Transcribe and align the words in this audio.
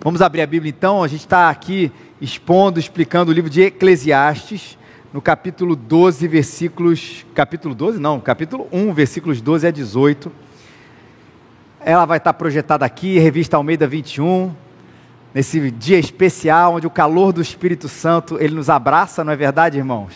Vamos 0.00 0.22
abrir 0.22 0.42
a 0.42 0.46
Bíblia 0.46 0.70
então. 0.70 1.02
A 1.02 1.08
gente 1.08 1.22
está 1.22 1.50
aqui 1.50 1.90
expondo, 2.20 2.78
explicando 2.78 3.32
o 3.32 3.34
livro 3.34 3.50
de 3.50 3.62
Eclesiastes, 3.62 4.78
no 5.12 5.20
capítulo 5.20 5.74
12, 5.74 6.28
versículos. 6.28 7.26
Capítulo 7.34 7.74
12? 7.74 7.98
Não, 7.98 8.20
capítulo 8.20 8.68
1, 8.70 8.92
versículos 8.92 9.40
12 9.40 9.66
a 9.66 9.70
18. 9.72 10.30
Ela 11.80 12.04
vai 12.04 12.18
estar 12.18 12.32
projetada 12.34 12.86
aqui, 12.86 13.18
revista 13.18 13.56
Almeida 13.56 13.88
21, 13.88 14.54
nesse 15.34 15.68
dia 15.72 15.98
especial, 15.98 16.74
onde 16.74 16.86
o 16.86 16.90
calor 16.90 17.32
do 17.32 17.42
Espírito 17.42 17.88
Santo 17.88 18.38
ele 18.40 18.54
nos 18.54 18.70
abraça, 18.70 19.24
não 19.24 19.32
é 19.32 19.36
verdade, 19.36 19.78
irmãos? 19.78 20.12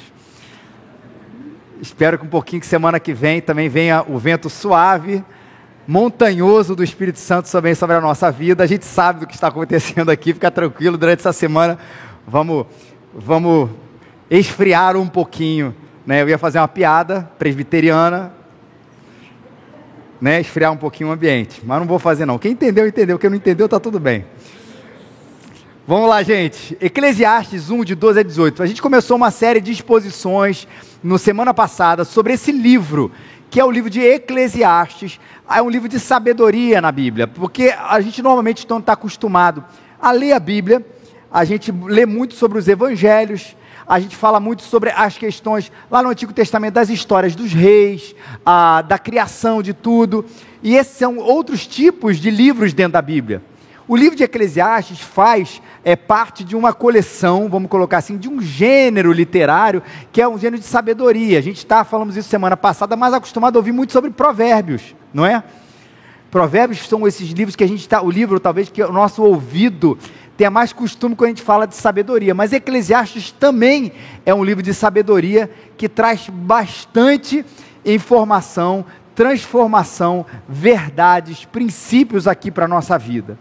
Espero 1.81 2.21
que 2.21 2.25
um 2.25 2.29
pouquinho 2.29 2.61
que 2.61 2.67
semana 2.69 3.01
que 3.01 3.13
vem 3.13 3.41
também 3.41 3.69
venha 3.69 4.05
o 4.07 4.17
vento 4.17 4.49
suave 4.49 5.25
montanhoso 5.87 6.77
do 6.77 6.85
Espírito 6.85 7.19
Santo 7.19 7.51
também 7.51 7.75
sobre 7.75 7.97
a 7.97 8.01
nossa 8.01 8.31
vida. 8.31 8.63
A 8.63 8.67
gente 8.67 8.85
sabe 8.85 9.21
do 9.21 9.27
que 9.27 9.35
está 9.35 9.49
acontecendo 9.49 10.11
aqui, 10.11 10.33
fica 10.33 10.51
tranquilo, 10.51 10.97
durante 10.97 11.21
essa 11.21 11.33
semana 11.33 11.79
vamos, 12.27 12.67
vamos 13.15 13.71
esfriar 14.31 14.97
um 14.97 15.07
pouquinho. 15.07 15.75
Né? 16.07 16.23
Eu 16.23 16.29
ia 16.29 16.39
fazer 16.39 16.59
uma 16.59 16.69
piada 16.69 17.31
presbiteriana, 17.39 18.33
né? 20.21 20.41
esfriar 20.41 20.73
um 20.73 20.77
pouquinho 20.77 21.11
o 21.11 21.13
ambiente, 21.13 21.63
mas 21.65 21.79
não 21.79 21.87
vou 21.87 21.99
fazer 21.99 22.27
não. 22.27 22.39
Quem 22.39 22.53
entendeu, 22.53 22.87
entendeu. 22.87 23.19
Quem 23.19 23.31
não 23.31 23.37
entendeu, 23.37 23.67
está 23.67 23.79
tudo 23.79 23.99
bem. 23.99 24.25
Vamos 25.87 26.09
lá, 26.09 26.23
gente. 26.23 26.77
Eclesiastes 26.81 27.69
1, 27.69 27.85
de 27.85 27.95
12 27.97 28.21
a 28.21 28.23
18. 28.23 28.63
A 28.63 28.67
gente 28.67 28.81
começou 28.81 29.17
uma 29.17 29.33
série 29.33 29.61
de 29.61 29.73
exposições 29.73 30.69
no 31.03 31.19
semana 31.19 31.53
passada 31.53 32.05
sobre 32.05 32.35
esse 32.35 32.53
livro 32.53 33.11
que 33.53 33.61
é 33.61 33.65
o 33.67 33.71
livro 33.71 33.91
de 33.91 34.01
Eclesiastes, 34.01 35.21
é 35.47 35.61
um 35.61 35.69
livro 35.69 35.87
de 35.87 36.01
sabedoria 36.01 36.81
na 36.81 36.91
Bíblia, 36.91 37.29
porque 37.29 37.69
a 37.69 38.01
gente 38.01 38.23
normalmente 38.23 38.67
não 38.67 38.79
está 38.79 38.95
acostumado 38.95 39.63
a 40.01 40.11
ler 40.11 40.33
a 40.33 40.41
Bíblia, 40.41 40.83
a 41.31 41.45
gente 41.45 41.71
lê 41.71 42.07
muito 42.07 42.33
sobre 42.33 42.57
os 42.59 42.67
evangelhos, 42.67 43.55
a 43.87 44.01
gente 44.01 44.17
fala 44.17 44.41
muito 44.41 44.63
sobre 44.63 44.89
as 44.89 45.19
questões 45.19 45.71
lá 45.91 46.03
no 46.03 46.09
Antigo 46.09 46.33
Testamento 46.33 46.73
das 46.73 46.89
histórias 46.89 47.37
dos 47.37 47.53
reis, 47.53 48.15
a, 48.43 48.81
da 48.81 48.99
criação 48.99 49.63
de 49.63 49.75
tudo, 49.75 50.25
e 50.63 50.75
esses 50.75 50.97
são 50.97 51.19
outros 51.19 51.67
tipos 51.67 52.17
de 52.17 52.31
livros 52.31 52.73
dentro 52.73 52.95
da 52.95 53.03
Bíblia. 53.03 53.43
O 53.89 53.97
livro 53.97 54.17
de 54.17 54.23
Eclesiastes 54.23 55.01
faz 55.01 55.61
é, 55.85 55.97
parte 55.97 56.45
de 56.45 56.55
uma 56.55 56.73
coleção, 56.73 57.49
vamos 57.49 57.69
colocar 57.69 57.99
assim, 57.99 58.17
de 58.17 58.29
um 58.29 58.41
gênero 58.41 59.13
literário, 59.13 59.83
que 60.13 60.23
é 60.23 60.29
um 60.29 60.39
gênero 60.39 60.61
de 60.61 60.67
sabedoria. 60.67 61.39
A 61.39 61.43
gente 61.43 61.59
está, 61.59 61.83
falamos 61.85 62.17
isso 62.17 62.29
semana 62.29 62.57
passada, 62.57 62.97
mas 62.97 63.13
acostumado 63.13 63.57
a 63.57 63.59
ouvir 63.59 63.73
muito 63.73 63.93
sobre 63.93 64.11
provérbios, 64.11 64.95
não 65.13 65.27
é? 65.27 65.43
Provérbios 66.31 66.89
são 66.89 67.07
esses 67.07 67.29
livros 67.31 67.57
que 67.57 67.65
a 67.65 67.69
gente 67.69 67.81
está, 67.81 68.01
o 68.01 68.11
livro 68.11 68.41
talvez 68.41 68.71
que 68.71 68.83
o 68.83 68.93
nosso 68.93 69.23
ouvido 69.23 69.99
tenha 70.37 70.51
mais 70.51 70.73
costume 70.73 71.15
quando 71.15 71.27
a 71.27 71.31
gente 71.31 71.43
fala 71.43 71.67
de 71.67 71.75
sabedoria, 71.75 72.35
mas 72.35 72.53
Eclesiastes 72.53 73.33
também 73.33 73.93
é 74.25 74.33
um 74.33 74.43
livro 74.43 74.63
de 74.63 74.73
sabedoria 74.73 75.51
que 75.77 75.89
traz 75.89 76.29
bastante 76.31 77.45
informação, 77.85 78.85
transformação, 79.15 80.25
verdades, 80.49 81.45
princípios 81.45 82.27
aqui 82.27 82.51
para 82.51 82.65
a 82.65 82.69
nossa 82.69 82.97
vida. 82.97 83.39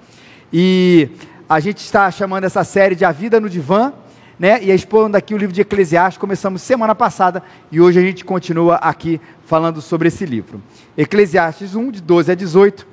E 0.54 1.10
a 1.48 1.60
gente 1.60 1.78
está 1.78 2.12
chamando 2.12 2.44
essa 2.44 2.64
série 2.64 2.96
de 2.96 3.06
A 3.06 3.12
Vida 3.12 3.40
no 3.40 3.50
Divã, 3.50 3.94
né? 4.38 4.62
E 4.62 4.72
expondo 4.72 5.16
aqui 5.16 5.34
o 5.34 5.38
livro 5.38 5.54
de 5.54 5.62
Eclesiastes, 5.62 6.18
começamos 6.18 6.62
semana 6.62 6.94
passada 6.94 7.42
e 7.72 7.80
hoje 7.80 8.00
a 8.00 8.02
gente 8.02 8.26
continua 8.26 8.76
aqui 8.76 9.22
falando 9.46 9.82
sobre 9.82 10.10
esse 10.10 10.26
livro. 10.26 10.62
Eclesiastes 10.98 11.76
1, 11.76 11.92
de 11.92 12.02
12 12.02 12.32
a 12.32 12.36
18, 12.36 12.88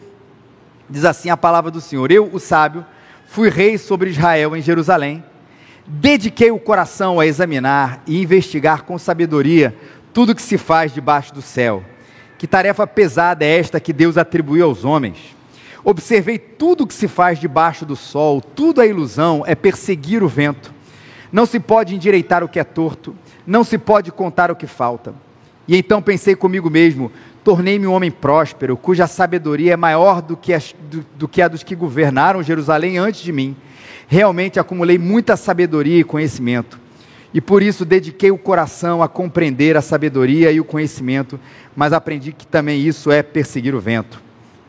diz 0.89 1.05
assim 1.05 1.31
a 1.31 1.36
palavra 1.36 1.70
do 1.70 1.81
Senhor: 1.81 2.12
Eu, 2.12 2.31
o 2.33 2.39
sábio, 2.39 2.86
fui 3.27 3.48
rei 3.48 3.77
sobre 3.77 4.11
Israel 4.11 4.55
em 4.55 4.62
Jerusalém, 4.62 5.25
dediquei 5.86 6.51
o 6.51 6.61
coração 6.61 7.19
a 7.19 7.27
examinar 7.27 8.03
e 8.06 8.23
investigar 8.23 8.83
com 8.83 8.98
sabedoria 8.98 9.75
tudo 10.12 10.34
que 10.34 10.42
se 10.42 10.58
faz 10.58 10.92
debaixo 10.92 11.35
do 11.35 11.42
céu. 11.42 11.83
Que 12.36 12.46
tarefa 12.46 12.86
pesada 12.86 13.45
é 13.45 13.58
esta 13.58 13.80
que 13.80 13.92
Deus 13.92 14.17
atribuiu 14.17 14.67
aos 14.67 14.85
homens? 14.85 15.38
Observei 15.84 16.39
tudo 16.39 16.84
o 16.84 16.86
que 16.86 16.94
se 16.94 17.06
faz 17.06 17.39
debaixo 17.39 17.86
do 17.86 17.94
sol, 17.94 18.40
tudo 18.40 18.83
é 18.83 18.89
ilusão, 18.89 19.44
é 19.46 19.55
perseguir 19.55 20.22
o 20.22 20.28
vento. 20.28 20.74
Não 21.30 21.46
se 21.46 21.61
pode 21.61 21.94
endireitar 21.94 22.42
o 22.42 22.48
que 22.48 22.58
é 22.58 22.64
torto, 22.64 23.14
não 23.46 23.62
se 23.62 23.78
pode 23.78 24.11
contar 24.11 24.50
o 24.50 24.56
que 24.56 24.66
falta. 24.66 25.14
E 25.66 25.77
então 25.77 26.02
pensei 26.02 26.34
comigo 26.34 26.68
mesmo: 26.68 27.12
tornei-me 27.44 27.86
um 27.86 27.92
homem 27.92 28.11
próspero, 28.11 28.77
cuja 28.77 29.06
sabedoria 29.06 29.74
é 29.74 29.77
maior 29.77 30.20
do 30.20 30.36
que, 30.36 30.52
a, 30.52 30.61
do, 30.90 31.06
do 31.16 31.28
que 31.28 31.42
a 31.42 31.48
dos 31.48 31.62
que 31.62 31.77
governaram 31.77 32.42
Jerusalém 32.42 32.98
antes 32.98 33.20
de 33.20 33.33
mim. 33.33 33.56
Realmente 34.08 34.58
acumulei 34.58 34.98
muita 34.98 35.36
sabedoria 35.36 36.00
e 36.00 36.05
conhecimento. 36.05 36.80
E 37.33 37.42
por 37.42 37.62
isso 37.62 37.84
dediquei 37.84 38.30
o 38.30 38.39
coração 38.39 39.02
a 39.02 39.08
compreender 39.08 39.77
a 39.77 39.83
sabedoria 39.83 40.50
e 40.50 40.58
o 40.58 40.64
conhecimento, 40.64 41.39
mas 41.77 41.92
aprendi 41.92 42.33
que 42.33 42.46
também 42.46 42.80
isso 42.80 43.12
é 43.12 43.22
perseguir 43.22 43.74
o 43.74 43.80
vento 43.80 44.27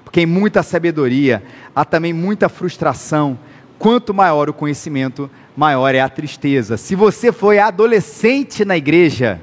porque 0.10 0.22
em 0.22 0.26
muita 0.26 0.64
sabedoria 0.64 1.44
há 1.76 1.86
também 1.86 2.14
muita 2.14 2.50
frustração. 2.50 3.38
Quanto 3.78 4.12
maior 4.12 4.50
o 4.50 4.54
conhecimento, 4.54 5.30
maior 5.56 5.94
é 5.94 6.00
a 6.00 6.10
tristeza. 6.10 6.78
Se 6.78 6.96
você 6.96 7.32
foi 7.32 7.60
adolescente 7.60 8.66
na 8.66 8.76
igreja, 8.76 9.40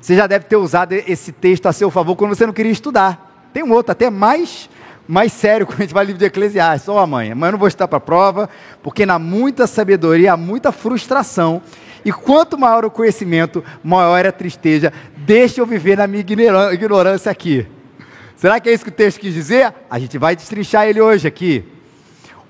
você 0.00 0.14
já 0.14 0.28
deve 0.28 0.44
ter 0.44 0.54
usado 0.54 0.92
esse 0.92 1.32
texto 1.32 1.66
a 1.66 1.72
seu 1.72 1.90
favor 1.90 2.14
quando 2.14 2.36
você 2.36 2.46
não 2.46 2.52
queria 2.52 2.70
estudar. 2.70 3.48
Tem 3.52 3.64
um 3.64 3.72
outro 3.72 3.90
até 3.90 4.08
mais 4.08 4.70
mais 5.08 5.32
sério 5.32 5.66
quando 5.66 5.80
a 5.80 5.82
gente 5.82 5.94
vai 5.94 6.04
livro 6.04 6.20
de 6.20 6.26
Eclesiastes. 6.26 6.88
Ó, 6.88 7.02
oh, 7.02 7.04
mãe, 7.04 7.34
mas 7.34 7.48
eu 7.48 7.52
não 7.52 7.58
vou 7.58 7.66
estar 7.66 7.88
para 7.88 7.98
a 7.98 8.00
prova, 8.00 8.48
porque 8.80 9.04
na 9.04 9.18
muita 9.18 9.66
sabedoria 9.66 10.34
há 10.34 10.36
muita 10.36 10.70
frustração. 10.70 11.60
E 12.04 12.12
quanto 12.12 12.56
maior 12.56 12.84
o 12.84 12.90
conhecimento, 12.90 13.64
maior 13.82 14.24
é 14.24 14.28
a 14.28 14.32
tristeza. 14.32 14.92
Deixa 15.16 15.60
eu 15.60 15.66
viver 15.66 15.98
na 15.98 16.06
minha 16.06 16.20
ignorância 16.20 17.32
aqui. 17.32 17.66
Será 18.38 18.60
que 18.60 18.68
é 18.68 18.72
isso 18.72 18.84
que 18.84 18.90
o 18.90 18.94
texto 18.94 19.18
quis 19.18 19.34
dizer? 19.34 19.74
A 19.90 19.98
gente 19.98 20.16
vai 20.16 20.36
destrinchar 20.36 20.86
ele 20.86 21.00
hoje 21.00 21.26
aqui. 21.26 21.64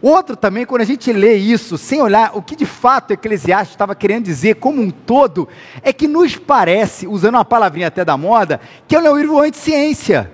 Outro 0.03 0.37
também, 0.37 0.67
quando 0.67 0.83
a 0.83 0.85
gente 0.85 1.11
lê 1.11 1.37
isso, 1.37 1.79
sem 1.79 2.03
olhar 2.03 2.37
o 2.37 2.43
que 2.43 2.55
de 2.55 2.67
fato 2.67 3.13
Eclesiastes 3.13 3.71
estava 3.71 3.95
querendo 3.95 4.27
dizer 4.27 4.57
como 4.57 4.83
um 4.83 4.91
todo, 4.91 5.49
é 5.83 5.91
que 5.91 6.07
nos 6.07 6.37
parece, 6.37 7.07
usando 7.07 7.37
uma 7.37 7.45
palavrinha 7.45 7.87
até 7.87 8.05
da 8.05 8.19
moda, 8.19 8.61
que 8.87 8.95
é 8.95 9.01
um 9.01 9.17
livro 9.17 9.41
anti-ciência. 9.41 10.31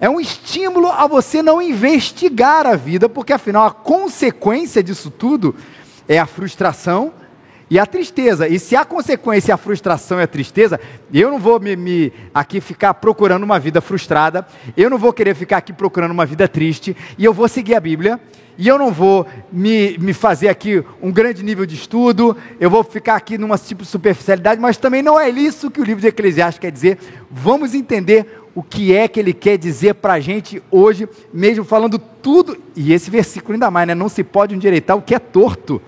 É 0.00 0.08
um 0.08 0.18
estímulo 0.18 0.88
a 0.88 1.06
você 1.06 1.42
não 1.42 1.60
investigar 1.60 2.66
a 2.66 2.76
vida, 2.76 3.10
porque 3.10 3.34
afinal 3.34 3.66
a 3.66 3.70
consequência 3.70 4.82
disso 4.82 5.10
tudo 5.10 5.54
é 6.08 6.18
a 6.18 6.24
frustração 6.24 7.12
e 7.70 7.78
a 7.78 7.86
tristeza. 7.86 8.48
E 8.48 8.58
se 8.58 8.76
a 8.76 8.84
consequência 8.84 9.52
é 9.52 9.54
a 9.54 9.58
frustração 9.58 10.20
e 10.20 10.22
a 10.22 10.26
tristeza, 10.26 10.80
eu 11.12 11.30
não 11.30 11.38
vou 11.38 11.60
me, 11.60 11.76
me, 11.76 12.12
aqui 12.34 12.60
ficar 12.60 12.94
procurando 12.94 13.42
uma 13.42 13.58
vida 13.58 13.80
frustrada, 13.80 14.46
eu 14.76 14.88
não 14.90 14.98
vou 14.98 15.12
querer 15.12 15.34
ficar 15.34 15.58
aqui 15.58 15.72
procurando 15.72 16.12
uma 16.12 16.26
vida 16.26 16.48
triste, 16.48 16.96
e 17.16 17.24
eu 17.24 17.32
vou 17.32 17.48
seguir 17.48 17.74
a 17.74 17.80
Bíblia, 17.80 18.20
e 18.56 18.66
eu 18.66 18.76
não 18.76 18.90
vou 18.90 19.24
me, 19.52 19.96
me 19.98 20.12
fazer 20.12 20.48
aqui 20.48 20.82
um 21.00 21.12
grande 21.12 21.44
nível 21.44 21.64
de 21.64 21.76
estudo, 21.76 22.36
eu 22.58 22.68
vou 22.68 22.82
ficar 22.82 23.14
aqui 23.14 23.38
numa 23.38 23.56
tipo 23.56 23.84
de 23.84 23.88
superficialidade, 23.88 24.60
mas 24.60 24.76
também 24.76 25.00
não 25.00 25.18
é 25.18 25.30
isso 25.30 25.70
que 25.70 25.80
o 25.80 25.84
livro 25.84 26.00
de 26.00 26.08
Eclesiastes 26.08 26.58
quer 26.58 26.72
dizer. 26.72 26.98
Vamos 27.30 27.72
entender 27.72 28.26
o 28.56 28.62
que 28.62 28.92
é 28.92 29.06
que 29.06 29.20
ele 29.20 29.32
quer 29.32 29.56
dizer 29.56 29.94
para 29.94 30.14
a 30.14 30.20
gente 30.20 30.60
hoje, 30.72 31.08
mesmo 31.32 31.64
falando 31.64 32.00
tudo, 32.00 32.58
e 32.74 32.92
esse 32.92 33.08
versículo 33.08 33.52
ainda 33.52 33.70
mais, 33.70 33.86
né? 33.86 33.94
Não 33.94 34.08
se 34.08 34.24
pode 34.24 34.56
endireitar 34.56 34.96
o 34.96 35.02
que 35.02 35.14
é 35.14 35.20
torto. 35.20 35.80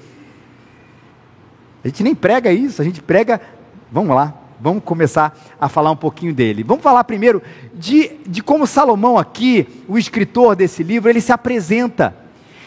A 1.84 1.88
gente 1.88 2.02
nem 2.02 2.14
prega 2.14 2.52
isso, 2.52 2.80
a 2.80 2.84
gente 2.84 3.00
prega. 3.02 3.40
Vamos 3.90 4.14
lá, 4.14 4.34
vamos 4.60 4.82
começar 4.84 5.36
a 5.60 5.68
falar 5.68 5.90
um 5.90 5.96
pouquinho 5.96 6.34
dele. 6.34 6.62
Vamos 6.62 6.82
falar 6.82 7.02
primeiro 7.04 7.42
de, 7.74 8.12
de 8.26 8.42
como 8.42 8.66
Salomão, 8.66 9.18
aqui, 9.18 9.66
o 9.88 9.98
escritor 9.98 10.54
desse 10.54 10.82
livro, 10.82 11.08
ele 11.08 11.20
se 11.20 11.32
apresenta 11.32 12.14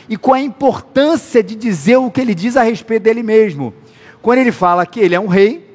e 0.10 0.18
com 0.18 0.34
a 0.34 0.40
importância 0.40 1.42
de 1.42 1.56
dizer 1.56 1.98
o 1.98 2.12
que 2.12 2.20
ele 2.20 2.36
diz 2.36 2.58
a 2.58 2.64
respeito 2.64 3.04
dele 3.04 3.24
mesmo. 3.24 3.74
Quando 4.22 4.40
ele 4.40 4.52
fala 4.52 4.86
que 4.86 5.00
ele 5.00 5.16
é 5.16 5.20
um 5.20 5.28
rei 5.28 5.68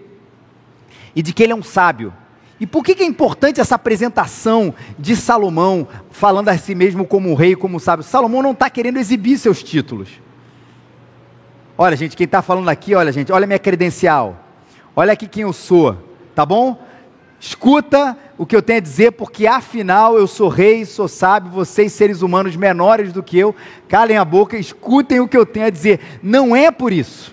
e 1.15 1.23
de 1.23 1.33
que 1.33 1.43
ele 1.43 1.53
é 1.53 1.57
um 1.57 1.63
sábio. 1.63 2.13
E 2.61 2.67
por 2.67 2.83
que, 2.83 2.95
que 2.95 3.03
é 3.03 3.07
importante 3.07 3.61
essa 3.61 3.77
apresentação 3.77 4.75
de 4.99 5.15
Salomão, 5.15 5.87
falando 6.11 6.49
a 6.49 6.59
si 6.59 6.75
mesmo 6.75 7.07
como 7.07 7.31
um 7.31 7.35
rei, 7.35 7.55
como 7.55 7.77
um 7.77 7.79
sábio? 7.79 8.05
Salomão 8.05 8.43
não 8.43 8.51
está 8.51 8.69
querendo 8.69 8.99
exibir 8.99 9.39
seus 9.39 9.63
títulos. 9.63 10.09
Olha, 11.81 11.97
gente, 11.97 12.17
quem 12.17 12.25
está 12.25 12.43
falando 12.43 12.69
aqui, 12.69 12.93
olha, 12.93 13.13
gente, 13.13 13.31
olha 13.31 13.47
minha 13.47 13.59
credencial. 13.59 14.37
Olha 14.97 15.13
aqui 15.13 15.29
quem 15.29 15.45
eu 15.45 15.53
sou, 15.53 15.97
tá 16.35 16.45
bom? 16.45 16.77
Escuta 17.39 18.19
o 18.37 18.45
que 18.45 18.57
eu 18.57 18.61
tenho 18.61 18.79
a 18.79 18.83
dizer, 18.83 19.13
porque 19.13 19.47
afinal 19.47 20.19
eu 20.19 20.27
sou 20.27 20.49
rei, 20.49 20.85
sou 20.85 21.07
sábio, 21.07 21.53
vocês 21.53 21.93
seres 21.93 22.21
humanos 22.21 22.57
menores 22.57 23.13
do 23.13 23.23
que 23.23 23.39
eu, 23.39 23.55
calem 23.89 24.17
a 24.17 24.25
boca, 24.25 24.59
escutem 24.59 25.21
o 25.21 25.29
que 25.29 25.37
eu 25.37 25.47
tenho 25.47 25.67
a 25.67 25.71
dizer. 25.71 26.01
Não 26.21 26.57
é 26.57 26.73
por 26.73 26.93
isso. 26.93 27.33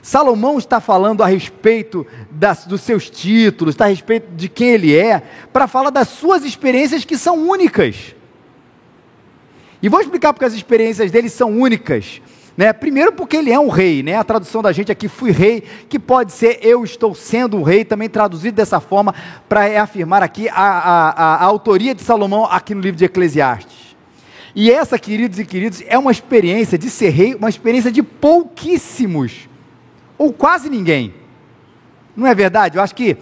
Salomão 0.00 0.56
está 0.56 0.80
falando 0.80 1.22
a 1.22 1.26
respeito 1.26 2.06
das, 2.30 2.66
dos 2.66 2.80
seus 2.80 3.10
títulos, 3.10 3.74
está 3.74 3.84
a 3.84 3.88
respeito 3.88 4.28
de 4.34 4.48
quem 4.48 4.68
ele 4.68 4.96
é, 4.96 5.22
para 5.52 5.66
falar 5.66 5.90
das 5.90 6.08
suas 6.08 6.42
experiências 6.42 7.04
que 7.04 7.18
são 7.18 7.36
únicas. 7.36 8.14
E 9.82 9.90
vou 9.90 10.00
explicar 10.00 10.32
porque 10.32 10.46
as 10.46 10.54
experiências 10.54 11.10
dele 11.10 11.28
são 11.28 11.50
únicas. 11.50 12.22
Né? 12.56 12.72
Primeiro 12.72 13.12
porque 13.12 13.36
ele 13.36 13.50
é 13.50 13.58
um 13.58 13.68
rei, 13.68 14.02
né? 14.02 14.16
A 14.16 14.22
tradução 14.22 14.62
da 14.62 14.70
gente 14.70 14.92
aqui 14.92 15.08
fui 15.08 15.32
rei, 15.32 15.62
que 15.88 15.98
pode 15.98 16.32
ser 16.32 16.60
eu 16.62 16.84
estou 16.84 17.14
sendo 17.14 17.56
um 17.56 17.62
rei, 17.62 17.84
também 17.84 18.08
traduzido 18.08 18.54
dessa 18.54 18.78
forma 18.78 19.12
para 19.48 19.82
afirmar 19.82 20.22
aqui 20.22 20.48
a, 20.48 20.54
a, 20.54 21.10
a, 21.10 21.34
a 21.36 21.44
autoria 21.44 21.94
de 21.94 22.02
Salomão 22.02 22.44
aqui 22.44 22.74
no 22.74 22.80
livro 22.80 22.96
de 22.96 23.04
Eclesiastes. 23.04 23.96
E 24.54 24.70
essa, 24.70 24.96
queridos 24.98 25.40
e 25.40 25.44
queridos, 25.44 25.82
é 25.88 25.98
uma 25.98 26.12
experiência 26.12 26.78
de 26.78 26.88
ser 26.88 27.08
rei, 27.08 27.34
uma 27.34 27.48
experiência 27.48 27.90
de 27.90 28.04
pouquíssimos, 28.04 29.48
ou 30.16 30.32
quase 30.32 30.70
ninguém. 30.70 31.12
Não 32.16 32.24
é 32.24 32.34
verdade? 32.36 32.78
Eu 32.78 32.82
acho 32.82 32.94
que 32.94 33.16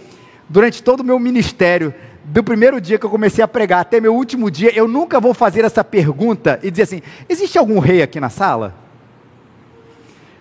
durante 0.47 0.83
todo 0.83 0.99
o 0.99 1.03
meu 1.03 1.17
ministério, 1.17 1.91
do 2.23 2.43
primeiro 2.43 2.79
dia 2.79 2.99
que 2.99 3.05
eu 3.05 3.09
comecei 3.09 3.43
a 3.43 3.47
pregar 3.47 3.81
até 3.81 3.99
meu 3.99 4.13
último 4.13 4.51
dia, 4.51 4.71
eu 4.77 4.87
nunca 4.87 5.19
vou 5.19 5.33
fazer 5.33 5.65
essa 5.65 5.83
pergunta 5.83 6.59
e 6.61 6.69
dizer 6.69 6.83
assim: 6.83 7.01
existe 7.27 7.57
algum 7.57 7.79
rei 7.79 8.03
aqui 8.03 8.19
na 8.19 8.29
sala? 8.29 8.82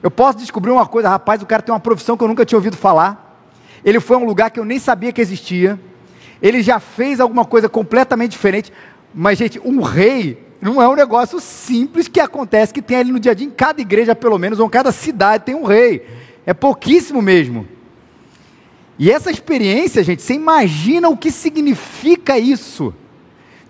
Eu 0.03 0.11
posso 0.11 0.39
descobrir 0.39 0.71
uma 0.71 0.87
coisa, 0.87 1.09
rapaz, 1.09 1.41
o 1.43 1.47
cara 1.47 1.63
tem 1.63 1.73
uma 1.73 1.81
profissão 1.81 2.17
que 2.17 2.25
eu 2.25 2.29
nunca 2.29 2.45
tinha 2.45 2.59
ouvido 2.59 2.77
falar. 2.77 3.39
Ele 3.85 4.01
foi 4.01 4.17
a 4.17 4.19
um 4.19 4.25
lugar 4.25 4.51
que 4.51 4.59
eu 4.59 4.65
nem 4.65 4.79
sabia 4.79 5.13
que 5.13 5.21
existia. 5.21 5.79
Ele 6.41 6.61
já 6.63 6.81
fez 6.81 7.21
alguma 7.21 7.45
coisa 7.45 7.69
completamente 7.69 8.33
diferente. 8.33 8.73
Mas, 9.15 9.39
gente, 9.39 9.61
um 9.65 9.81
rei 9.81 10.43
não 10.61 10.83
é 10.83 10.89
um 10.89 10.95
negócio 10.95 11.41
simples 11.41 12.09
que 12.09 12.19
acontece, 12.21 12.75
que 12.75 12.83
tem 12.83 12.97
ali 12.97 13.13
no 13.13 13.21
dia 13.21 13.33
a 13.33 13.35
dia, 13.35 13.47
em 13.47 13.51
cada 13.51 13.81
igreja, 13.81 14.15
pelo 14.15 14.39
menos, 14.39 14.59
ou 14.59 14.67
em 14.67 14.71
cada 14.71 14.91
cidade 14.91 15.45
tem 15.45 15.55
um 15.55 15.65
rei. 15.65 16.07
É 16.45 16.53
pouquíssimo 16.53 17.23
mesmo. 17.23 17.67
E 18.99 19.11
essa 19.11 19.31
experiência, 19.31 20.03
gente, 20.03 20.23
você 20.23 20.35
imagina 20.35 21.09
o 21.09 21.17
que 21.17 21.31
significa 21.31 22.39
isso? 22.39 22.95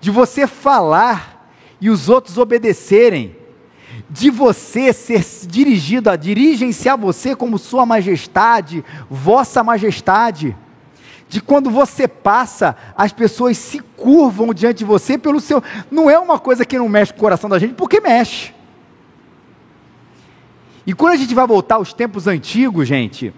De 0.01 0.11
você 0.11 0.47
falar 0.47 1.51
e 1.81 1.91
os 1.91 2.09
outros 2.09 2.39
obedecerem 2.39 3.37
de 4.13 4.29
você 4.29 4.93
ser 4.93 5.25
dirigido, 5.47 6.11
a 6.11 6.17
dirigem-se 6.17 6.87
a 6.87 6.97
você 6.97 7.35
como 7.35 7.57
Sua 7.57 7.87
Majestade, 7.87 8.85
Vossa 9.09 9.65
Majestade. 9.65 10.55
De 11.31 11.41
quando 11.41 11.71
você 11.71 12.07
passa, 12.07 12.77
as 12.95 13.11
pessoas 13.11 13.57
se 13.57 13.81
curvam 13.81 14.53
diante 14.53 14.79
de 14.79 14.85
você 14.85 15.17
pelo 15.17 15.41
seu. 15.41 15.63
Não 15.91 16.11
é 16.11 16.19
uma 16.19 16.39
coisa 16.39 16.63
que 16.63 16.77
não 16.77 16.91
mexe 16.91 17.11
com 17.11 17.21
o 17.21 17.23
coração 17.23 17.49
da 17.49 17.59
gente, 17.59 17.73
porque 17.73 18.01
mexe. 18.03 18.53
E 20.87 20.93
quando 20.93 21.15
a 21.15 21.17
gente 21.17 21.35
vai 21.35 21.47
voltar 21.47 21.77
aos 21.77 21.95
tempos 21.95 22.27
antigos, 22.27 22.87
gente, 22.87 23.33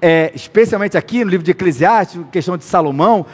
é, 0.00 0.32
especialmente 0.34 0.96
aqui 0.96 1.22
no 1.22 1.30
livro 1.30 1.44
de 1.44 1.50
Eclesiastes, 1.50 2.18
questão 2.32 2.56
de 2.56 2.64
Salomão, 2.64 3.26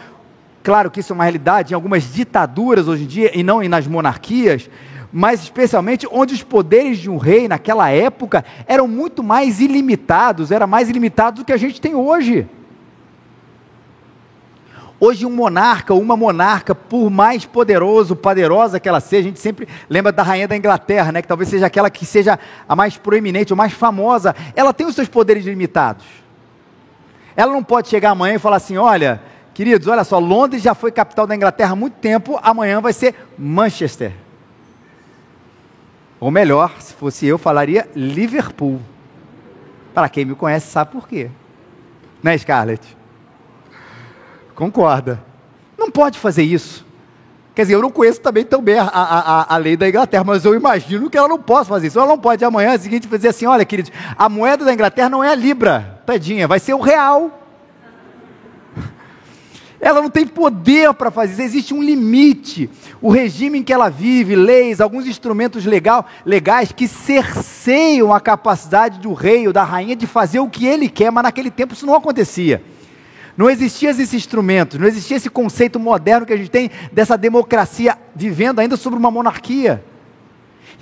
claro 0.60 0.90
que 0.90 0.98
isso 0.98 1.12
é 1.12 1.14
uma 1.14 1.25
realidade 1.25 1.72
em 1.72 1.76
algumas 1.76 2.12
ditaduras 2.12 2.88
hoje 2.88 3.04
em 3.04 3.06
dia, 3.06 3.31
e 3.32 3.44
não 3.44 3.62
nas 3.69 3.86
monarquias, 3.86 4.69
mas 5.12 5.42
especialmente 5.42 6.06
onde 6.10 6.34
os 6.34 6.42
poderes 6.42 6.98
de 6.98 7.10
um 7.10 7.16
rei 7.16 7.48
naquela 7.48 7.90
época 7.90 8.44
eram 8.66 8.86
muito 8.86 9.22
mais 9.22 9.60
ilimitados, 9.60 10.50
era 10.50 10.66
mais 10.66 10.88
ilimitado 10.88 11.42
do 11.42 11.44
que 11.44 11.52
a 11.52 11.56
gente 11.56 11.80
tem 11.80 11.94
hoje. 11.94 12.48
Hoje 15.02 15.24
um 15.24 15.30
monarca 15.30 15.94
uma 15.94 16.14
monarca, 16.14 16.74
por 16.74 17.08
mais 17.10 17.46
poderoso, 17.46 18.14
poderosa 18.14 18.78
que 18.78 18.86
ela 18.86 19.00
seja, 19.00 19.20
a 19.20 19.30
gente 19.30 19.40
sempre 19.40 19.66
lembra 19.88 20.12
da 20.12 20.22
rainha 20.22 20.46
da 20.46 20.54
Inglaterra, 20.54 21.10
né, 21.10 21.22
que 21.22 21.28
talvez 21.28 21.48
seja 21.48 21.66
aquela 21.66 21.88
que 21.88 22.04
seja 22.04 22.38
a 22.68 22.76
mais 22.76 22.98
proeminente 22.98 23.50
ou 23.50 23.56
mais 23.56 23.72
famosa, 23.72 24.36
ela 24.54 24.74
tem 24.74 24.86
os 24.86 24.94
seus 24.94 25.08
poderes 25.08 25.46
limitados. 25.46 26.04
Ela 27.34 27.52
não 27.52 27.64
pode 27.64 27.88
chegar 27.88 28.10
amanhã 28.10 28.34
e 28.34 28.38
falar 28.38 28.56
assim: 28.56 28.76
olha, 28.76 29.22
queridos, 29.54 29.88
olha 29.88 30.04
só, 30.04 30.18
Londres 30.18 30.62
já 30.62 30.74
foi 30.74 30.92
capital 30.92 31.26
da 31.26 31.34
Inglaterra 31.34 31.72
há 31.72 31.76
muito 31.76 31.94
tempo, 31.94 32.38
amanhã 32.42 32.82
vai 32.82 32.92
ser 32.92 33.14
Manchester. 33.38 34.12
Ou 36.20 36.31
melhor, 36.31 36.76
se 36.78 36.93
fosse 36.93 37.26
eu, 37.26 37.38
falaria 37.38 37.88
Liverpool. 37.96 38.78
Para 39.94 40.08
quem 40.08 40.26
me 40.26 40.34
conhece 40.34 40.70
sabe 40.70 40.93
por 40.93 41.08
quê. 41.08 41.31
Né, 42.22 42.37
Scarlett? 42.37 42.96
Concorda. 44.55 45.22
Não 45.78 45.90
pode 45.90 46.19
fazer 46.19 46.43
isso. 46.43 46.84
Quer 47.55 47.62
dizer, 47.62 47.75
eu 47.75 47.82
não 47.82 47.90
conheço 47.90 48.20
também 48.20 48.44
tão 48.44 48.62
bem 48.62 48.78
a, 48.78 48.84
a, 48.84 49.55
a, 49.55 49.56
lei 49.56 49.76
da 49.76 49.88
Inglaterra, 49.88 50.22
mas 50.22 50.44
eu 50.44 50.55
imagino 50.55 51.11
que 51.11 51.17
ela 51.17 51.26
não 51.26 51.38
possa 51.38 51.70
fazer 51.70 51.87
isso. 51.88 51.99
Ela 51.99 52.08
não 52.08 52.19
pode 52.19 52.44
amanhã, 52.44 52.76
seguinte, 52.78 53.08
fazer 53.08 53.28
assim: 53.28 53.46
olha, 53.46 53.64
queridos, 53.64 53.90
a 54.17 54.28
moeda 54.28 54.64
da 54.64 54.72
Inglaterra 54.72 55.08
não 55.08 55.25
é 55.25 55.31
a 55.31 55.34
Libra, 55.34 56.02
tadinha, 56.06 56.46
vai 56.46 56.58
ser 56.58 56.75
o 56.75 56.81
real. 56.81 57.39
Ela 59.81 60.03
não 60.03 60.11
tem 60.11 60.27
poder 60.27 60.93
para 60.93 61.11
fazer 61.11 61.32
isso, 61.32 61.43
existe 61.43 61.75
um 61.75 61.82
limite. 61.82 62.69
O 63.00 63.11
regime 63.11 63.59
em 63.59 63.62
que 63.62 63.73
ela 63.73 63.88
vive, 63.88 64.37
leis, 64.37 64.81
alguns 64.81 65.06
instrumentos 65.06 65.65
legal, 65.65 66.06
legais 66.25 66.71
que 66.71 66.87
cerceiam 66.87 68.12
a 68.12 68.21
capacidade 68.21 68.99
do 68.99 69.15
rei 69.15 69.47
ou 69.47 69.53
da 69.53 69.65
rainha 69.65 69.97
de 69.97 70.06
fazer 70.06 70.38
o 70.38 70.50
que 70.50 70.67
ele 70.67 70.88
quer, 70.88 71.11
mas 71.11 71.25
naquele 71.25 71.50
tempo 71.50 71.73
isso 71.73 71.87
não 71.87 71.94
acontecia. 71.94 72.62
Não 73.37 73.49
existia 73.49 73.88
esses 73.88 74.12
instrumentos, 74.12 74.79
não 74.79 74.87
existia 74.87 75.17
esse 75.17 75.31
conceito 75.31 75.81
moderno 75.81 76.27
que 76.27 76.32
a 76.35 76.37
gente 76.37 76.50
tem 76.50 76.71
dessa 76.93 77.17
democracia 77.17 77.97
vivendo 78.15 78.59
ainda 78.59 78.77
sobre 78.77 78.99
uma 78.99 79.11
monarquia. 79.11 79.82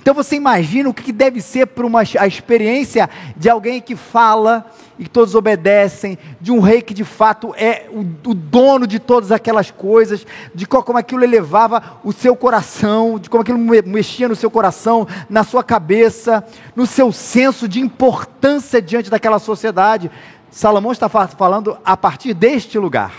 Então 0.01 0.13
você 0.13 0.35
imagina 0.35 0.89
o 0.89 0.93
que 0.93 1.11
deve 1.11 1.41
ser 1.41 1.67
para 1.67 1.85
uma, 1.85 2.01
a 2.01 2.27
experiência 2.27 3.09
de 3.35 3.49
alguém 3.49 3.81
que 3.81 3.95
fala 3.95 4.65
e 4.97 5.03
que 5.03 5.09
todos 5.09 5.35
obedecem, 5.35 6.17
de 6.39 6.51
um 6.51 6.59
rei 6.59 6.81
que 6.81 6.93
de 6.93 7.03
fato 7.03 7.53
é 7.55 7.87
o, 7.91 7.99
o 7.99 8.33
dono 8.33 8.87
de 8.87 8.97
todas 8.97 9.31
aquelas 9.31 9.71
coisas, 9.71 10.25
de 10.55 10.65
como 10.65 10.97
aquilo 10.97 11.23
elevava 11.23 11.99
o 12.03 12.13
seu 12.13 12.35
coração, 12.35 13.19
de 13.19 13.29
como 13.29 13.41
aquilo 13.41 13.59
mexia 13.59 14.27
no 14.27 14.35
seu 14.35 14.49
coração, 14.49 15.07
na 15.29 15.43
sua 15.43 15.63
cabeça, 15.63 16.43
no 16.75 16.85
seu 16.85 17.11
senso 17.11 17.67
de 17.67 17.79
importância 17.79 18.81
diante 18.81 19.09
daquela 19.09 19.39
sociedade. 19.39 20.09
Salomão 20.49 20.91
está 20.91 21.07
falando 21.09 21.77
a 21.83 21.95
partir 21.95 22.33
deste 22.33 22.79
lugar. 22.79 23.13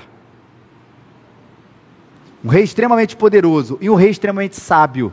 Um 2.42 2.48
rei 2.48 2.64
extremamente 2.64 3.16
poderoso 3.16 3.76
e 3.82 3.90
um 3.90 3.94
rei 3.94 4.10
extremamente 4.10 4.56
sábio 4.56 5.12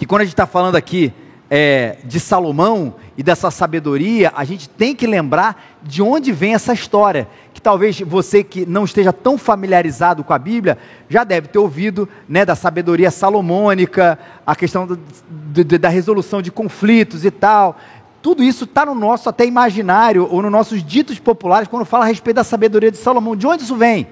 que 0.00 0.06
quando 0.06 0.22
a 0.22 0.24
gente 0.24 0.32
está 0.32 0.46
falando 0.46 0.76
aqui 0.76 1.12
é, 1.50 1.98
de 2.04 2.18
Salomão 2.18 2.94
e 3.18 3.22
dessa 3.22 3.50
sabedoria, 3.50 4.32
a 4.34 4.44
gente 4.44 4.66
tem 4.66 4.96
que 4.96 5.06
lembrar 5.06 5.76
de 5.82 6.00
onde 6.00 6.32
vem 6.32 6.54
essa 6.54 6.72
história. 6.72 7.28
Que 7.52 7.60
talvez 7.60 8.00
você 8.00 8.42
que 8.42 8.64
não 8.64 8.86
esteja 8.86 9.12
tão 9.12 9.36
familiarizado 9.36 10.24
com 10.24 10.32
a 10.32 10.38
Bíblia 10.38 10.78
já 11.06 11.22
deve 11.22 11.48
ter 11.48 11.58
ouvido 11.58 12.08
né, 12.26 12.46
da 12.46 12.54
sabedoria 12.54 13.10
salomônica, 13.10 14.18
a 14.46 14.56
questão 14.56 14.86
do, 14.86 14.98
do, 15.28 15.78
da 15.78 15.90
resolução 15.90 16.40
de 16.40 16.50
conflitos 16.50 17.26
e 17.26 17.30
tal. 17.30 17.76
Tudo 18.22 18.42
isso 18.42 18.64
está 18.64 18.86
no 18.86 18.94
nosso 18.94 19.28
até 19.28 19.44
imaginário, 19.44 20.26
ou 20.30 20.40
nos 20.40 20.50
nossos 20.50 20.82
ditos 20.82 21.18
populares, 21.18 21.68
quando 21.68 21.84
fala 21.84 22.06
a 22.06 22.08
respeito 22.08 22.36
da 22.36 22.44
sabedoria 22.44 22.90
de 22.90 22.96
Salomão. 22.96 23.36
De 23.36 23.46
onde 23.46 23.64
isso 23.64 23.76
vem? 23.76 24.06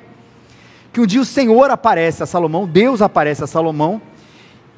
Que 0.92 1.00
um 1.00 1.06
dia 1.06 1.22
o 1.22 1.24
Senhor 1.24 1.70
aparece 1.70 2.22
a 2.22 2.26
Salomão, 2.26 2.66
Deus 2.66 3.00
aparece 3.00 3.42
a 3.42 3.46
Salomão, 3.46 4.02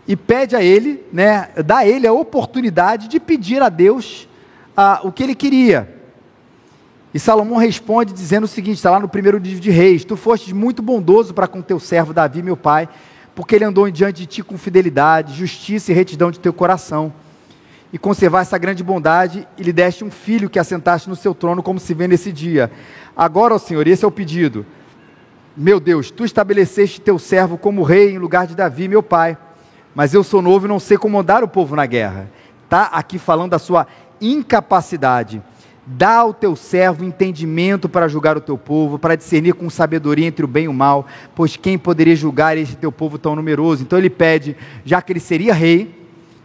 e 0.06 0.16
pede 0.16 0.56
a 0.56 0.62
ele, 0.62 1.04
né, 1.12 1.50
dá 1.64 1.78
a 1.78 1.86
ele 1.86 2.06
a 2.06 2.12
oportunidade 2.12 3.08
de 3.08 3.20
pedir 3.20 3.62
a 3.62 3.68
Deus 3.68 4.28
ah, 4.76 5.00
o 5.04 5.12
que 5.12 5.22
ele 5.22 5.34
queria. 5.34 6.00
E 7.12 7.18
Salomão 7.18 7.58
responde 7.58 8.12
dizendo 8.12 8.44
o 8.44 8.48
seguinte: 8.48 8.76
está 8.76 8.90
lá 8.90 9.00
no 9.00 9.08
primeiro 9.08 9.38
livro 9.38 9.60
de 9.60 9.70
Reis: 9.70 10.04
Tu 10.04 10.16
fostes 10.16 10.52
muito 10.52 10.82
bondoso 10.82 11.34
para 11.34 11.48
com 11.48 11.60
teu 11.60 11.78
servo 11.78 12.12
Davi, 12.12 12.42
meu 12.42 12.56
pai, 12.56 12.88
porque 13.34 13.54
ele 13.54 13.64
andou 13.64 13.90
diante 13.90 14.20
de 14.20 14.26
ti 14.26 14.42
com 14.42 14.56
fidelidade, 14.56 15.34
justiça 15.34 15.90
e 15.90 15.94
retidão 15.94 16.30
de 16.30 16.38
teu 16.38 16.52
coração. 16.52 17.12
E 17.92 17.98
conservar 17.98 18.42
essa 18.42 18.56
grande 18.56 18.84
bondade, 18.84 19.48
e 19.58 19.64
lhe 19.64 19.72
deste 19.72 20.04
um 20.04 20.12
filho 20.12 20.48
que 20.48 20.60
assentaste 20.60 21.08
no 21.08 21.16
seu 21.16 21.34
trono, 21.34 21.60
como 21.60 21.80
se 21.80 21.92
vê 21.92 22.06
nesse 22.06 22.30
dia. 22.30 22.70
Agora, 23.16 23.56
ó 23.56 23.58
Senhor, 23.58 23.84
esse 23.88 24.04
é 24.04 24.08
o 24.08 24.12
pedido. 24.12 24.64
Meu 25.56 25.80
Deus, 25.80 26.12
tu 26.12 26.24
estabeleceste 26.24 27.00
teu 27.00 27.18
servo 27.18 27.58
como 27.58 27.82
rei 27.82 28.12
em 28.12 28.18
lugar 28.18 28.46
de 28.46 28.54
Davi, 28.54 28.86
meu 28.86 29.02
pai 29.02 29.36
mas 29.94 30.14
eu 30.14 30.22
sou 30.22 30.40
novo 30.40 30.66
e 30.66 30.68
não 30.68 30.78
sei 30.78 30.96
comandar 30.96 31.42
o 31.42 31.48
povo 31.48 31.74
na 31.76 31.86
guerra. 31.86 32.30
Está 32.64 32.84
aqui 32.84 33.18
falando 33.18 33.50
da 33.50 33.58
sua 33.58 33.86
incapacidade. 34.20 35.42
Dá 35.86 36.18
ao 36.18 36.32
teu 36.32 36.54
servo 36.54 37.04
entendimento 37.04 37.88
para 37.88 38.06
julgar 38.06 38.36
o 38.36 38.40
teu 38.40 38.56
povo, 38.56 38.98
para 38.98 39.16
discernir 39.16 39.54
com 39.54 39.68
sabedoria 39.68 40.26
entre 40.26 40.44
o 40.44 40.48
bem 40.48 40.64
e 40.64 40.68
o 40.68 40.72
mal, 40.72 41.06
pois 41.34 41.56
quem 41.56 41.76
poderia 41.76 42.14
julgar 42.14 42.56
esse 42.56 42.76
teu 42.76 42.92
povo 42.92 43.18
tão 43.18 43.34
numeroso? 43.34 43.82
Então 43.82 43.98
ele 43.98 44.10
pede, 44.10 44.56
já 44.84 45.02
que 45.02 45.12
ele 45.12 45.20
seria 45.20 45.52
rei, 45.52 45.92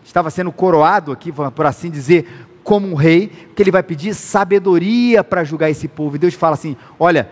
estava 0.04 0.32
sendo 0.32 0.52
coroado 0.52 1.12
aqui, 1.12 1.32
por 1.32 1.66
assim 1.66 1.92
dizer, 1.92 2.28
como 2.64 2.88
um 2.88 2.96
rei, 2.96 3.32
que 3.56 3.62
ele 3.62 3.70
vai 3.70 3.84
pedir 3.84 4.16
sabedoria 4.16 5.24
para 5.24 5.44
julgar 5.44 5.70
esse 5.70 5.88
povo. 5.88 6.16
E 6.16 6.20
Deus 6.20 6.34
fala 6.34 6.56
assim: 6.56 6.76
Olha, 7.00 7.30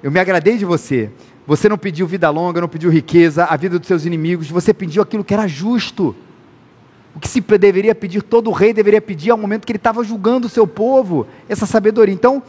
eu 0.00 0.12
me 0.12 0.20
agradei 0.20 0.56
de 0.56 0.64
você, 0.64 1.10
você 1.46 1.68
não 1.68 1.76
pediu 1.76 2.06
vida 2.06 2.30
longa, 2.30 2.60
não 2.60 2.68
pediu 2.68 2.90
riqueza, 2.90 3.44
a 3.44 3.56
vida 3.56 3.78
dos 3.78 3.86
seus 3.86 4.04
inimigos, 4.04 4.50
você 4.50 4.72
pediu 4.72 5.02
aquilo 5.02 5.24
que 5.24 5.34
era 5.34 5.46
justo. 5.46 6.14
O 7.14 7.20
que 7.20 7.28
se 7.28 7.40
deveria 7.40 7.94
pedir, 7.94 8.22
todo 8.22 8.50
rei 8.50 8.72
deveria 8.72 9.00
pedir 9.00 9.30
ao 9.30 9.38
momento 9.38 9.66
que 9.66 9.72
ele 9.72 9.76
estava 9.76 10.02
julgando 10.02 10.46
o 10.46 10.50
seu 10.50 10.66
povo, 10.66 11.26
essa 11.48 11.64
sabedoria. 11.64 12.14
Então, 12.14 12.42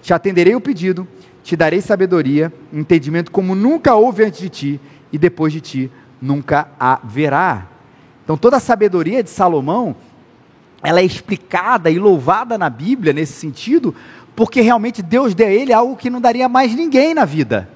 te 0.00 0.12
atenderei 0.14 0.54
o 0.54 0.60
pedido, 0.60 1.08
te 1.42 1.56
darei 1.56 1.80
sabedoria, 1.80 2.52
entendimento 2.72 3.30
como 3.30 3.54
nunca 3.54 3.94
houve 3.94 4.24
antes 4.24 4.40
de 4.40 4.48
ti, 4.48 4.80
e 5.12 5.18
depois 5.18 5.52
de 5.52 5.60
ti 5.60 5.90
nunca 6.20 6.68
haverá. 6.78 7.66
Então 8.24 8.36
toda 8.36 8.56
a 8.58 8.60
sabedoria 8.60 9.22
de 9.22 9.30
Salomão, 9.30 9.96
ela 10.82 11.00
é 11.00 11.04
explicada 11.04 11.90
e 11.90 11.98
louvada 11.98 12.56
na 12.56 12.70
Bíblia 12.70 13.12
nesse 13.12 13.32
sentido, 13.32 13.94
porque 14.34 14.60
realmente 14.60 15.02
Deus 15.02 15.34
deu 15.34 15.48
a 15.48 15.50
ele 15.50 15.72
algo 15.72 15.96
que 15.96 16.08
não 16.08 16.20
daria 16.20 16.48
mais 16.48 16.74
ninguém 16.74 17.12
na 17.12 17.24
vida. 17.24 17.68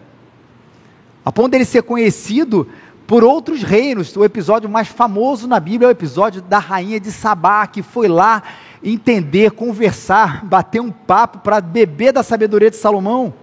A 1.26 1.32
ponto 1.32 1.48
dele 1.48 1.64
ser 1.64 1.82
conhecido 1.82 2.68
por 3.04 3.24
outros 3.24 3.60
reinos. 3.60 4.16
O 4.16 4.24
episódio 4.24 4.70
mais 4.70 4.86
famoso 4.86 5.48
na 5.48 5.58
Bíblia 5.58 5.86
é 5.86 5.88
o 5.88 5.90
episódio 5.90 6.40
da 6.40 6.60
rainha 6.60 7.00
de 7.00 7.10
Sabá, 7.10 7.66
que 7.66 7.82
foi 7.82 8.06
lá 8.06 8.44
entender, 8.80 9.50
conversar, 9.50 10.44
bater 10.46 10.80
um 10.80 10.92
papo 10.92 11.38
para 11.38 11.60
beber 11.60 12.12
da 12.12 12.22
sabedoria 12.22 12.70
de 12.70 12.76
Salomão 12.76 13.34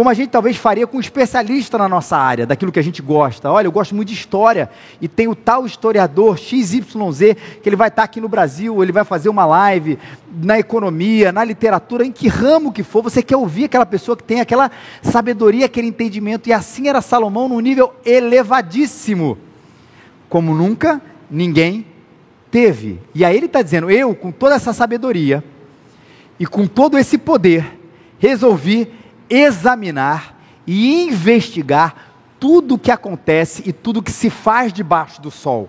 como 0.00 0.08
a 0.08 0.14
gente 0.14 0.30
talvez 0.30 0.56
faria 0.56 0.86
com 0.86 0.96
um 0.96 1.00
especialista 1.00 1.76
na 1.76 1.86
nossa 1.86 2.16
área, 2.16 2.46
daquilo 2.46 2.72
que 2.72 2.78
a 2.78 2.82
gente 2.82 3.02
gosta. 3.02 3.52
Olha, 3.52 3.66
eu 3.66 3.70
gosto 3.70 3.94
muito 3.94 4.08
de 4.08 4.14
história 4.14 4.70
e 4.98 5.06
tem 5.06 5.28
o 5.28 5.34
tal 5.34 5.66
historiador 5.66 6.38
XYZ 6.38 7.36
que 7.62 7.68
ele 7.68 7.76
vai 7.76 7.88
estar 7.88 8.04
aqui 8.04 8.18
no 8.18 8.26
Brasil, 8.26 8.82
ele 8.82 8.92
vai 8.92 9.04
fazer 9.04 9.28
uma 9.28 9.44
live 9.44 9.98
na 10.42 10.58
economia, 10.58 11.30
na 11.30 11.44
literatura, 11.44 12.02
em 12.02 12.10
que 12.10 12.28
ramo 12.28 12.72
que 12.72 12.82
for, 12.82 13.02
você 13.02 13.22
quer 13.22 13.36
ouvir 13.36 13.64
aquela 13.64 13.84
pessoa 13.84 14.16
que 14.16 14.22
tem 14.22 14.40
aquela 14.40 14.70
sabedoria, 15.02 15.66
aquele 15.66 15.88
entendimento, 15.88 16.48
e 16.48 16.52
assim 16.54 16.88
era 16.88 17.02
Salomão 17.02 17.46
num 17.46 17.60
nível 17.60 17.92
elevadíssimo, 18.02 19.36
como 20.30 20.54
nunca 20.54 20.98
ninguém 21.30 21.84
teve. 22.50 23.02
E 23.14 23.22
aí 23.22 23.36
ele 23.36 23.44
está 23.44 23.60
dizendo: 23.60 23.90
eu, 23.90 24.14
com 24.14 24.32
toda 24.32 24.54
essa 24.54 24.72
sabedoria 24.72 25.44
e 26.38 26.46
com 26.46 26.66
todo 26.66 26.96
esse 26.96 27.18
poder, 27.18 27.78
resolvi 28.18 28.98
examinar 29.30 30.36
e 30.66 31.04
investigar 31.04 31.94
tudo 32.38 32.74
o 32.74 32.78
que 32.78 32.90
acontece 32.90 33.62
e 33.66 33.72
tudo 33.72 34.00
o 34.00 34.02
que 34.02 34.10
se 34.10 34.28
faz 34.28 34.72
debaixo 34.72 35.20
do 35.22 35.30
sol. 35.30 35.68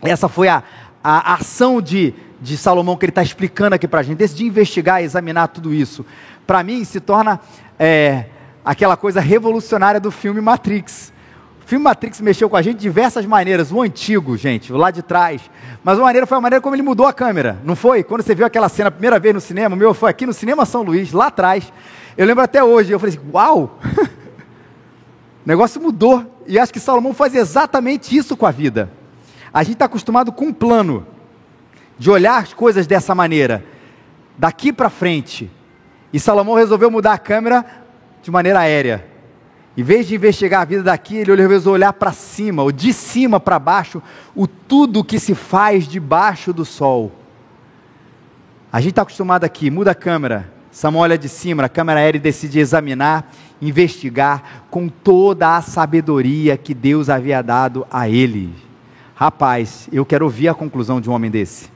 Essa 0.00 0.28
foi 0.28 0.48
a, 0.48 0.62
a 1.02 1.34
ação 1.34 1.80
de, 1.80 2.14
de 2.40 2.56
Salomão 2.56 2.96
que 2.96 3.04
ele 3.04 3.10
está 3.10 3.22
explicando 3.22 3.74
aqui 3.74 3.88
para 3.88 4.00
a 4.00 4.02
gente, 4.02 4.26
de 4.28 4.44
investigar 4.44 5.02
e 5.02 5.04
examinar 5.04 5.48
tudo 5.48 5.74
isso. 5.74 6.04
Para 6.46 6.62
mim, 6.62 6.84
se 6.84 7.00
torna 7.00 7.40
é, 7.78 8.26
aquela 8.64 8.96
coisa 8.96 9.20
revolucionária 9.20 9.98
do 9.98 10.10
filme 10.10 10.40
Matrix. 10.40 11.12
O 11.64 11.68
filme 11.68 11.84
Matrix 11.84 12.20
mexeu 12.20 12.48
com 12.48 12.56
a 12.56 12.62
gente 12.62 12.76
de 12.76 12.82
diversas 12.82 13.26
maneiras. 13.26 13.72
O 13.72 13.82
antigo, 13.82 14.36
gente, 14.36 14.72
o 14.72 14.76
lá 14.76 14.90
de 14.90 15.02
trás. 15.02 15.42
Mas 15.82 15.98
uma 15.98 16.04
maneira 16.04 16.26
foi 16.26 16.38
a 16.38 16.40
maneira 16.40 16.62
como 16.62 16.74
ele 16.74 16.82
mudou 16.82 17.06
a 17.06 17.12
câmera, 17.12 17.58
não 17.64 17.76
foi? 17.76 18.02
Quando 18.02 18.22
você 18.22 18.34
viu 18.34 18.46
aquela 18.46 18.68
cena 18.68 18.88
a 18.88 18.92
primeira 18.92 19.18
vez 19.18 19.34
no 19.34 19.40
cinema, 19.40 19.74
meu, 19.74 19.92
foi 19.94 20.10
aqui 20.10 20.26
no 20.26 20.32
Cinema 20.32 20.64
São 20.64 20.82
Luís, 20.82 21.12
lá 21.12 21.26
atrás. 21.26 21.72
Eu 22.18 22.26
lembro 22.26 22.42
até 22.42 22.64
hoje, 22.64 22.90
eu 22.90 22.98
falei 22.98 23.14
assim, 23.14 23.30
uau! 23.32 23.78
o 23.84 24.08
negócio 25.46 25.80
mudou. 25.80 26.42
E 26.48 26.58
acho 26.58 26.72
que 26.72 26.80
Salomão 26.80 27.14
faz 27.14 27.32
exatamente 27.32 28.16
isso 28.16 28.36
com 28.36 28.44
a 28.44 28.50
vida. 28.50 28.90
A 29.54 29.62
gente 29.62 29.74
está 29.74 29.84
acostumado 29.84 30.32
com 30.32 30.46
um 30.46 30.52
plano, 30.52 31.06
de 31.96 32.10
olhar 32.10 32.42
as 32.42 32.52
coisas 32.52 32.88
dessa 32.88 33.14
maneira, 33.14 33.64
daqui 34.36 34.72
para 34.72 34.90
frente. 34.90 35.48
E 36.12 36.18
Salomão 36.18 36.56
resolveu 36.56 36.90
mudar 36.90 37.12
a 37.12 37.18
câmera 37.18 37.64
de 38.20 38.32
maneira 38.32 38.58
aérea. 38.58 39.06
Em 39.76 39.84
vez 39.84 40.08
de 40.08 40.16
investigar 40.16 40.62
a 40.62 40.64
vida 40.64 40.82
daqui, 40.82 41.18
ele 41.18 41.36
resolveu 41.36 41.74
olhar 41.74 41.92
para 41.92 42.10
cima, 42.10 42.64
ou 42.64 42.72
de 42.72 42.92
cima 42.92 43.38
para 43.38 43.60
baixo, 43.60 44.02
o 44.34 44.48
tudo 44.48 45.04
que 45.04 45.20
se 45.20 45.36
faz 45.36 45.86
debaixo 45.86 46.52
do 46.52 46.64
sol. 46.64 47.12
A 48.72 48.80
gente 48.80 48.90
está 48.90 49.02
acostumado 49.02 49.44
aqui, 49.44 49.70
muda 49.70 49.92
a 49.92 49.94
câmera, 49.94 50.57
Samuel 50.78 51.02
olha 51.02 51.18
de 51.18 51.28
cima, 51.28 51.64
a 51.64 51.68
câmera 51.68 51.98
aérea 51.98 52.20
decide 52.20 52.60
examinar, 52.60 53.32
investigar 53.60 54.62
com 54.70 54.88
toda 54.88 55.56
a 55.56 55.60
sabedoria 55.60 56.56
que 56.56 56.72
Deus 56.72 57.10
havia 57.10 57.42
dado 57.42 57.84
a 57.90 58.08
ele. 58.08 58.54
Rapaz, 59.12 59.88
eu 59.90 60.06
quero 60.06 60.24
ouvir 60.24 60.46
a 60.46 60.54
conclusão 60.54 61.00
de 61.00 61.10
um 61.10 61.12
homem 61.12 61.32
desse. 61.32 61.68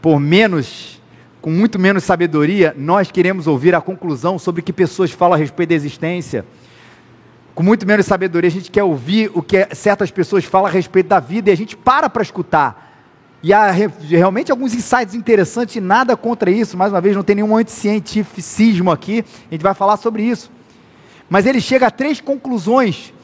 Por 0.00 0.20
menos, 0.20 1.02
com 1.42 1.50
muito 1.50 1.76
menos 1.76 2.04
sabedoria, 2.04 2.72
nós 2.78 3.10
queremos 3.10 3.48
ouvir 3.48 3.74
a 3.74 3.80
conclusão 3.80 4.38
sobre 4.38 4.60
o 4.60 4.64
que 4.64 4.72
pessoas 4.72 5.10
falam 5.10 5.34
a 5.34 5.38
respeito 5.38 5.70
da 5.70 5.74
existência. 5.74 6.46
Com 7.52 7.64
muito 7.64 7.84
menos 7.84 8.06
sabedoria, 8.06 8.46
a 8.46 8.52
gente 8.52 8.70
quer 8.70 8.84
ouvir 8.84 9.28
o 9.34 9.42
que 9.42 9.74
certas 9.74 10.12
pessoas 10.12 10.44
falam 10.44 10.68
a 10.68 10.70
respeito 10.70 11.08
da 11.08 11.18
vida 11.18 11.50
e 11.50 11.52
a 11.52 11.56
gente 11.56 11.76
para 11.76 12.08
para 12.08 12.22
escutar 12.22 12.85
e 13.46 13.52
há 13.52 13.70
realmente 13.70 14.50
alguns 14.50 14.74
insights 14.74 15.14
interessantes, 15.14 15.80
nada 15.80 16.16
contra 16.16 16.50
isso, 16.50 16.76
mais 16.76 16.92
uma 16.92 17.00
vez, 17.00 17.14
não 17.14 17.22
tem 17.22 17.36
nenhum 17.36 17.56
anticientificismo 17.56 18.90
aqui, 18.90 19.24
a 19.48 19.54
gente 19.54 19.62
vai 19.62 19.72
falar 19.72 19.96
sobre 19.98 20.24
isso. 20.24 20.50
Mas 21.30 21.46
ele 21.46 21.60
chega 21.60 21.86
a 21.86 21.90
três 21.92 22.20
conclusões 22.20 23.14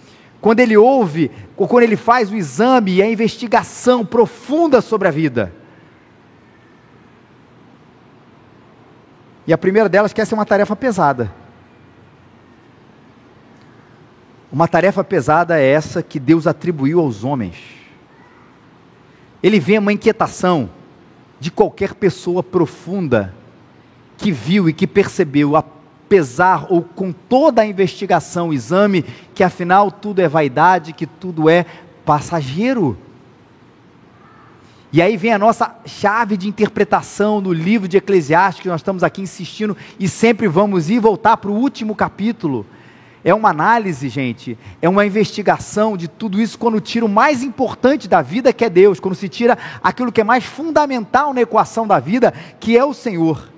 quando 0.41 0.61
ele 0.61 0.77
ouve, 0.77 1.29
ou 1.57 1.67
quando 1.67 1.83
ele 1.83 1.97
faz 1.97 2.31
o 2.31 2.37
exame 2.37 2.93
e 2.93 3.03
a 3.03 3.11
investigação 3.11 4.07
profunda 4.07 4.81
sobre 4.81 5.09
a 5.09 5.11
vida. 5.11 5.53
E 9.45 9.53
a 9.53 9.59
primeira 9.59 9.89
delas 9.89 10.13
quer 10.13 10.25
ser 10.25 10.37
uma 10.37 10.47
tarefa 10.47 10.77
pesada. 10.77 11.35
Uma 14.53 14.69
tarefa 14.69 15.03
pesada 15.03 15.59
é 15.59 15.67
essa 15.67 16.01
que 16.01 16.21
Deus 16.21 16.47
atribuiu 16.47 17.01
aos 17.01 17.25
homens 17.25 17.82
ele 19.43 19.59
vê 19.59 19.79
uma 19.79 19.93
inquietação 19.93 20.71
de 21.41 21.51
qualquer 21.51 21.95
pessoa 21.95 22.43
profunda 22.43 23.35
que 24.17 24.31
viu 24.31 24.69
e 24.69 24.73
que 24.73 24.87
percebeu, 24.87 25.57
apesar 25.57 26.67
ou 26.71 26.83
com 26.83 27.11
toda 27.13 27.63
a 27.63 27.67
investigação, 27.67 28.53
exame, 28.53 29.05
que 29.35 29.43
afinal 29.43 29.91
tudo 29.91 30.21
é 30.21 30.29
vaidade, 30.29 30.93
que 30.93 31.07
tudo 31.07 31.51
é 31.51 31.67
passageiro. 32.05 32.97
E 34.93 35.01
aí 35.01 35.17
vem 35.17 35.33
a 35.33 35.39
nossa 35.39 35.75
chave 35.87 36.37
de 36.37 36.47
interpretação 36.47 37.41
no 37.41 37.53
livro 37.53 37.89
de 37.89 37.97
Eclesiastes, 37.97 38.63
que 38.63 38.69
nós 38.69 38.81
estamos 38.81 39.03
aqui 39.03 39.23
insistindo 39.23 39.77
e 39.99 40.07
sempre 40.07 40.47
vamos 40.47 40.91
ir 40.91 41.01
voltar 41.01 41.39
para 41.39 41.51
o 41.51 41.55
último 41.55 41.97
capítulo 41.97 42.67
é 43.25 43.33
uma 43.33 43.51
análise, 43.51 44.09
gente, 44.09 44.59
é 44.81 44.89
uma 44.89 45.07
investigação 45.07 45.97
de 45.97 46.09
tudo 46.09 46.41
isso 46.41 46.59
quando 46.59 46.81
tira 46.81 47.07
o 47.07 47.09
mais 47.09 47.43
importante 47.43 48.09
da 48.09 48.21
vida, 48.21 48.53
que 48.53 48.65
é 48.65 48.71
Deus, 48.71 48.99
quando 48.99 49.15
se 49.15 49.29
tira 49.29 49.57
aquilo 49.83 50.11
que 50.11 50.21
é 50.21 50.25
mais 50.25 50.45
fundamental 50.45 51.33
na 51.33 51.41
equação 51.41 51.87
da 51.87 52.01
vida, 52.01 52.35
que 52.59 52.77
é 52.77 52.85
o 52.85 52.93
Senhor. 52.93 53.49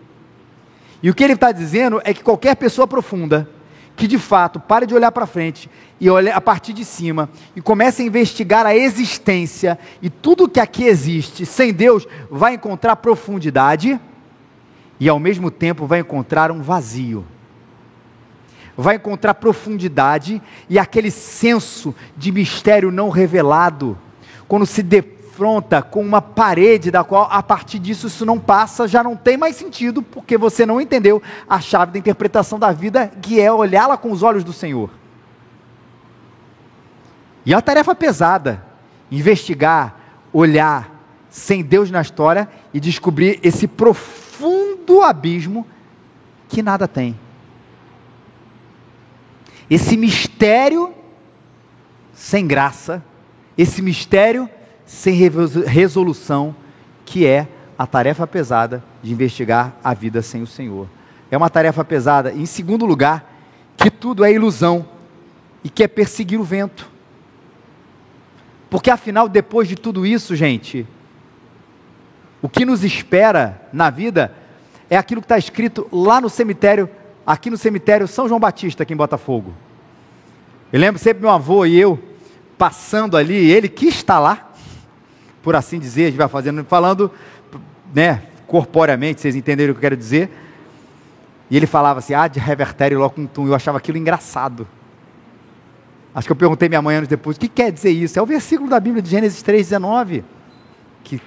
E 1.03 1.09
o 1.09 1.15
que 1.15 1.25
ele 1.25 1.33
está 1.33 1.51
dizendo 1.51 2.01
é 2.05 2.13
que 2.13 2.23
qualquer 2.23 2.57
pessoa 2.57 2.87
profunda, 2.87 3.49
que 3.97 4.07
de 4.07 4.19
fato 4.19 4.61
pare 4.61 4.87
de 4.87 4.95
olhar 4.95 5.13
para 5.13 5.27
frente 5.27 5.71
e 5.99 6.11
olhe 6.11 6.31
a 6.31 6.41
partir 6.41 6.75
de 6.75 6.85
cima 6.85 7.31
e 7.57 7.63
comece 7.63 8.03
a 8.03 8.07
investigar 8.07 8.67
a 8.67 8.77
existência 8.77 9.79
e 10.03 10.11
tudo 10.11 10.49
que 10.49 10.61
aqui 10.61 10.85
existe 10.85 11.47
sem 11.47 11.73
Deus, 11.73 12.07
vai 12.31 12.55
encontrar 12.55 12.97
profundidade 12.97 13.99
e 15.01 15.09
ao 15.09 15.19
mesmo 15.19 15.51
tempo 15.51 15.87
vai 15.87 16.01
encontrar 16.01 16.51
um 16.51 16.61
vazio 16.61 17.25
vai 18.77 18.97
encontrar 18.97 19.35
profundidade 19.35 20.43
e 20.69 20.79
aquele 20.79 21.11
senso 21.11 21.95
de 22.17 22.33
mistério 22.33 22.91
não 22.91 23.09
revelado. 23.09 23.97
Quando 24.49 24.67
se 24.67 24.83
defronta 24.83 25.83
com 25.83 26.01
uma 26.01 26.21
parede 26.21 26.91
da 26.91 27.05
qual 27.05 27.29
a 27.31 27.43
partir 27.43 27.79
disso 27.79 28.07
isso 28.07 28.27
não 28.27 28.39
passa, 28.39 28.89
já 28.89 29.03
não 29.03 29.17
tem 29.17 29.37
mais 29.37 29.57
sentido, 29.57 30.03
porque 30.03 30.37
você 30.37 30.67
não 30.67 30.81
entendeu 30.81 31.23
a 31.49 31.61
chave 31.61 31.93
da 31.93 31.99
interpretação 31.99 32.59
da 32.59 32.73
vida, 32.73 33.11
que 33.23 33.41
é 33.41 33.51
olhá-la 33.51 33.97
com 33.97 34.11
os 34.11 34.23
olhos 34.23 34.45
do 34.45 34.53
Senhor. 34.53 34.91
E 37.47 37.53
é 37.53 37.57
uma 37.57 37.63
tarefa 37.63 37.95
pesada 37.95 38.65
investigar, 39.11 39.97
olhar 40.33 40.91
sem 41.31 41.63
Deus 41.63 41.91
na 41.91 42.01
história 42.01 42.49
e 42.73 42.81
descobrir 42.81 43.39
esse 43.43 43.69
profundo 43.69 45.03
abismo 45.03 45.67
que 46.49 46.63
nada 46.63 46.89
tem 46.89 47.24
esse 49.75 49.97
mistério 49.97 50.95
sem 52.13 52.47
graça, 52.47 53.03
esse 53.59 53.83
mistério 53.83 54.49
sem 54.87 55.15
resolução, 55.67 56.55
que 57.05 57.27
é 57.27 57.49
a 57.77 57.85
tarefa 57.85 58.25
pesada 58.25 58.85
de 59.03 59.11
investigar 59.11 59.75
a 59.83 59.93
vida 59.93 60.23
sem 60.23 60.43
o 60.43 60.47
Senhor. 60.47 60.87
É 61.29 61.37
uma 61.37 61.51
tarefa 61.51 61.85
pesada, 61.85 62.33
em 62.33 62.47
segundo 62.47 62.87
lugar, 62.87 63.29
que 63.77 63.91
tudo 63.91 64.25
é 64.25 64.33
ilusão 64.33 64.87
e 65.65 65.69
que 65.69 65.83
é 65.83 65.89
perseguir 65.89 66.39
o 66.39 66.45
vento. 66.45 66.89
Porque 68.71 68.93
afinal, 68.93 69.29
depois 69.29 69.67
de 69.67 69.75
tudo 69.75 70.07
isso, 70.07 70.37
gente, 70.37 70.87
o 72.41 72.49
que 72.49 72.65
nos 72.65 72.85
espera 72.85 73.61
na 73.73 73.91
vida 73.91 74.33
é 74.89 74.97
aquilo 74.97 75.21
que 75.21 75.25
está 75.25 75.37
escrito 75.37 75.89
lá 75.91 76.21
no 76.21 76.31
cemitério 76.31 76.89
aqui 77.27 77.51
no 77.51 77.57
cemitério 77.57 78.07
São 78.07 78.29
João 78.29 78.41
Batista, 78.41 78.83
aqui 78.83 78.93
em 78.93 78.97
Botafogo. 78.97 79.55
Eu 80.73 80.81
lembro 80.81 80.99
sempre 80.99 81.23
meu 81.23 81.31
avô 81.31 81.65
e 81.65 81.79
eu 81.79 81.99
passando 82.59 83.17
ali, 83.17 83.51
ele 83.51 83.69
que 83.69 83.87
está 83.87 84.19
lá, 84.19 84.51
por 85.43 85.57
assim 85.57 85.79
dizer, 85.79 86.05
a 86.05 86.07
gente 86.07 86.17
vai 86.17 86.29
fazendo, 86.29 86.65
falando, 86.65 87.11
né, 87.95 88.23
corporeamente, 88.47 89.21
vocês 89.21 89.37
entenderam 89.37 89.73
o 89.73 89.75
que 89.75 89.79
eu 89.79 89.83
quero 89.83 89.97
dizer. 89.97 90.31
E 91.51 91.57
ele 91.57 91.67
falava 91.67 91.99
assim, 91.99 92.15
ah, 92.15 92.27
de 92.27 92.39
revertério 92.39 92.99
locum 92.99 93.27
tum, 93.27 93.47
eu 93.47 93.55
achava 93.55 93.79
aquilo 93.79 93.99
engraçado. 93.99 94.67
Acho 96.15 96.29
que 96.29 96.33
eu 96.33 96.37
perguntei 96.37 96.69
minha 96.69 96.81
mãe 96.81 96.97
anos 96.97 97.09
depois, 97.09 97.37
o 97.37 97.41
que 97.41 97.49
quer 97.49 97.73
dizer 97.73 97.91
isso? 97.91 98.19
É 98.19 98.23
o 98.23 98.27
versículo 98.27 98.71
da 98.71 98.79
Bíblia 98.79 99.03
de 99.03 99.11
Gênesis 99.11 99.43
3,19. 99.43 100.23
Que 101.03 101.21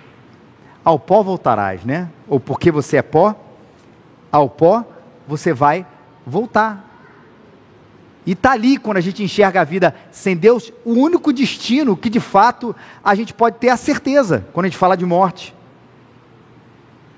ao 0.83 0.97
pó 0.97 1.21
voltarás, 1.21 1.83
né? 1.83 2.09
Ou 2.27 2.39
porque 2.39 2.71
você 2.71 2.97
é 2.97 3.01
pó, 3.01 3.35
ao 4.31 4.49
pó 4.49 4.85
você 5.27 5.53
vai 5.53 5.85
voltar. 6.25 6.85
E 8.25 8.33
está 8.33 8.51
ali, 8.51 8.77
quando 8.77 8.97
a 8.97 9.01
gente 9.01 9.23
enxerga 9.23 9.61
a 9.61 9.63
vida 9.63 9.95
sem 10.11 10.35
Deus, 10.35 10.71
o 10.83 10.93
único 10.93 11.31
destino 11.31 11.95
que 11.95 12.09
de 12.09 12.19
fato 12.19 12.75
a 13.03 13.15
gente 13.15 13.33
pode 13.33 13.57
ter 13.57 13.69
a 13.69 13.77
certeza, 13.77 14.45
quando 14.51 14.65
a 14.65 14.69
gente 14.69 14.77
fala 14.77 14.97
de 14.97 15.05
morte. 15.05 15.55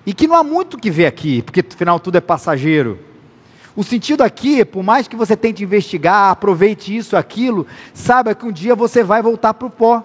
E 0.06 0.14
que 0.14 0.28
não 0.28 0.36
há 0.36 0.44
muito 0.44 0.78
que 0.78 0.92
ver 0.92 1.08
aqui, 1.08 1.42
porque 1.42 1.62
afinal 1.62 2.00
tudo 2.00 2.18
é 2.18 2.22
passageiro. 2.22 3.00
O 3.76 3.84
sentido 3.84 4.24
aqui, 4.24 4.64
por 4.66 4.84
mais 4.84 5.08
que 5.08 5.16
você 5.16 5.38
tente 5.38 5.64
investigar, 5.64 6.32
aproveite 6.32 6.96
isso, 6.96 7.16
aquilo, 7.16 7.66
saiba 7.94 8.36
que 8.36 8.46
um 8.46 8.52
dia 8.52 8.76
você 8.76 9.04
vai 9.04 9.22
voltar 9.22 9.54
para 9.54 9.68
o 9.68 9.72
pó. 9.72 10.04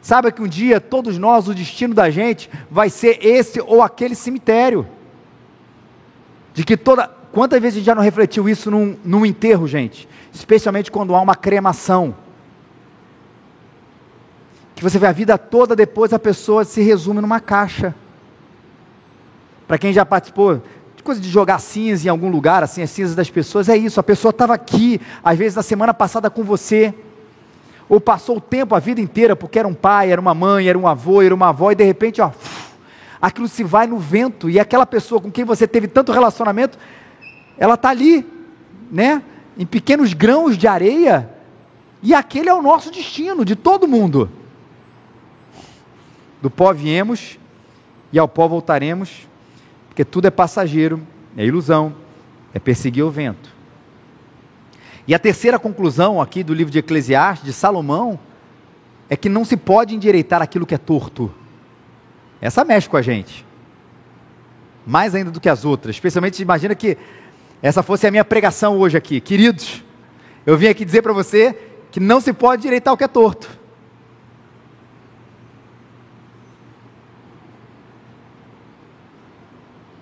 Saiba 0.00 0.30
que 0.30 0.42
um 0.42 0.48
dia 0.48 0.80
todos 0.80 1.16
nós, 1.18 1.48
o 1.48 1.54
destino 1.54 1.94
da 1.94 2.10
gente 2.10 2.50
vai 2.70 2.90
ser 2.90 3.24
esse 3.24 3.60
ou 3.60 3.82
aquele 3.82 4.14
cemitério. 4.14 4.86
De 6.54 6.64
que 6.64 6.76
toda. 6.76 7.08
Quantas 7.32 7.60
vezes 7.62 7.76
a 7.76 7.78
gente 7.78 7.86
já 7.86 7.94
não 7.94 8.02
refletiu 8.02 8.46
isso 8.48 8.70
num, 8.70 8.96
num 9.02 9.24
enterro, 9.24 9.66
gente? 9.66 10.06
Especialmente 10.32 10.90
quando 10.90 11.14
há 11.14 11.20
uma 11.20 11.34
cremação. 11.34 12.14
Que 14.74 14.82
você 14.82 14.98
vê 14.98 15.06
a 15.06 15.12
vida 15.12 15.38
toda, 15.38 15.74
depois 15.74 16.12
a 16.12 16.18
pessoa 16.18 16.64
se 16.64 16.82
resume 16.82 17.20
numa 17.22 17.40
caixa. 17.40 17.94
Para 19.66 19.78
quem 19.78 19.92
já 19.92 20.04
participou 20.04 20.60
coisa 21.02 21.20
de 21.20 21.28
jogar 21.28 21.58
cinza 21.58 22.06
em 22.06 22.10
algum 22.10 22.30
lugar, 22.30 22.62
assim, 22.62 22.82
as 22.82 22.90
cinzas 22.90 23.14
das 23.14 23.28
pessoas, 23.28 23.68
é 23.68 23.76
isso. 23.76 23.98
A 24.00 24.02
pessoa 24.02 24.30
estava 24.30 24.54
aqui, 24.54 25.00
às 25.22 25.36
vezes 25.36 25.56
na 25.56 25.62
semana 25.62 25.92
passada 25.92 26.30
com 26.30 26.42
você, 26.42 26.94
ou 27.88 28.00
passou 28.00 28.36
o 28.36 28.40
tempo, 28.40 28.74
a 28.74 28.78
vida 28.78 29.00
inteira, 29.00 29.34
porque 29.36 29.58
era 29.58 29.68
um 29.68 29.74
pai, 29.74 30.10
era 30.10 30.20
uma 30.20 30.34
mãe, 30.34 30.68
era 30.68 30.78
um 30.78 30.86
avô, 30.86 31.20
era 31.20 31.34
uma 31.34 31.48
avó, 31.48 31.72
e 31.72 31.74
de 31.74 31.84
repente, 31.84 32.22
ó, 32.22 32.30
aquilo 33.22 33.46
se 33.46 33.62
vai 33.62 33.86
no 33.86 33.98
vento, 33.98 34.50
e 34.50 34.58
aquela 34.58 34.84
pessoa 34.84 35.20
com 35.20 35.30
quem 35.30 35.44
você 35.44 35.68
teve 35.68 35.86
tanto 35.86 36.10
relacionamento, 36.10 36.76
ela 37.56 37.74
está 37.74 37.90
ali, 37.90 38.26
né, 38.90 39.22
em 39.56 39.64
pequenos 39.64 40.12
grãos 40.12 40.58
de 40.58 40.66
areia, 40.66 41.30
e 42.02 42.12
aquele 42.12 42.48
é 42.48 42.54
o 42.54 42.60
nosso 42.60 42.90
destino, 42.90 43.44
de 43.44 43.54
todo 43.54 43.86
mundo. 43.86 44.28
Do 46.42 46.50
pó 46.50 46.72
viemos, 46.72 47.38
e 48.12 48.18
ao 48.18 48.26
pó 48.26 48.48
voltaremos, 48.48 49.28
porque 49.88 50.04
tudo 50.04 50.26
é 50.26 50.30
passageiro, 50.30 51.00
é 51.36 51.46
ilusão, 51.46 51.94
é 52.52 52.58
perseguir 52.58 53.04
o 53.04 53.10
vento. 53.10 53.50
E 55.06 55.14
a 55.14 55.18
terceira 55.18 55.60
conclusão 55.60 56.20
aqui 56.20 56.42
do 56.42 56.52
livro 56.52 56.72
de 56.72 56.80
Eclesiastes, 56.80 57.46
de 57.46 57.52
Salomão, 57.52 58.18
é 59.08 59.16
que 59.16 59.28
não 59.28 59.44
se 59.44 59.56
pode 59.56 59.94
endireitar 59.94 60.42
aquilo 60.42 60.66
que 60.66 60.74
é 60.74 60.78
torto. 60.78 61.32
Essa 62.42 62.64
mexe 62.64 62.88
com 62.88 62.96
a 62.96 63.02
gente. 63.02 63.46
Mais 64.84 65.14
ainda 65.14 65.30
do 65.30 65.40
que 65.40 65.48
as 65.48 65.64
outras. 65.64 65.94
Especialmente, 65.94 66.42
imagina 66.42 66.74
que 66.74 66.98
essa 67.62 67.84
fosse 67.84 68.04
a 68.04 68.10
minha 68.10 68.24
pregação 68.24 68.76
hoje 68.76 68.96
aqui. 68.96 69.20
Queridos, 69.20 69.84
eu 70.44 70.58
vim 70.58 70.66
aqui 70.66 70.84
dizer 70.84 71.02
para 71.02 71.12
você 71.12 71.56
que 71.92 72.00
não 72.00 72.20
se 72.20 72.32
pode 72.32 72.62
endireitar 72.62 72.92
o 72.92 72.96
que 72.96 73.04
é 73.04 73.08
torto. 73.08 73.48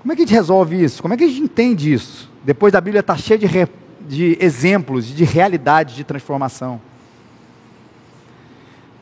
Como 0.01 0.13
é 0.13 0.17
que 0.17 0.23
a 0.23 0.25
gente 0.25 0.35
resolve 0.35 0.83
isso? 0.83 1.03
Como 1.03 1.13
é 1.13 1.17
que 1.19 1.25
a 1.25 1.29
gente 1.29 1.43
entende 1.43 1.93
isso? 1.93 2.31
Depois 2.43 2.73
da 2.73 2.81
Bíblia 2.81 3.01
estar 3.01 3.17
tá 3.17 3.21
cheia 3.21 3.39
de, 3.39 3.45
re... 3.45 3.69
de 4.01 4.39
exemplos, 4.41 5.07
de 5.07 5.25
realidades 5.25 5.95
de 5.95 6.05
transformação. 6.05 6.81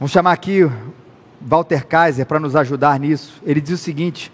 Vamos 0.01 0.11
chamar 0.11 0.33
aqui 0.33 0.69
Walter 1.41 1.87
Kaiser 1.87 2.27
para 2.27 2.41
nos 2.41 2.57
ajudar 2.57 2.99
nisso. 2.99 3.41
Ele 3.45 3.61
diz 3.61 3.73
o 3.73 3.83
seguinte: 3.83 4.33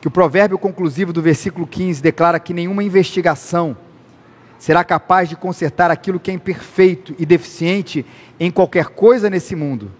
que 0.00 0.08
o 0.08 0.10
provérbio 0.10 0.58
conclusivo 0.58 1.12
do 1.12 1.22
versículo 1.22 1.66
15 1.66 2.02
declara 2.02 2.38
que 2.38 2.54
nenhuma 2.54 2.84
investigação 2.84 3.76
será 4.58 4.84
capaz 4.84 5.28
de 5.28 5.36
consertar 5.36 5.90
aquilo 5.90 6.20
que 6.20 6.30
é 6.30 6.34
imperfeito 6.34 7.14
e 7.18 7.26
deficiente 7.26 8.06
em 8.38 8.50
qualquer 8.50 8.86
coisa 8.86 9.28
nesse 9.28 9.54
mundo. 9.54 9.90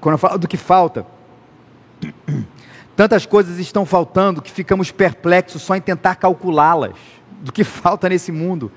Quando 0.00 0.14
eu 0.14 0.18
falo 0.18 0.38
do 0.38 0.48
que 0.48 0.56
falta, 0.56 1.06
tantas 2.96 3.26
coisas 3.26 3.58
estão 3.58 3.84
faltando 3.84 4.42
que 4.42 4.50
ficamos 4.50 4.90
perplexos 4.90 5.62
só 5.62 5.76
em 5.76 5.80
tentar 5.80 6.16
calculá-las, 6.16 6.94
do 7.42 7.52
que 7.52 7.62
falta 7.64 8.08
nesse 8.08 8.32
mundo. 8.32 8.72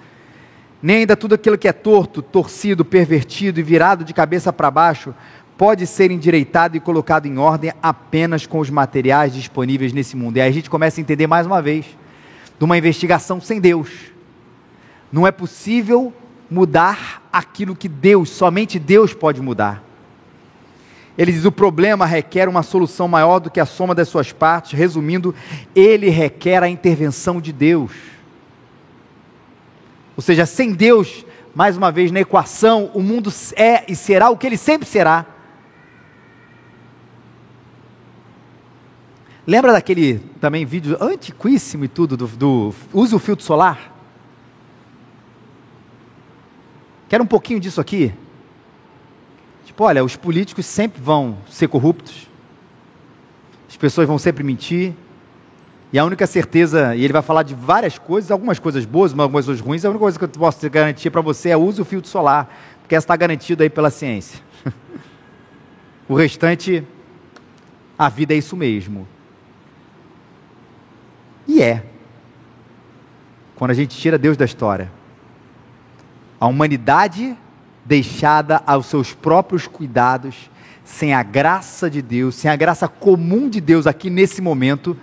Nem 0.82 0.98
ainda 0.98 1.16
tudo 1.16 1.36
aquilo 1.36 1.58
que 1.58 1.70
é 1.70 1.72
torto, 1.72 2.22
torcido, 2.22 2.84
pervertido 2.84 3.58
e 3.58 3.64
virado 3.64 4.04
de 4.04 4.14
cabeça 4.14 4.52
para 4.52 4.70
baixo 4.70 5.16
pode 5.58 5.86
ser 5.86 6.12
endireitado 6.12 6.76
e 6.76 6.80
colocado 6.80 7.26
em 7.26 7.38
ordem 7.38 7.72
apenas 7.82 8.46
com 8.46 8.60
os 8.60 8.70
materiais 8.70 9.34
disponíveis 9.34 9.94
nesse 9.94 10.16
mundo. 10.16 10.38
E 10.38 10.42
aí 10.42 10.50
a 10.50 10.54
gente 10.54 10.70
começa 10.70 11.00
a 11.00 11.02
entender 11.02 11.28
mais 11.28 11.46
uma 11.46 11.62
vez 11.62 11.86
de 12.58 12.66
uma 12.66 12.78
investigação 12.78 13.40
sem 13.40 13.60
Deus. 13.60 13.90
Não 15.12 15.28
é 15.28 15.32
possível 15.32 16.14
mudar 16.50 17.24
aquilo 17.32 17.76
que 17.76 17.88
Deus, 17.88 18.30
somente 18.30 18.80
Deus 18.80 19.14
pode 19.14 19.42
mudar. 19.42 19.84
Ele 21.18 21.32
diz: 21.32 21.46
o 21.46 21.52
problema 21.52 22.06
requer 22.06 22.50
uma 22.50 22.64
solução 22.64 23.08
maior 23.08 23.40
do 23.40 23.52
que 23.52 23.60
a 23.60 23.66
soma 23.66 23.94
das 23.94 24.08
suas 24.08 24.32
partes. 24.32 24.78
Resumindo, 24.78 25.34
ele 25.76 26.10
requer 26.10 26.64
a 26.64 26.70
intervenção 26.70 27.40
de 27.40 27.54
Deus. 27.54 27.92
Ou 30.16 30.22
seja, 30.22 30.46
sem 30.46 30.74
Deus, 30.74 31.26
mais 31.54 31.78
uma 31.78 31.92
vez 31.92 32.12
na 32.12 32.20
equação, 32.20 32.90
o 32.94 33.02
mundo 33.02 33.32
é 33.56 33.84
e 33.88 33.96
será 33.96 34.30
o 34.30 34.38
que 34.38 34.48
ele 34.48 34.58
sempre 34.58 34.88
será. 34.88 35.26
Lembra 39.46 39.74
daquele 39.74 40.20
também 40.40 40.66
vídeo 40.66 40.98
antiquíssimo 41.02 41.84
e 41.84 41.88
tudo 41.90 42.16
do, 42.16 42.28
do 42.28 42.74
o 42.94 43.20
filtro 43.20 43.44
solar? 43.44 43.94
Quer 47.10 47.22
um 47.22 47.26
pouquinho 47.26 47.60
disso 47.60 47.82
aqui? 47.82 48.14
Tipo, 49.66 49.84
olha, 49.84 50.04
os 50.04 50.16
políticos 50.16 50.66
sempre 50.66 51.02
vão 51.02 51.38
ser 51.50 51.68
corruptos, 51.68 52.28
as 53.68 53.76
pessoas 53.76 54.08
vão 54.08 54.18
sempre 54.18 54.44
mentir, 54.44 54.94
e 55.92 56.00
a 56.00 56.06
única 56.06 56.26
certeza, 56.26 56.96
e 56.96 57.04
ele 57.04 57.14
vai 57.14 57.22
falar 57.22 57.44
de 57.44 57.54
várias 57.54 58.00
coisas, 58.00 58.32
algumas 58.32 58.60
coisas 58.60 58.86
boas, 58.86 59.12
algumas 59.12 59.46
coisas 59.46 59.62
ruins, 59.62 59.84
a 59.84 59.90
única 59.90 60.00
coisa 60.00 60.18
que 60.18 60.26
eu 60.26 60.30
posso 60.30 60.70
garantir 60.70 61.10
para 61.10 61.22
você 61.22 61.50
é 61.50 61.58
use 61.58 61.82
o 61.82 61.86
filtro 61.86 62.10
solar, 62.10 62.50
porque 62.80 62.96
essa 62.96 63.04
está 63.04 63.16
garantido 63.16 63.62
aí 63.62 63.70
pela 63.70 63.92
ciência. 63.92 64.40
o 66.08 66.16
restante, 66.16 66.84
a 67.98 68.10
vida 68.10 68.34
é 68.34 68.38
isso 68.38 68.56
mesmo. 68.56 69.08
E 71.48 71.62
é. 71.62 71.84
Quando 73.56 73.72
a 73.72 73.74
gente 73.76 73.98
tira 73.98 74.18
Deus 74.18 74.38
da 74.38 74.46
história. 74.46 74.92
A 76.40 76.48
humanidade 76.48 77.38
deixada 77.86 78.62
aos 78.66 78.86
seus 78.86 79.14
próprios 79.14 79.68
cuidados, 79.68 80.50
sem 80.84 81.14
a 81.14 81.24
graça 81.24 81.90
de 81.90 82.02
Deus, 82.02 82.36
sem 82.36 82.50
a 82.50 82.56
graça 82.56 82.88
comum 82.88 83.50
de 83.50 83.60
Deus 83.60 83.88
aqui 83.88 84.10
nesse 84.10 84.42
momento, 84.42 84.98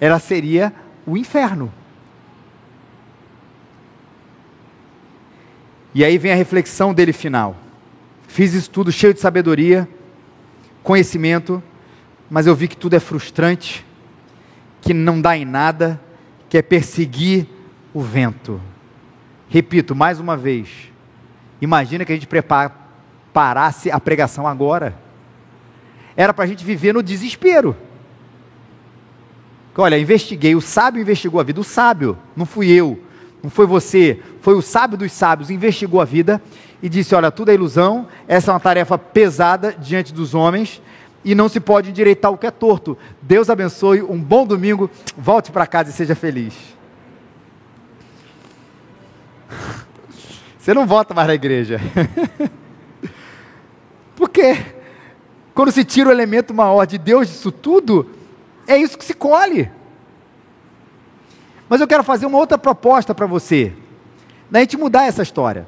ela 0.00 0.18
seria 0.18 0.72
o 1.06 1.16
inferno. 1.16 1.72
E 5.94 6.04
aí 6.04 6.18
vem 6.18 6.32
a 6.32 6.36
reflexão 6.36 6.92
dele 6.92 7.12
final. 7.12 7.56
Fiz 8.28 8.52
isso 8.52 8.68
tudo 8.68 8.92
cheio 8.92 9.14
de 9.14 9.20
sabedoria, 9.20 9.88
conhecimento, 10.82 11.62
mas 12.28 12.46
eu 12.46 12.54
vi 12.54 12.68
que 12.68 12.76
tudo 12.76 12.94
é 12.94 13.00
frustrante, 13.00 13.85
que 14.80 14.94
não 14.94 15.20
dá 15.20 15.36
em 15.36 15.44
nada, 15.44 16.00
que 16.48 16.58
é 16.58 16.62
perseguir 16.62 17.46
o 17.92 18.00
vento. 18.00 18.60
Repito 19.48 19.94
mais 19.94 20.20
uma 20.20 20.36
vez. 20.36 20.92
Imagina 21.60 22.04
que 22.04 22.12
a 22.12 22.14
gente 22.14 22.26
preparasse 22.26 23.90
a 23.90 23.98
pregação 23.98 24.46
agora. 24.46 24.96
Era 26.16 26.32
para 26.32 26.44
a 26.44 26.46
gente 26.46 26.64
viver 26.64 26.92
no 26.94 27.02
desespero. 27.02 27.76
Olha, 29.78 29.98
investiguei, 29.98 30.54
o 30.54 30.60
sábio 30.60 31.02
investigou 31.02 31.38
a 31.38 31.44
vida, 31.44 31.60
o 31.60 31.64
sábio, 31.64 32.16
não 32.34 32.46
fui 32.46 32.70
eu, 32.70 32.98
não 33.42 33.50
foi 33.50 33.66
você, 33.66 34.22
foi 34.40 34.54
o 34.54 34.62
sábio 34.62 34.96
dos 34.96 35.12
sábios, 35.12 35.50
investigou 35.50 36.00
a 36.00 36.04
vida 36.04 36.40
e 36.82 36.88
disse: 36.88 37.14
Olha, 37.14 37.30
tudo 37.30 37.50
é 37.50 37.54
ilusão, 37.54 38.08
essa 38.26 38.50
é 38.50 38.54
uma 38.54 38.60
tarefa 38.60 38.96
pesada 38.96 39.76
diante 39.78 40.14
dos 40.14 40.34
homens, 40.34 40.80
e 41.26 41.34
não 41.34 41.48
se 41.48 41.58
pode 41.58 41.90
endireitar 41.90 42.30
o 42.30 42.38
que 42.38 42.46
é 42.46 42.52
torto. 42.52 42.96
Deus 43.20 43.50
abençoe, 43.50 44.00
um 44.00 44.16
bom 44.16 44.46
domingo, 44.46 44.88
volte 45.18 45.50
para 45.50 45.66
casa 45.66 45.90
e 45.90 45.92
seja 45.92 46.14
feliz. 46.14 46.54
Você 50.56 50.72
não 50.72 50.86
volta 50.86 51.12
mais 51.12 51.26
na 51.26 51.34
igreja. 51.34 51.80
Porque 54.14 54.56
quando 55.52 55.72
se 55.72 55.84
tira 55.84 56.10
o 56.10 56.12
elemento 56.12 56.54
maior 56.54 56.86
de 56.86 56.96
Deus 56.96 57.26
disso 57.26 57.50
tudo, 57.50 58.08
é 58.64 58.76
isso 58.76 58.96
que 58.96 59.04
se 59.04 59.14
colhe. 59.14 59.68
Mas 61.68 61.80
eu 61.80 61.88
quero 61.88 62.04
fazer 62.04 62.26
uma 62.26 62.38
outra 62.38 62.56
proposta 62.56 63.12
para 63.12 63.26
você, 63.26 63.72
da 64.48 64.60
gente 64.60 64.76
mudar 64.76 65.06
essa 65.06 65.24
história. 65.24 65.66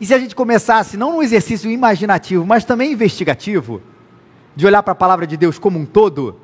E 0.00 0.06
se 0.06 0.12
a 0.12 0.18
gente 0.18 0.34
começasse, 0.34 0.96
não 0.96 1.12
num 1.12 1.22
exercício 1.22 1.70
imaginativo, 1.70 2.44
mas 2.44 2.64
também 2.64 2.90
investigativo, 2.90 3.80
de 4.54 4.66
olhar 4.66 4.82
para 4.82 4.92
a 4.92 4.96
palavra 4.96 5.26
de 5.26 5.36
Deus 5.36 5.58
como 5.58 5.78
um 5.78 5.86
todo, 5.86 6.36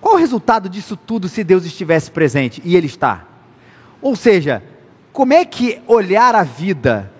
qual 0.00 0.16
o 0.16 0.18
resultado 0.18 0.68
disso 0.68 0.96
tudo 0.96 1.28
se 1.28 1.42
Deus 1.42 1.64
estivesse 1.64 2.10
presente? 2.10 2.60
E 2.64 2.76
Ele 2.76 2.86
está. 2.86 3.26
Ou 4.02 4.14
seja, 4.14 4.62
como 5.12 5.32
é 5.32 5.46
que 5.46 5.80
olhar 5.86 6.34
a 6.34 6.42
vida 6.42 7.10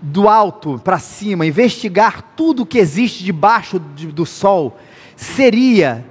do 0.00 0.28
alto 0.28 0.80
para 0.84 1.00
cima, 1.00 1.44
investigar 1.44 2.22
tudo 2.36 2.64
que 2.64 2.78
existe 2.78 3.24
debaixo 3.24 3.80
do 3.80 4.24
sol, 4.24 4.78
seria 5.16 6.04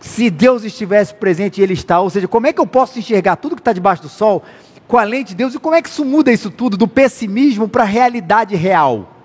se 0.00 0.28
Deus 0.28 0.64
estivesse 0.64 1.14
presente 1.14 1.60
e 1.60 1.64
Ele 1.64 1.72
está? 1.72 2.00
Ou 2.00 2.10
seja, 2.10 2.28
como 2.28 2.46
é 2.46 2.52
que 2.52 2.60
eu 2.60 2.66
posso 2.66 2.98
enxergar 2.98 3.36
tudo 3.36 3.56
que 3.56 3.62
está 3.62 3.72
debaixo 3.72 4.02
do 4.02 4.08
sol 4.10 4.42
com 4.86 4.98
a 4.98 5.04
lente 5.04 5.28
de 5.28 5.36
Deus 5.36 5.54
e 5.54 5.58
como 5.58 5.74
é 5.74 5.80
que 5.80 5.88
isso 5.88 6.04
muda 6.04 6.30
isso 6.30 6.50
tudo 6.50 6.76
do 6.76 6.86
pessimismo 6.86 7.68
para 7.68 7.84
a 7.84 7.86
realidade 7.86 8.54
real? 8.54 9.15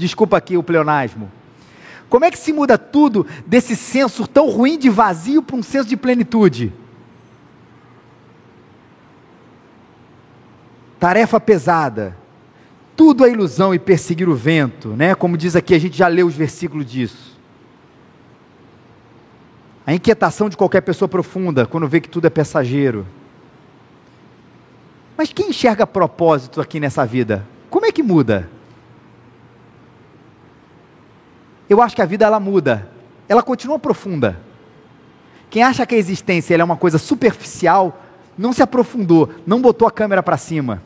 Desculpa 0.00 0.38
aqui 0.38 0.56
o 0.56 0.62
pleonasmo. 0.62 1.30
Como 2.08 2.24
é 2.24 2.30
que 2.30 2.38
se 2.38 2.54
muda 2.54 2.78
tudo 2.78 3.26
desse 3.46 3.76
senso 3.76 4.26
tão 4.26 4.48
ruim 4.48 4.78
de 4.78 4.88
vazio 4.88 5.42
para 5.42 5.54
um 5.54 5.62
senso 5.62 5.88
de 5.88 5.96
plenitude? 5.96 6.72
Tarefa 10.98 11.38
pesada. 11.38 12.16
Tudo 12.96 13.26
é 13.26 13.30
ilusão 13.30 13.74
e 13.74 13.78
perseguir 13.78 14.28
o 14.28 14.34
vento, 14.34 14.88
né? 14.88 15.14
Como 15.14 15.36
diz 15.36 15.54
aqui, 15.54 15.74
a 15.74 15.78
gente 15.78 15.96
já 15.96 16.08
leu 16.08 16.26
os 16.26 16.34
versículos 16.34 16.86
disso. 16.86 17.38
A 19.86 19.94
inquietação 19.94 20.48
de 20.48 20.56
qualquer 20.56 20.80
pessoa 20.80 21.08
profunda 21.08 21.66
quando 21.66 21.86
vê 21.86 22.00
que 22.00 22.08
tudo 22.08 22.26
é 22.26 22.30
passageiro. 22.30 23.06
Mas 25.16 25.30
quem 25.30 25.50
enxerga 25.50 25.86
propósito 25.86 26.58
aqui 26.58 26.80
nessa 26.80 27.04
vida? 27.04 27.46
Como 27.68 27.84
é 27.84 27.92
que 27.92 28.02
muda? 28.02 28.48
Eu 31.70 31.80
acho 31.80 31.94
que 31.94 32.02
a 32.02 32.06
vida 32.06 32.26
ela 32.26 32.40
muda. 32.40 32.88
Ela 33.28 33.44
continua 33.44 33.78
profunda. 33.78 34.40
Quem 35.48 35.62
acha 35.62 35.86
que 35.86 35.94
a 35.94 35.98
existência 35.98 36.56
é 36.56 36.64
uma 36.64 36.76
coisa 36.76 36.98
superficial, 36.98 38.02
não 38.36 38.52
se 38.52 38.60
aprofundou, 38.60 39.30
não 39.46 39.62
botou 39.62 39.86
a 39.86 39.90
câmera 39.90 40.20
para 40.20 40.36
cima. 40.36 40.82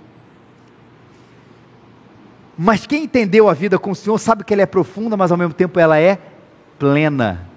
Mas 2.56 2.86
quem 2.86 3.04
entendeu 3.04 3.48
a 3.48 3.54
vida 3.54 3.78
com 3.78 3.92
o 3.92 3.94
Senhor 3.94 4.18
sabe 4.18 4.44
que 4.44 4.52
ela 4.52 4.62
é 4.62 4.66
profunda, 4.66 5.16
mas 5.16 5.32
ao 5.32 5.38
mesmo 5.38 5.54
tempo 5.54 5.80
ela 5.80 5.98
é 5.98 6.18
plena. 6.78 7.48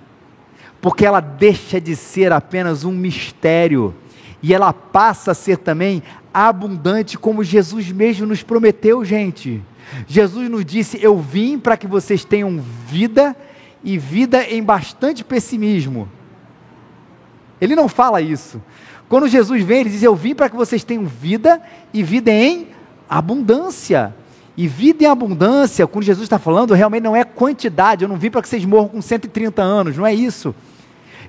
Porque 0.82 1.06
ela 1.06 1.20
deixa 1.20 1.82
de 1.82 1.98
ser 1.98 2.32
apenas 2.32 2.86
um 2.86 2.92
mistério 2.92 3.94
e 4.42 4.54
ela 4.54 4.72
passa 4.72 5.32
a 5.32 5.36
ser 5.36 5.58
também 5.58 6.02
abundante, 6.46 7.18
como 7.18 7.44
Jesus 7.44 7.92
mesmo 7.92 8.28
nos 8.28 8.44
prometeu, 8.44 9.04
gente. 9.04 9.64
Jesus 10.06 10.50
nos 10.50 10.64
disse: 10.64 11.02
Eu 11.02 11.18
vim 11.18 11.58
para 11.58 11.76
que 11.76 11.88
vocês 11.88 12.24
tenham 12.24 12.62
vida 12.88 13.36
e 13.84 13.98
vida 13.98 14.44
em 14.44 14.62
bastante 14.62 15.24
pessimismo. 15.24 16.08
Ele 17.60 17.76
não 17.76 17.88
fala 17.88 18.22
isso. 18.22 18.62
Quando 19.10 19.28
Jesus 19.28 19.64
vem, 19.64 19.80
ele 19.80 19.90
diz: 19.90 20.04
Eu 20.04 20.16
vim 20.16 20.36
para 20.36 20.50
que 20.50 20.56
vocês 20.56 20.84
tenham 20.84 21.06
vida 21.06 21.62
e 21.94 22.04
vida 22.04 22.32
em 22.32 22.68
abundância. 23.10 24.14
E 24.56 24.68
vida 24.68 25.04
em 25.04 25.08
abundância, 25.08 25.86
quando 25.86 26.04
Jesus 26.04 26.26
está 26.26 26.40
falando, 26.40 26.74
realmente 26.74 27.04
não 27.04 27.16
é 27.16 27.24
quantidade. 27.24 28.04
Eu 28.04 28.10
não 28.10 28.18
vim 28.18 28.30
para 28.30 28.42
que 28.42 28.50
vocês 28.50 28.66
morram 28.66 28.90
com 28.90 29.02
130 29.02 29.62
anos, 29.62 29.96
não 29.96 30.06
é 30.06 30.14
isso. 30.14 30.54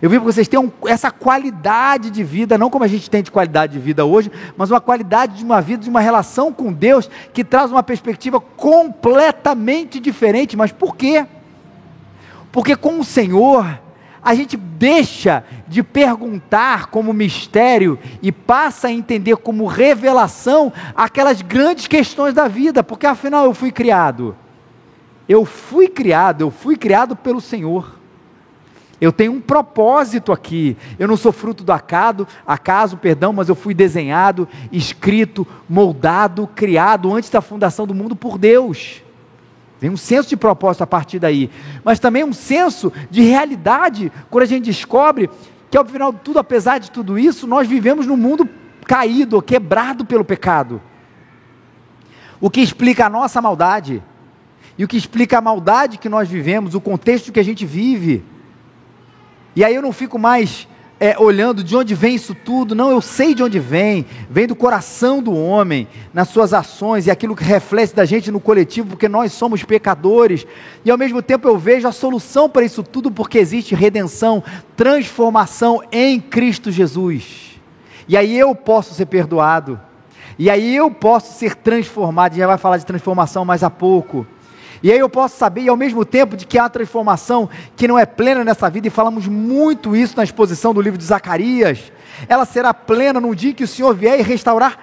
Eu 0.01 0.09
vi 0.09 0.19
que 0.19 0.25
vocês 0.25 0.47
tenham 0.47 0.73
essa 0.87 1.11
qualidade 1.11 2.11
de 2.11 2.23
vida, 2.23 2.57
não 2.57 2.71
como 2.71 2.85
a 2.85 2.89
gente 2.89 3.11
tem 3.11 3.23
de 3.23 3.31
qualidade 3.31 3.73
de 3.73 3.79
vida 3.81 4.05
hoje, 4.05 4.31
mas 4.57 4.71
uma 4.71 4.81
qualidade 4.81 5.37
de 5.37 5.45
uma 5.45 5.61
vida, 5.61 5.83
de 5.83 5.91
uma 5.91 6.01
relação 6.01 6.53
com 6.53 6.73
Deus 6.73 7.11
que 7.33 7.43
traz 7.43 7.73
uma 7.73 7.83
perspectiva 7.83 8.41
completamente 8.41 9.99
diferente. 9.99 10.57
Mas 10.57 10.71
por 10.71 10.95
quê? 10.95 11.27
Porque 12.53 12.77
com 12.77 13.01
o 13.01 13.05
Senhor, 13.05 13.67
a 14.23 14.35
gente 14.35 14.57
deixa 14.57 15.43
de 15.67 15.83
perguntar 15.83 16.87
como 16.87 17.13
mistério 17.13 17.99
e 18.23 18.31
passa 18.31 18.89
a 18.89 18.93
entender 18.93 19.37
como 19.37 19.67
revelação 19.67 20.73
aquelas 20.95 21.43
grandes 21.43 21.89
questões 21.89 22.35
da 22.35 22.47
vida, 22.47 22.85
porque 22.85 23.07
afinal 23.07 23.45
eu 23.45 23.55
fui 23.55 23.73
criado. 23.73 24.37
Eu 25.29 25.45
fui 25.45 25.89
criado, 25.89 26.43
eu 26.43 26.51
fui 26.51 26.77
criado 26.77 27.17
pelo 27.17 27.41
Senhor. 27.41 27.98
Eu 29.01 29.13
tenho 29.13 29.33
um 29.33 29.41
propósito 29.41 30.33
aqui. 30.33 30.77
Eu 30.99 31.07
não 31.07 31.17
sou 31.17 31.31
fruto 31.31 31.63
do 31.63 31.73
acaso, 31.73 32.27
acaso, 32.47 32.97
perdão, 32.97 33.33
mas 33.33 33.49
eu 33.49 33.55
fui 33.55 33.73
desenhado, 33.73 34.49
escrito, 34.73 35.47
moldado, 35.69 36.49
criado 36.55 37.15
antes 37.15 37.31
da 37.31 37.41
fundação 37.41 37.87
do 37.87 37.95
mundo 37.95 38.17
por 38.17 38.39
Deus. 38.39 39.03
Tem 39.79 39.89
um 39.89 39.97
senso 39.97 40.29
de 40.29 40.37
propósito 40.37 40.83
a 40.83 40.87
partir 40.87 41.21
daí, 41.21 41.49
mas 41.85 42.01
também 42.01 42.25
um 42.25 42.33
senso 42.33 42.93
de 43.09 43.23
realidade 43.23 44.11
quando 44.29 44.43
a 44.43 44.47
gente 44.47 44.65
descobre 44.65 45.31
que 45.71 45.77
ao 45.77 45.85
final 45.85 46.13
de 46.13 46.19
tudo, 46.21 46.39
apesar 46.39 46.79
de 46.79 46.91
tudo 46.91 47.19
isso, 47.19 47.47
nós 47.47 47.69
vivemos 47.69 48.07
num 48.07 48.17
mundo 48.17 48.49
caído, 48.85 49.41
quebrado 49.41 50.05
pelo 50.05 50.25
pecado. 50.25 50.81
O 52.41 52.51
que 52.51 52.61
explica 52.61 53.07
a 53.07 53.11
nossa 53.11 53.41
maldade 53.41 54.03
e 54.77 54.85
o 54.85 54.89
que 54.89 54.97
explica 54.97 55.39
a 55.39 55.41
maldade 55.41 55.99
que 55.99 56.09
nós 56.09 56.29
vivemos, 56.29 56.75
o 56.75 56.81
contexto 56.81 57.33
que 57.33 57.41
a 57.41 57.45
gente 57.45 57.67
vive. 57.67 58.25
E 59.59 59.65
aí 59.65 59.75
eu 59.75 59.83
não 59.83 59.93
fico 59.93 60.21
mais 60.21 60.69
é, 61.01 61.19
olhando 61.19 61.65
de 61.65 61.75
onde 61.75 61.93
vem 61.93 62.15
isso 62.15 62.33
tudo, 62.33 62.77
não, 62.77 62.93
eu 62.93 63.01
sei 63.01 63.35
de 63.35 63.43
onde 63.43 63.59
vem, 63.59 64.07
vem 64.31 64.47
do 64.47 64.55
coração 64.55 65.21
do 65.21 65.35
homem, 65.35 65.89
nas 66.15 66.29
suas 66.29 66.55
ações 66.55 67.09
e 67.09 67.11
aquilo 67.11 67.35
que 67.35 67.43
reflete 67.43 67.93
da 67.93 68.05
gente 68.05 68.31
no 68.31 68.39
coletivo, 68.39 68.91
porque 68.91 69.09
nós 69.09 69.33
somos 69.33 69.65
pecadores, 69.65 70.47
e 70.85 70.93
ao 70.93 70.97
mesmo 70.97 71.21
tempo 71.21 71.49
eu 71.49 71.59
vejo 71.59 71.89
a 71.89 71.93
solução 71.93 72.49
para 72.49 72.65
isso 72.65 72.85
tudo, 72.85 73.11
porque 73.11 73.37
existe 73.37 73.75
redenção, 73.75 74.45
transformação 74.77 75.83
em 75.91 76.21
Cristo 76.21 76.71
Jesus, 76.71 77.61
e 78.07 78.17
aí 78.17 78.39
eu 78.39 78.55
posso 78.55 78.95
ser 78.95 79.07
perdoado, 79.07 79.81
e 80.39 80.49
aí 80.49 80.77
eu 80.77 80.89
posso 80.89 81.37
ser 81.37 81.57
transformado, 81.57 82.31
a 82.31 82.37
gente 82.37 82.47
vai 82.47 82.59
falar 82.59 82.77
de 82.77 82.87
transformação 82.87 83.45
mais 83.45 83.65
a 83.65 83.71
pouco. 83.71 84.25
E 84.83 84.93
aí 84.93 84.99
eu 84.99 85.09
posso 85.09 85.37
saber, 85.37 85.63
e 85.63 85.69
ao 85.69 85.77
mesmo 85.77 86.05
tempo, 86.05 86.37
de 86.37 86.47
que 86.47 86.59
há 86.59 86.69
transformação 86.69 87.49
que 87.77 87.89
não 87.89 87.99
é 87.99 88.07
plena 88.07 88.45
nessa 88.45 88.71
vida, 88.71 88.87
e 88.87 88.91
falamos 88.91 89.27
muito 89.27 89.97
isso 89.97 90.17
na 90.17 90.25
exposição 90.25 90.73
do 90.73 90.81
livro 90.81 90.99
de 90.99 91.05
Zacarias, 91.05 91.93
ela 92.29 92.45
será 92.45 92.73
plena 92.73 93.21
no 93.21 93.35
dia 93.35 93.55
que 93.55 93.65
o 93.65 93.69
Senhor 93.69 93.95
vier 93.95 94.19
e 94.21 94.23
restaurar 94.23 94.79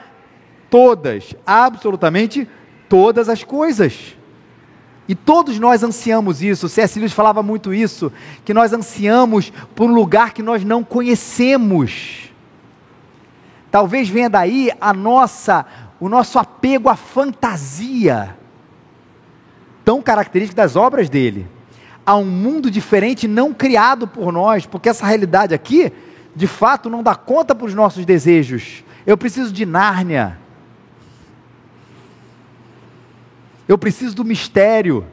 todas, 0.69 1.34
absolutamente 1.45 2.47
todas 2.89 3.29
as 3.29 3.43
coisas. 3.43 4.15
E 5.08 5.13
todos 5.13 5.60
nós 5.60 5.84
ansiamos 5.84 6.41
isso, 6.41 6.67
C.S. 6.67 6.97
Lewis 6.99 7.13
falava 7.13 7.43
muito 7.43 7.73
isso, 7.73 8.12
que 8.43 8.53
nós 8.53 8.73
ansiamos 8.73 9.53
por 9.75 9.89
um 9.89 9.93
lugar 9.93 10.34
que 10.34 10.41
nós 10.41 10.63
não 10.63 10.84
conhecemos. 10.84 12.31
Talvez 13.69 14.10
venha 14.10 14.29
daí 14.29 14.71
a 14.81 14.93
nossa, 14.93 15.65
o 15.99 16.10
nosso 16.10 16.39
apego 16.39 16.89
à 16.89 16.95
fantasia 16.95 18.36
tão 19.86 20.02
característica 20.02 20.60
das 20.60 20.76
obras 20.76 21.08
dele. 21.08 21.48
Há 22.04 22.15
um 22.17 22.26
mundo 22.26 22.69
diferente 22.69 23.28
não 23.28 23.54
criado 23.54 24.08
por 24.08 24.34
nós, 24.34 24.65
porque 24.65 24.89
essa 24.89 25.06
realidade 25.06 25.54
aqui, 25.54 25.93
de 26.36 26.48
fato, 26.48 26.89
não 26.89 27.04
dá 27.04 27.15
conta 27.15 27.54
para 27.54 27.67
os 27.67 27.74
nossos 27.74 28.04
desejos. 28.06 28.84
Eu 29.06 29.17
preciso 29.17 29.54
de 29.54 29.65
Nárnia. 29.65 30.38
Eu 33.67 33.78
preciso 33.78 34.15
do 34.15 34.26
mistério. 34.26 35.06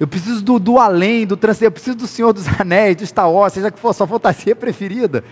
Eu 0.00 0.06
preciso 0.06 0.42
do, 0.42 0.58
do 0.58 0.78
além, 0.78 1.26
do 1.26 1.36
transcendente. 1.36 1.66
Eu 1.66 1.72
preciso 1.72 1.96
do 1.96 2.06
Senhor 2.06 2.32
dos 2.32 2.46
Anéis, 2.60 2.96
do 2.96 3.06
Star 3.06 3.30
Wars, 3.30 3.52
seja 3.52 3.70
que 3.70 3.78
for 3.78 3.90
a 3.90 3.94
sua 3.94 4.06
fantasia 4.06 4.56
preferida. 4.56 5.24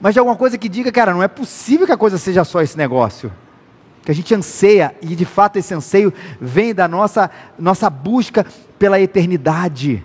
Mas 0.00 0.14
de 0.14 0.18
alguma 0.18 0.36
coisa 0.36 0.56
que 0.56 0.68
diga, 0.68 0.90
cara, 0.92 1.12
não 1.12 1.22
é 1.22 1.28
possível 1.28 1.86
que 1.86 1.92
a 1.92 1.96
coisa 1.96 2.16
seja 2.16 2.44
só 2.44 2.62
esse 2.62 2.76
negócio 2.76 3.30
que 4.10 4.12
a 4.12 4.14
gente 4.14 4.34
anseia, 4.34 4.92
e 5.00 5.14
de 5.14 5.24
fato 5.24 5.56
esse 5.56 5.72
anseio 5.72 6.12
vem 6.40 6.74
da 6.74 6.88
nossa, 6.88 7.30
nossa 7.56 7.88
busca 7.88 8.44
pela 8.76 9.00
eternidade, 9.00 10.02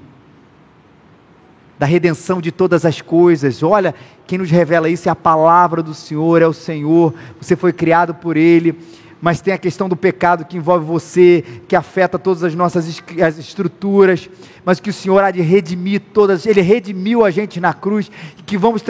da 1.80 1.88
redenção 1.88 2.40
de 2.40 2.52
todas 2.52 2.86
as 2.86 3.02
coisas. 3.02 3.64
Olha, 3.64 3.96
quem 4.28 4.38
nos 4.38 4.52
revela 4.52 4.90
isso 4.90 5.10
é 5.10 5.12
a 5.12 5.16
palavra 5.16 5.82
do 5.82 5.96
Senhor, 5.96 6.40
é 6.40 6.48
o 6.48 6.54
Senhor, 6.54 7.16
você 7.42 7.56
foi 7.56 7.74
criado 7.74 8.14
por 8.14 8.38
Ele 8.38 8.78
mas 9.22 9.42
tem 9.42 9.54
a 9.54 9.58
questão 9.58 9.90
do 9.90 9.96
pecado 9.96 10.46
que 10.46 10.58
envolve 10.58 10.86
você, 10.86 11.44
que 11.68 11.76
afeta 11.76 12.20
todas 12.20 12.44
as 12.44 12.54
nossas 12.54 13.02
as 13.26 13.38
estruturas, 13.38 14.30
mas 14.64 14.80
que 14.80 14.90
o 14.90 14.94
Senhor 14.94 15.24
há 15.24 15.32
de 15.32 15.42
redimir 15.42 16.02
todas, 16.14 16.46
Ele 16.46 16.62
redimiu 16.62 17.24
a 17.24 17.32
gente 17.32 17.60
na 17.60 17.74
cruz, 17.74 18.12
e 18.38 18.42
que 18.44 18.58
vamos 18.58 18.84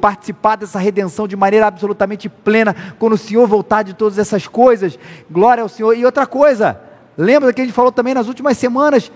participar 0.00 0.56
dessa 0.56 0.78
redenção 0.78 1.26
de 1.26 1.36
maneira 1.36 1.66
absolutamente 1.66 2.28
plena, 2.28 2.74
quando 2.98 3.14
o 3.14 3.18
Senhor 3.18 3.46
voltar 3.46 3.82
de 3.82 3.94
todas 3.94 4.18
essas 4.18 4.46
coisas, 4.46 4.98
glória 5.30 5.62
ao 5.62 5.68
Senhor. 5.68 5.96
E 5.96 6.04
outra 6.04 6.26
coisa, 6.26 6.80
lembra 7.16 7.52
que 7.52 7.60
a 7.60 7.64
gente 7.64 7.74
falou 7.74 7.92
também 7.92 8.14
nas 8.14 8.28
últimas 8.28 8.56
semanas, 8.56 9.10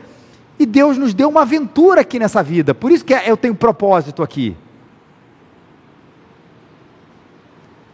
e 0.59 0.65
Deus 0.65 0.97
nos 0.97 1.13
deu 1.13 1.29
uma 1.29 1.43
aventura 1.43 2.01
aqui 2.01 2.19
nessa 2.19 2.43
vida, 2.43 2.75
por 2.75 2.91
isso 2.91 3.05
que 3.05 3.13
eu 3.13 3.37
tenho 3.37 3.55
propósito 3.55 4.23
aqui. 4.23 4.57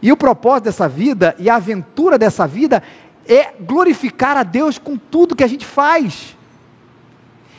E 0.03 0.11
o 0.11 0.17
propósito 0.17 0.65
dessa 0.65 0.85
vida 0.85 1.33
e 1.39 1.49
a 1.49 1.55
aventura 1.55 2.19
dessa 2.19 2.45
vida 2.45 2.83
é 3.25 3.53
glorificar 3.57 4.35
a 4.35 4.43
Deus 4.43 4.77
com 4.77 4.97
tudo 4.97 5.33
que 5.33 5.45
a 5.45 5.47
gente 5.47 5.65
faz. 5.65 6.35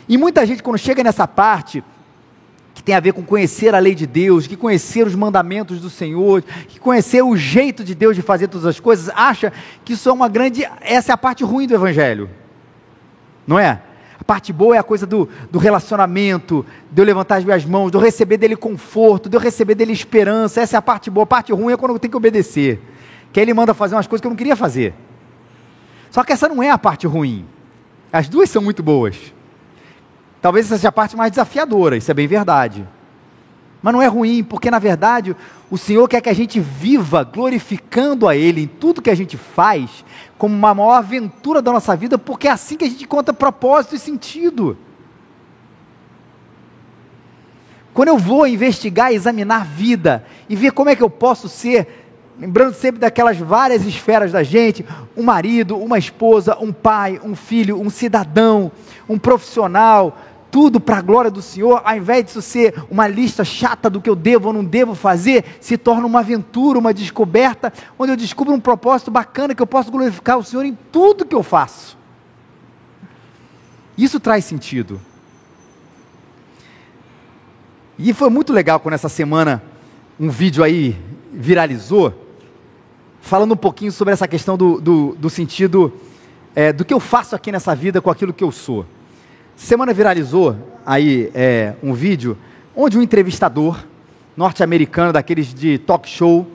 E 0.06 0.18
muita 0.18 0.44
gente, 0.44 0.62
quando 0.62 0.76
chega 0.76 1.02
nessa 1.02 1.26
parte, 1.26 1.82
que 2.74 2.82
tem 2.82 2.94
a 2.94 3.00
ver 3.00 3.14
com 3.14 3.22
conhecer 3.22 3.74
a 3.74 3.78
lei 3.78 3.94
de 3.94 4.06
Deus, 4.06 4.46
que 4.46 4.58
conhecer 4.58 5.06
os 5.06 5.14
mandamentos 5.14 5.80
do 5.80 5.88
Senhor, 5.88 6.42
que 6.68 6.78
conhecer 6.78 7.22
o 7.22 7.34
jeito 7.34 7.82
de 7.82 7.94
Deus 7.94 8.14
de 8.14 8.20
fazer 8.20 8.48
todas 8.48 8.66
as 8.66 8.78
coisas, 8.78 9.10
acha 9.16 9.50
que 9.82 9.94
isso 9.94 10.06
é 10.10 10.12
uma 10.12 10.28
grande. 10.28 10.68
Essa 10.82 11.12
é 11.12 11.14
a 11.14 11.16
parte 11.16 11.42
ruim 11.42 11.66
do 11.66 11.74
Evangelho. 11.74 12.28
Não 13.46 13.58
é? 13.58 13.80
A 14.18 14.24
parte 14.24 14.52
boa 14.52 14.76
é 14.76 14.78
a 14.78 14.82
coisa 14.82 15.06
do, 15.06 15.28
do 15.50 15.58
relacionamento, 15.58 16.64
de 16.90 17.00
eu 17.00 17.04
levantar 17.04 17.36
as 17.36 17.44
minhas 17.44 17.64
mãos, 17.64 17.90
de 17.90 17.96
eu 17.96 18.00
receber 18.00 18.36
dele 18.36 18.56
conforto, 18.56 19.28
de 19.28 19.36
eu 19.36 19.40
receber 19.40 19.74
dele 19.74 19.92
esperança. 19.92 20.60
Essa 20.60 20.76
é 20.76 20.78
a 20.78 20.82
parte 20.82 21.10
boa. 21.10 21.24
A 21.24 21.26
parte 21.26 21.52
ruim 21.52 21.72
é 21.72 21.76
quando 21.76 21.92
eu 21.92 21.98
tenho 21.98 22.10
que 22.10 22.16
obedecer. 22.16 22.80
Que 23.32 23.40
ele 23.40 23.52
manda 23.52 23.74
fazer 23.74 23.94
umas 23.96 24.06
coisas 24.06 24.20
que 24.20 24.26
eu 24.26 24.30
não 24.30 24.36
queria 24.36 24.56
fazer. 24.56 24.94
Só 26.10 26.22
que 26.22 26.32
essa 26.32 26.48
não 26.48 26.62
é 26.62 26.70
a 26.70 26.78
parte 26.78 27.06
ruim. 27.06 27.44
As 28.12 28.28
duas 28.28 28.48
são 28.48 28.62
muito 28.62 28.82
boas. 28.82 29.16
Talvez 30.40 30.66
essa 30.66 30.76
seja 30.76 30.90
a 30.90 30.92
parte 30.92 31.16
mais 31.16 31.32
desafiadora, 31.32 31.96
isso 31.96 32.10
é 32.10 32.14
bem 32.14 32.28
verdade. 32.28 32.86
Mas 33.84 33.92
não 33.92 34.00
é 34.00 34.06
ruim, 34.06 34.42
porque 34.42 34.70
na 34.70 34.78
verdade 34.78 35.36
o 35.70 35.76
Senhor 35.76 36.08
quer 36.08 36.22
que 36.22 36.30
a 36.30 36.34
gente 36.34 36.58
viva 36.58 37.22
glorificando 37.22 38.26
a 38.26 38.34
Ele 38.34 38.62
em 38.62 38.66
tudo 38.66 39.02
que 39.02 39.10
a 39.10 39.14
gente 39.14 39.36
faz, 39.36 40.02
como 40.38 40.54
uma 40.54 40.74
maior 40.74 40.92
aventura 40.92 41.60
da 41.60 41.70
nossa 41.70 41.94
vida, 41.94 42.16
porque 42.16 42.48
é 42.48 42.50
assim 42.50 42.78
que 42.78 42.86
a 42.86 42.88
gente 42.88 43.04
encontra 43.04 43.34
propósito 43.34 43.94
e 43.94 43.98
sentido. 43.98 44.78
Quando 47.92 48.08
eu 48.08 48.16
vou 48.16 48.46
investigar, 48.46 49.12
examinar 49.12 49.60
a 49.60 49.64
vida 49.64 50.24
e 50.48 50.56
ver 50.56 50.72
como 50.72 50.88
é 50.88 50.96
que 50.96 51.02
eu 51.02 51.10
posso 51.10 51.46
ser 51.46 52.06
lembrando 52.40 52.72
sempre 52.72 52.98
daquelas 52.98 53.36
várias 53.36 53.84
esferas 53.84 54.32
da 54.32 54.42
gente: 54.42 54.82
um 55.14 55.22
marido, 55.22 55.76
uma 55.76 55.98
esposa, 55.98 56.56
um 56.58 56.72
pai, 56.72 57.20
um 57.22 57.36
filho, 57.36 57.78
um 57.78 57.90
cidadão, 57.90 58.72
um 59.06 59.18
profissional, 59.18 60.16
tudo 60.54 60.78
para 60.78 60.98
a 60.98 61.02
glória 61.02 61.32
do 61.32 61.42
Senhor, 61.42 61.82
ao 61.84 61.96
invés 61.96 62.26
disso 62.26 62.40
ser 62.40 62.80
uma 62.88 63.08
lista 63.08 63.44
chata 63.44 63.90
do 63.90 64.00
que 64.00 64.08
eu 64.08 64.14
devo 64.14 64.46
ou 64.46 64.52
não 64.52 64.64
devo 64.64 64.94
fazer, 64.94 65.44
se 65.60 65.76
torna 65.76 66.06
uma 66.06 66.20
aventura, 66.20 66.78
uma 66.78 66.94
descoberta, 66.94 67.72
onde 67.98 68.12
eu 68.12 68.16
descubro 68.16 68.54
um 68.54 68.60
propósito 68.60 69.10
bacana 69.10 69.52
que 69.52 69.60
eu 69.60 69.66
posso 69.66 69.90
glorificar 69.90 70.38
o 70.38 70.44
Senhor 70.44 70.64
em 70.64 70.78
tudo 70.92 71.24
que 71.24 71.34
eu 71.34 71.42
faço. 71.42 71.98
Isso 73.98 74.20
traz 74.20 74.44
sentido. 74.44 75.00
E 77.98 78.12
foi 78.12 78.30
muito 78.30 78.52
legal 78.52 78.78
quando 78.78 78.94
essa 78.94 79.08
semana 79.08 79.60
um 80.20 80.30
vídeo 80.30 80.62
aí 80.62 80.96
viralizou 81.32 82.14
falando 83.20 83.54
um 83.54 83.56
pouquinho 83.56 83.90
sobre 83.90 84.14
essa 84.14 84.28
questão 84.28 84.56
do, 84.56 84.80
do, 84.80 85.16
do 85.16 85.28
sentido 85.28 85.92
é, 86.54 86.72
do 86.72 86.84
que 86.84 86.94
eu 86.94 87.00
faço 87.00 87.34
aqui 87.34 87.50
nessa 87.50 87.74
vida 87.74 88.00
com 88.00 88.08
aquilo 88.08 88.32
que 88.32 88.44
eu 88.44 88.52
sou. 88.52 88.86
Semana 89.56 89.92
viralizou 89.92 90.56
aí 90.84 91.30
é, 91.34 91.74
um 91.82 91.92
vídeo 91.94 92.36
onde 92.74 92.98
um 92.98 93.02
entrevistador 93.02 93.78
norte-americano, 94.36 95.12
daqueles 95.12 95.54
de 95.54 95.78
talk 95.78 96.08
show, 96.08 96.46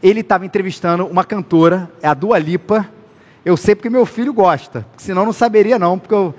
ele 0.00 0.20
estava 0.20 0.46
entrevistando 0.46 1.04
uma 1.06 1.24
cantora, 1.24 1.90
é 2.00 2.06
a 2.06 2.14
Dua 2.14 2.38
Lipa. 2.38 2.88
Eu 3.44 3.56
sei 3.56 3.74
porque 3.74 3.90
meu 3.90 4.06
filho 4.06 4.32
gosta, 4.32 4.86
senão 4.96 5.24
não 5.24 5.32
saberia 5.32 5.78
não, 5.78 5.98
porque 5.98 6.14
eu, 6.14 6.32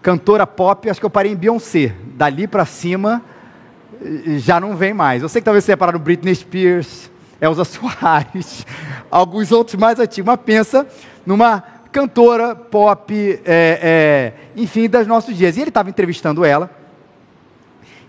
cantora 0.00 0.46
pop, 0.46 0.88
acho 0.88 1.00
que 1.00 1.06
eu 1.06 1.10
parei 1.10 1.32
em 1.32 1.36
Beyoncé. 1.36 1.92
Dali 2.14 2.46
para 2.46 2.64
cima 2.64 3.20
já 4.38 4.60
não 4.60 4.76
vem 4.76 4.94
mais. 4.94 5.22
Eu 5.22 5.28
sei 5.28 5.40
que 5.40 5.44
talvez 5.44 5.64
você 5.64 5.74
no 5.74 5.98
Britney 5.98 6.34
Spears, 6.34 7.10
Elza 7.40 7.64
Soares, 7.66 8.64
alguns 9.10 9.50
outros 9.50 9.74
mais 9.74 9.98
antigos, 9.98 10.26
mas 10.26 10.40
pensa 10.44 10.86
numa 11.26 11.75
cantora 11.96 12.54
pop, 12.54 13.10
é, 13.10 13.40
é, 13.46 14.32
enfim, 14.54 14.86
dos 14.86 15.06
nossos 15.06 15.34
dias. 15.34 15.56
E 15.56 15.62
ele 15.62 15.70
estava 15.70 15.88
entrevistando 15.88 16.44
ela, 16.44 16.70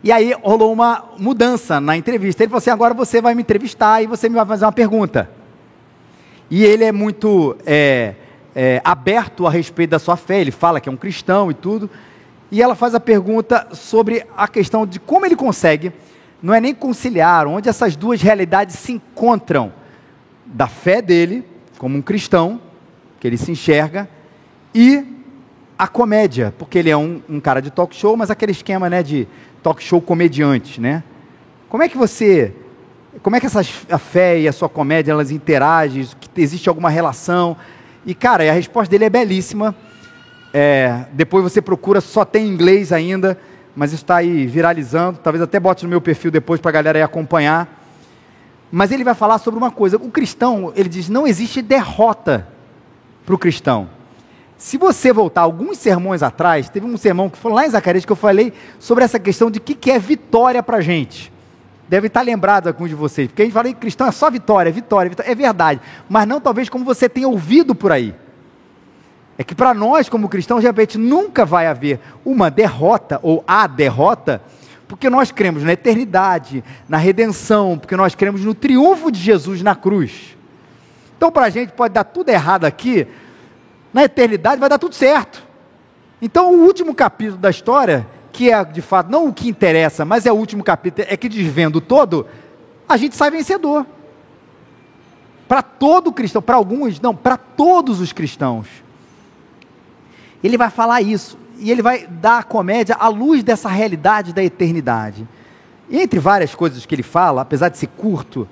e 0.03 0.11
aí 0.11 0.33
rolou 0.43 0.73
uma 0.73 1.05
mudança 1.17 1.79
na 1.79 1.95
entrevista. 1.95 2.43
Ele 2.43 2.49
falou 2.49 2.57
assim: 2.57 2.69
agora 2.69 2.93
você 2.93 3.21
vai 3.21 3.33
me 3.33 3.43
entrevistar 3.43 4.01
e 4.01 4.07
você 4.07 4.27
me 4.27 4.35
vai 4.35 4.45
fazer 4.45 4.65
uma 4.65 4.73
pergunta. 4.73 5.29
E 6.51 6.65
ele 6.65 6.83
é 6.83 6.91
muito 6.91 7.55
é, 7.65 8.15
é, 8.53 8.81
aberto 8.83 9.47
a 9.47 9.49
respeito 9.49 9.91
da 9.91 9.99
sua 9.99 10.17
fé, 10.17 10.41
ele 10.41 10.51
fala 10.51 10.81
que 10.81 10.89
é 10.89 10.91
um 10.91 10.97
cristão 10.97 11.49
e 11.49 11.53
tudo. 11.53 11.89
E 12.51 12.61
ela 12.61 12.75
faz 12.75 12.93
a 12.93 12.99
pergunta 12.99 13.69
sobre 13.71 14.25
a 14.35 14.49
questão 14.49 14.85
de 14.85 14.99
como 14.99 15.25
ele 15.25 15.35
consegue 15.35 15.93
não 16.43 16.53
é 16.53 16.59
nem 16.59 16.75
conciliar, 16.75 17.47
onde 17.47 17.69
essas 17.69 17.95
duas 17.95 18.21
realidades 18.21 18.75
se 18.75 18.91
encontram, 18.91 19.71
da 20.45 20.67
fé 20.67 21.01
dele, 21.01 21.43
como 21.77 21.97
um 21.97 22.01
cristão, 22.01 22.61
que 23.19 23.27
ele 23.27 23.37
se 23.37 23.51
enxerga, 23.51 24.09
e 24.73 25.03
a 25.77 25.87
comédia, 25.87 26.53
porque 26.57 26.77
ele 26.77 26.89
é 26.89 26.97
um, 26.97 27.21
um 27.29 27.39
cara 27.39 27.61
de 27.61 27.69
talk 27.69 27.95
show, 27.95 28.17
mas 28.17 28.31
aquele 28.31 28.51
esquema 28.51 28.89
né, 28.89 29.03
de 29.03 29.27
talk 29.61 29.81
show 29.83 30.01
comediante, 30.01 30.81
né? 30.81 31.03
Como 31.69 31.83
é 31.83 31.89
que 31.89 31.97
você, 31.97 32.53
como 33.21 33.35
é 33.35 33.39
que 33.39 33.45
essa, 33.45 33.61
a 33.89 33.97
fé 33.97 34.39
e 34.39 34.47
a 34.47 34.53
sua 34.53 34.69
comédia, 34.69 35.11
elas 35.11 35.31
interagem, 35.31 36.07
existe 36.35 36.69
alguma 36.69 36.89
relação? 36.89 37.57
E 38.05 38.15
cara, 38.15 38.49
a 38.49 38.53
resposta 38.53 38.89
dele 38.89 39.05
é 39.05 39.09
belíssima, 39.09 39.75
é, 40.53 41.05
depois 41.11 41.43
você 41.43 41.61
procura, 41.61 42.01
só 42.01 42.23
tem 42.25 42.47
inglês 42.47 42.91
ainda, 42.91 43.37
mas 43.75 43.93
está 43.93 44.17
aí 44.17 44.47
viralizando. 44.47 45.19
Talvez 45.21 45.41
até 45.41 45.59
bote 45.59 45.83
no 45.83 45.89
meu 45.89 46.01
perfil 46.01 46.31
depois 46.31 46.59
para 46.59 46.69
a 46.69 46.73
galera 46.73 46.97
aí 46.97 47.03
acompanhar. 47.03 47.67
Mas 48.71 48.91
ele 48.91 49.03
vai 49.03 49.13
falar 49.13 49.37
sobre 49.37 49.57
uma 49.57 49.69
coisa: 49.69 49.97
o 49.97 50.09
cristão, 50.09 50.73
ele 50.75 50.89
diz, 50.89 51.09
não 51.09 51.27
existe 51.27 51.61
derrota 51.61 52.47
para 53.27 53.35
o 53.35 53.37
cristão. 53.37 53.89
Se 54.57 54.77
você 54.77 55.11
voltar 55.11 55.41
alguns 55.41 55.77
sermões 55.77 56.23
atrás, 56.23 56.69
teve 56.69 56.85
um 56.85 56.95
sermão 56.95 57.29
que 57.29 57.37
foi 57.37 57.51
lá 57.51 57.67
em 57.67 57.69
Zacarias 57.69 58.05
que 58.05 58.11
eu 58.11 58.15
falei 58.15 58.53
sobre 58.79 59.03
essa 59.03 59.19
questão 59.19 59.51
de 59.51 59.59
o 59.59 59.61
que, 59.61 59.75
que 59.75 59.91
é 59.91 59.99
vitória 59.99 60.63
para 60.63 60.77
a 60.77 60.81
gente. 60.81 61.31
Deve 61.89 62.07
estar 62.07 62.21
lembrado 62.21 62.67
alguns 62.67 62.87
de 62.87 62.95
vocês, 62.95 63.27
porque 63.27 63.41
a 63.41 63.45
gente 63.45 63.53
fala 63.53 63.67
que 63.67 63.75
cristão 63.75 64.07
é 64.07 64.11
só 64.11 64.31
vitória, 64.31 64.71
vitória, 64.71 65.09
vitória, 65.09 65.29
é 65.29 65.35
verdade, 65.35 65.81
mas 66.07 66.25
não 66.25 66.39
talvez 66.39 66.69
como 66.69 66.85
você 66.85 67.09
tenha 67.09 67.27
ouvido 67.27 67.75
por 67.75 67.91
aí. 67.91 68.15
É 69.37 69.43
que 69.43 69.53
para 69.53 69.73
nós, 69.73 70.07
como 70.07 70.29
cristãos, 70.29 70.61
de 70.61 70.67
repente 70.67 70.97
nunca 70.97 71.45
vai 71.45 71.67
haver 71.67 71.99
uma 72.23 72.49
derrota 72.49 73.19
ou 73.21 73.43
a 73.45 73.67
derrota, 73.67 74.41
porque 74.87 75.09
nós 75.09 75.33
cremos 75.33 75.63
na 75.63 75.73
eternidade, 75.73 76.63
na 76.87 76.97
redenção, 76.97 77.77
porque 77.77 77.97
nós 77.97 78.15
cremos 78.15 78.45
no 78.45 78.55
triunfo 78.55 79.11
de 79.11 79.19
Jesus 79.19 79.61
na 79.61 79.75
cruz. 79.75 80.36
Então, 81.17 81.31
para 81.31 81.45
a 81.45 81.49
gente 81.49 81.73
pode 81.73 81.95
dar 81.95 82.03
tudo 82.03 82.29
errado 82.29 82.63
aqui, 82.65 83.07
na 83.91 84.03
eternidade 84.03 84.59
vai 84.59 84.69
dar 84.69 84.77
tudo 84.77 84.93
certo. 84.93 85.43
Então, 86.21 86.53
o 86.53 86.63
último 86.63 86.93
capítulo 86.93 87.39
da 87.39 87.49
história, 87.49 88.07
que 88.31 88.51
é 88.51 88.63
de 88.63 88.81
fato 88.81 89.09
não 89.09 89.27
o 89.27 89.33
que 89.33 89.49
interessa, 89.49 90.05
mas 90.05 90.27
é 90.27 90.31
o 90.31 90.35
último 90.35 90.63
capítulo, 90.63 91.07
é 91.09 91.17
que 91.17 91.27
desvendo 91.27 91.81
todo, 91.81 92.27
a 92.87 92.95
gente 92.97 93.15
sai 93.15 93.31
vencedor. 93.31 93.85
Para 95.47 95.63
todo 95.63 96.11
cristão, 96.11 96.41
para 96.41 96.55
alguns, 96.55 96.99
não, 96.99 97.15
para 97.15 97.35
todos 97.35 97.99
os 97.99 98.13
cristãos. 98.13 98.67
Ele 100.43 100.57
vai 100.57 100.69
falar 100.69 101.01
isso, 101.01 101.37
e 101.57 101.71
ele 101.71 101.81
vai 101.81 102.05
dar 102.05 102.39
a 102.39 102.43
comédia 102.43 102.95
à 102.99 103.07
luz 103.07 103.43
dessa 103.43 103.69
realidade 103.69 104.33
da 104.33 104.43
eternidade. 104.43 105.27
E 105.89 105.99
entre 105.99 106.19
várias 106.19 106.53
coisas 106.53 106.85
que 106.85 106.93
ele 106.93 107.03
fala, 107.03 107.41
apesar 107.41 107.69
de 107.69 107.77
ser 107.77 107.87
curto, 107.87 108.47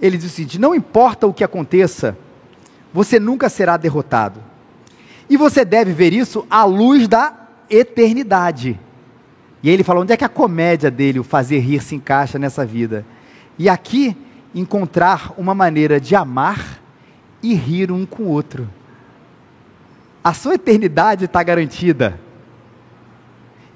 ele 0.00 0.16
diz 0.16 0.26
o 0.26 0.34
seguinte: 0.34 0.58
não 0.58 0.74
importa 0.74 1.26
o 1.26 1.34
que 1.34 1.44
aconteça, 1.44 2.16
você 2.92 3.18
nunca 3.18 3.48
será 3.48 3.76
derrotado. 3.76 4.40
E 5.28 5.36
você 5.36 5.64
deve 5.64 5.92
ver 5.92 6.12
isso 6.12 6.46
à 6.50 6.64
luz 6.64 7.08
da 7.08 7.34
eternidade. 7.70 8.78
E 9.62 9.68
aí 9.68 9.74
ele 9.74 9.84
fala: 9.84 10.00
onde 10.00 10.12
é 10.12 10.16
que 10.16 10.24
a 10.24 10.28
comédia 10.28 10.90
dele, 10.90 11.18
o 11.18 11.24
fazer 11.24 11.58
rir, 11.58 11.82
se 11.82 11.94
encaixa 11.94 12.38
nessa 12.38 12.64
vida? 12.64 13.04
E 13.58 13.68
aqui, 13.68 14.16
encontrar 14.54 15.32
uma 15.36 15.54
maneira 15.54 16.00
de 16.00 16.14
amar 16.14 16.80
e 17.42 17.54
rir 17.54 17.90
um 17.92 18.04
com 18.04 18.24
o 18.24 18.28
outro 18.28 18.68
a 20.24 20.32
sua 20.32 20.54
eternidade 20.54 21.26
está 21.26 21.42
garantida. 21.42 22.18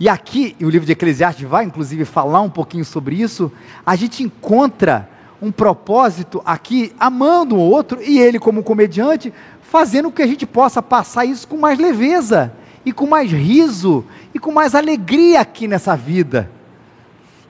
E 0.01 0.09
aqui, 0.09 0.57
o 0.63 0.71
livro 0.71 0.87
de 0.87 0.93
Eclesiastes 0.93 1.47
vai 1.47 1.67
inclusive 1.67 2.07
falar 2.07 2.41
um 2.41 2.49
pouquinho 2.49 2.87
sobre 2.87 3.21
isso, 3.21 3.53
a 3.85 3.95
gente 3.95 4.23
encontra 4.23 5.07
um 5.41 5.53
propósito 5.53 6.43
aqui, 6.45 6.93
amando 6.99 7.57
o 7.57 7.61
outro, 7.61 8.03
e 8.03 8.19
ele, 8.19 8.39
como 8.39 8.63
comediante, 8.63 9.33
fazendo 9.63 10.11
que 10.11 10.23
a 10.23 10.27
gente 10.27 10.47
possa 10.47 10.83
passar 10.83 11.25
isso 11.25 11.47
com 11.47 11.57
mais 11.57 11.79
leveza, 11.79 12.53
e 12.85 12.93
com 12.93 13.07
mais 13.07 13.31
riso, 13.31 14.05
e 14.35 14.39
com 14.39 14.51
mais 14.51 14.75
alegria 14.75 15.41
aqui 15.41 15.69
nessa 15.69 15.97
vida. 15.97 16.51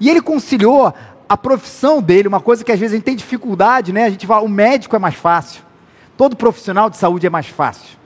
E 0.01 0.11
ele 0.11 0.20
conciliou 0.20 0.92
a 1.29 1.37
profissão 1.37 2.03
dele, 2.03 2.29
uma 2.29 2.40
coisa 2.40 2.64
que 2.64 2.72
às 2.72 2.79
vezes 2.79 2.94
a 2.94 2.96
gente 2.96 3.05
tem 3.05 3.16
dificuldade, 3.16 3.92
né? 3.92 4.05
A 4.05 4.11
gente 4.11 4.27
fala, 4.27 4.44
o 4.44 4.48
médico 4.48 4.96
é 4.96 4.98
mais 4.98 5.14
fácil, 5.14 5.62
todo 6.16 6.37
profissional 6.37 6.88
de 6.90 6.96
saúde 6.96 7.27
é 7.27 7.31
mais 7.31 7.46
fácil 7.46 7.98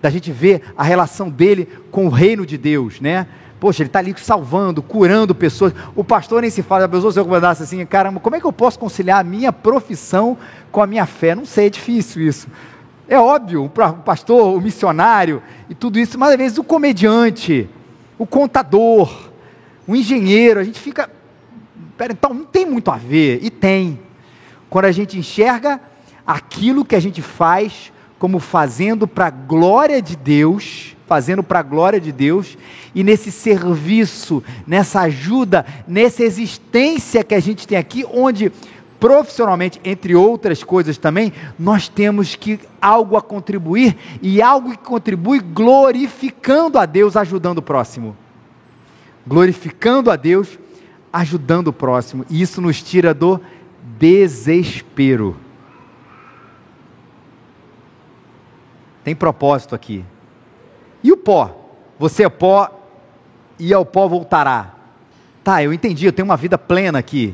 da 0.00 0.10
gente 0.10 0.30
ver 0.30 0.62
a 0.76 0.84
relação 0.84 1.28
dele 1.28 1.68
com 1.90 2.06
o 2.06 2.10
reino 2.10 2.46
de 2.46 2.56
Deus, 2.56 3.00
né? 3.00 3.26
Poxa, 3.58 3.82
ele 3.82 3.88
está 3.88 4.00
ali 4.00 4.14
salvando, 4.18 4.82
curando 4.82 5.34
pessoas. 5.34 5.72
O 5.94 6.04
pastor 6.04 6.42
nem 6.42 6.50
se 6.50 6.62
fala, 6.62 6.84
a 6.84 6.88
pessoa 6.88 7.12
se 7.12 7.18
recomendasse 7.18 7.62
assim, 7.62 7.84
caramba, 7.86 8.20
como 8.20 8.36
é 8.36 8.40
que 8.40 8.46
eu 8.46 8.52
posso 8.52 8.78
conciliar 8.78 9.20
a 9.20 9.24
minha 9.24 9.52
profissão 9.52 10.36
com 10.70 10.82
a 10.82 10.86
minha 10.86 11.06
fé? 11.06 11.34
Não 11.34 11.46
sei, 11.46 11.66
é 11.66 11.70
difícil 11.70 12.22
isso. 12.22 12.48
É 13.08 13.18
óbvio, 13.18 13.64
o 13.64 13.70
pastor, 14.02 14.56
o 14.56 14.60
missionário 14.60 15.42
e 15.70 15.74
tudo 15.74 15.98
isso, 15.98 16.18
mas 16.18 16.32
às 16.32 16.36
vezes 16.36 16.58
o 16.58 16.64
comediante, 16.64 17.68
o 18.18 18.26
contador, 18.26 19.30
o 19.86 19.94
engenheiro, 19.94 20.60
a 20.60 20.64
gente 20.64 20.80
fica. 20.80 21.08
Pera, 21.96 22.12
então 22.12 22.34
não 22.34 22.44
tem 22.44 22.66
muito 22.66 22.90
a 22.90 22.96
ver, 22.96 23.38
e 23.42 23.48
tem. 23.48 24.00
Quando 24.68 24.86
a 24.86 24.92
gente 24.92 25.16
enxerga 25.16 25.80
aquilo 26.26 26.84
que 26.84 26.96
a 26.96 27.00
gente 27.00 27.22
faz 27.22 27.92
como 28.18 28.38
fazendo 28.38 29.06
para 29.06 29.26
a 29.26 29.30
glória 29.30 30.00
de 30.00 30.16
Deus, 30.16 30.96
fazendo 31.06 31.42
para 31.42 31.60
a 31.60 31.62
glória 31.62 32.00
de 32.00 32.10
Deus, 32.12 32.56
e 32.94 33.04
nesse 33.04 33.30
serviço, 33.30 34.42
nessa 34.66 35.02
ajuda, 35.02 35.64
nessa 35.86 36.22
existência 36.22 37.22
que 37.22 37.34
a 37.34 37.40
gente 37.40 37.66
tem 37.66 37.76
aqui, 37.78 38.04
onde 38.12 38.50
profissionalmente, 38.98 39.80
entre 39.84 40.14
outras 40.14 40.64
coisas 40.64 40.96
também, 40.96 41.32
nós 41.58 41.88
temos 41.88 42.34
que 42.34 42.58
algo 42.80 43.16
a 43.16 43.22
contribuir 43.22 43.96
e 44.22 44.40
algo 44.40 44.70
que 44.70 44.78
contribui 44.78 45.40
glorificando 45.40 46.78
a 46.78 46.86
Deus, 46.86 47.16
ajudando 47.16 47.58
o 47.58 47.62
próximo. 47.62 48.16
Glorificando 49.26 50.10
a 50.10 50.16
Deus, 50.16 50.58
ajudando 51.12 51.68
o 51.68 51.72
próximo. 51.72 52.24
E 52.30 52.40
isso 52.40 52.60
nos 52.60 52.82
tira 52.82 53.12
do 53.12 53.40
desespero. 53.98 55.36
Tem 59.06 59.14
propósito 59.14 59.72
aqui. 59.72 60.04
E 61.00 61.12
o 61.12 61.16
pó? 61.16 61.70
Você 61.96 62.24
é 62.24 62.28
pó 62.28 62.68
e 63.56 63.72
ao 63.72 63.86
pó 63.86 64.08
voltará. 64.08 64.74
Tá, 65.44 65.62
eu 65.62 65.72
entendi, 65.72 66.06
eu 66.06 66.12
tenho 66.12 66.26
uma 66.26 66.36
vida 66.36 66.58
plena 66.58 66.98
aqui 66.98 67.32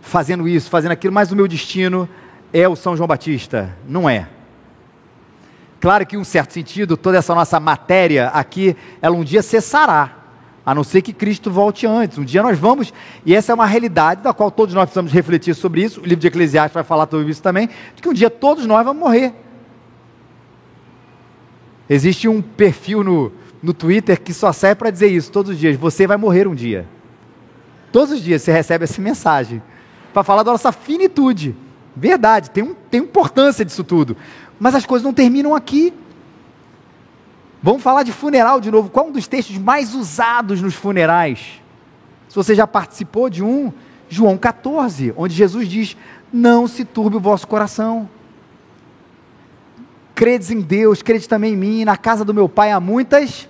fazendo 0.00 0.48
isso, 0.48 0.70
fazendo 0.70 0.92
aquilo, 0.92 1.12
mas 1.12 1.30
o 1.30 1.36
meu 1.36 1.46
destino 1.46 2.08
é 2.50 2.66
o 2.66 2.74
São 2.74 2.96
João 2.96 3.06
Batista. 3.06 3.76
Não 3.86 4.08
é. 4.08 4.26
Claro 5.82 6.06
que, 6.06 6.16
em 6.16 6.18
um 6.18 6.24
certo 6.24 6.54
sentido, 6.54 6.96
toda 6.96 7.18
essa 7.18 7.34
nossa 7.34 7.60
matéria 7.60 8.28
aqui, 8.28 8.74
ela 9.02 9.14
um 9.14 9.24
dia 9.24 9.42
cessará, 9.42 10.16
a 10.64 10.74
não 10.74 10.82
ser 10.82 11.02
que 11.02 11.12
Cristo 11.12 11.50
volte 11.50 11.86
antes. 11.86 12.16
Um 12.16 12.24
dia 12.24 12.42
nós 12.42 12.58
vamos, 12.58 12.90
e 13.26 13.34
essa 13.34 13.52
é 13.52 13.54
uma 13.54 13.66
realidade 13.66 14.22
da 14.22 14.32
qual 14.32 14.50
todos 14.50 14.74
nós 14.74 14.84
precisamos 14.84 15.12
refletir 15.12 15.54
sobre 15.54 15.82
isso. 15.82 16.00
O 16.00 16.04
livro 16.04 16.22
de 16.22 16.26
Eclesiastes 16.26 16.72
vai 16.72 16.84
falar 16.84 17.06
sobre 17.06 17.30
isso 17.30 17.42
também, 17.42 17.68
de 17.94 18.00
que 18.00 18.08
um 18.08 18.14
dia 18.14 18.30
todos 18.30 18.64
nós 18.64 18.82
vamos 18.82 19.02
morrer. 19.02 19.34
Existe 21.88 22.28
um 22.28 22.42
perfil 22.42 23.02
no, 23.02 23.32
no 23.62 23.72
Twitter 23.72 24.20
que 24.20 24.32
só 24.34 24.52
serve 24.52 24.76
para 24.76 24.90
dizer 24.90 25.08
isso 25.08 25.32
todos 25.32 25.52
os 25.52 25.58
dias: 25.58 25.76
você 25.76 26.06
vai 26.06 26.16
morrer 26.16 26.46
um 26.46 26.54
dia. 26.54 26.86
Todos 27.90 28.14
os 28.14 28.22
dias 28.22 28.42
você 28.42 28.52
recebe 28.52 28.84
essa 28.84 29.00
mensagem 29.00 29.62
para 30.12 30.22
falar 30.22 30.42
da 30.42 30.52
nossa 30.52 30.72
finitude. 30.72 31.56
Verdade, 31.96 32.50
tem, 32.50 32.62
um, 32.62 32.74
tem 32.74 33.00
importância 33.00 33.64
disso 33.64 33.82
tudo. 33.82 34.16
Mas 34.60 34.74
as 34.74 34.84
coisas 34.84 35.04
não 35.04 35.12
terminam 35.12 35.54
aqui. 35.54 35.92
Vamos 37.62 37.82
falar 37.82 38.02
de 38.02 38.12
funeral 38.12 38.60
de 38.60 38.70
novo. 38.70 38.90
Qual 38.90 39.06
é 39.06 39.08
um 39.08 39.12
dos 39.12 39.26
textos 39.26 39.58
mais 39.58 39.94
usados 39.94 40.60
nos 40.60 40.74
funerais? 40.74 41.60
Se 42.28 42.36
você 42.36 42.54
já 42.54 42.66
participou 42.66 43.28
de 43.30 43.42
um, 43.42 43.72
João 44.08 44.36
14, 44.36 45.12
onde 45.16 45.34
Jesus 45.34 45.68
diz: 45.68 45.96
Não 46.32 46.68
se 46.68 46.84
turbe 46.84 47.16
o 47.16 47.20
vosso 47.20 47.46
coração. 47.48 48.08
Credes 50.18 50.50
em 50.50 50.60
Deus, 50.60 51.00
credes 51.00 51.28
também 51.28 51.52
em 51.52 51.56
mim. 51.56 51.84
Na 51.84 51.96
casa 51.96 52.24
do 52.24 52.34
meu 52.34 52.48
pai 52.48 52.72
há 52.72 52.80
muitas 52.80 53.48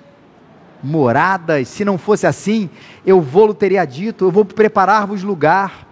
moradas. 0.85 1.67
Se 1.67 1.83
não 1.83 1.97
fosse 1.97 2.27
assim, 2.27 2.69
eu 3.07 3.23
vou-lo 3.23 3.55
teria 3.55 3.87
dito: 3.87 4.27
Eu 4.27 4.31
vou 4.31 4.45
preparar-vos 4.45 5.23
lugar. 5.23 5.89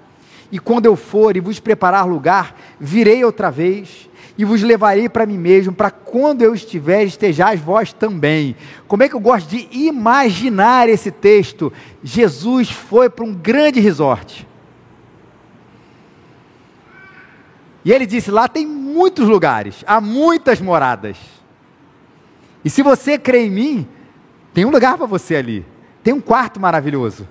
E 0.53 0.59
quando 0.59 0.85
eu 0.85 0.95
for 0.95 1.35
e 1.35 1.41
vos 1.41 1.59
preparar 1.59 2.07
lugar, 2.07 2.55
virei 2.79 3.25
outra 3.25 3.51
vez 3.51 4.07
e 4.37 4.45
vos 4.45 4.63
levarei 4.63 5.09
para 5.09 5.25
mim 5.25 5.39
mesmo, 5.39 5.73
para 5.73 5.91
quando 5.91 6.43
eu 6.43 6.55
estiver, 6.55 7.05
estejais 7.05 7.59
vós 7.59 7.95
também. 7.95 8.55
Como 8.87 9.03
é 9.03 9.09
que 9.09 9.15
eu 9.15 9.21
gosto 9.21 9.49
de 9.49 9.67
imaginar 9.73 10.91
esse 10.91 11.11
texto? 11.11 11.73
Jesus 12.05 12.71
foi 12.71 13.09
para 13.09 13.25
um 13.25 13.33
grande 13.33 13.81
resort. 13.81 14.47
E 17.87 17.93
ele 17.93 18.05
disse: 18.05 18.33
lá 18.33 18.49
tem 18.49 18.67
muitos 18.67 19.29
lugares, 19.29 19.85
há 19.87 20.01
muitas 20.01 20.61
moradas. 20.61 21.17
E 22.65 22.69
se 22.69 22.83
você 22.83 23.17
crê 23.17 23.47
em 23.47 23.51
mim, 23.51 23.89
tem 24.53 24.65
um 24.65 24.71
lugar 24.71 24.99
para 24.99 25.07
você 25.07 25.37
ali. 25.37 25.65
Tem 26.03 26.13
um 26.13 26.21
quarto 26.21 26.59
maravilhoso. 26.59 27.29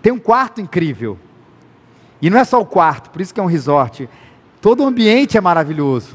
Tem 0.00 0.12
um 0.12 0.20
quarto 0.20 0.60
incrível. 0.60 1.18
E 2.22 2.30
não 2.30 2.38
é 2.38 2.44
só 2.44 2.60
o 2.60 2.64
quarto, 2.64 3.10
por 3.10 3.20
isso 3.20 3.34
que 3.34 3.40
é 3.40 3.42
um 3.42 3.46
resort. 3.46 4.08
Todo 4.60 4.84
o 4.84 4.86
ambiente 4.86 5.36
é 5.36 5.40
maravilhoso. 5.40 6.14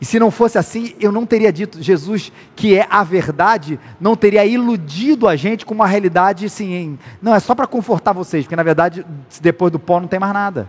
E 0.00 0.04
se 0.04 0.16
não 0.20 0.30
fosse 0.30 0.58
assim, 0.58 0.94
eu 1.00 1.10
não 1.10 1.26
teria 1.26 1.52
dito, 1.52 1.82
Jesus, 1.82 2.32
que 2.54 2.76
é 2.76 2.86
a 2.88 3.02
verdade, 3.02 3.80
não 4.00 4.14
teria 4.14 4.46
iludido 4.46 5.26
a 5.26 5.34
gente 5.34 5.66
com 5.66 5.74
uma 5.74 5.88
realidade 5.88 6.46
assim, 6.46 6.96
não, 7.20 7.34
é 7.34 7.40
só 7.40 7.54
para 7.54 7.66
confortar 7.66 8.12
vocês, 8.12 8.44
porque 8.44 8.56
na 8.56 8.62
verdade, 8.62 9.04
depois 9.42 9.72
do 9.72 9.78
pó 9.78 9.98
não 9.98 10.06
tem 10.06 10.20
mais 10.20 10.32
nada. 10.32 10.68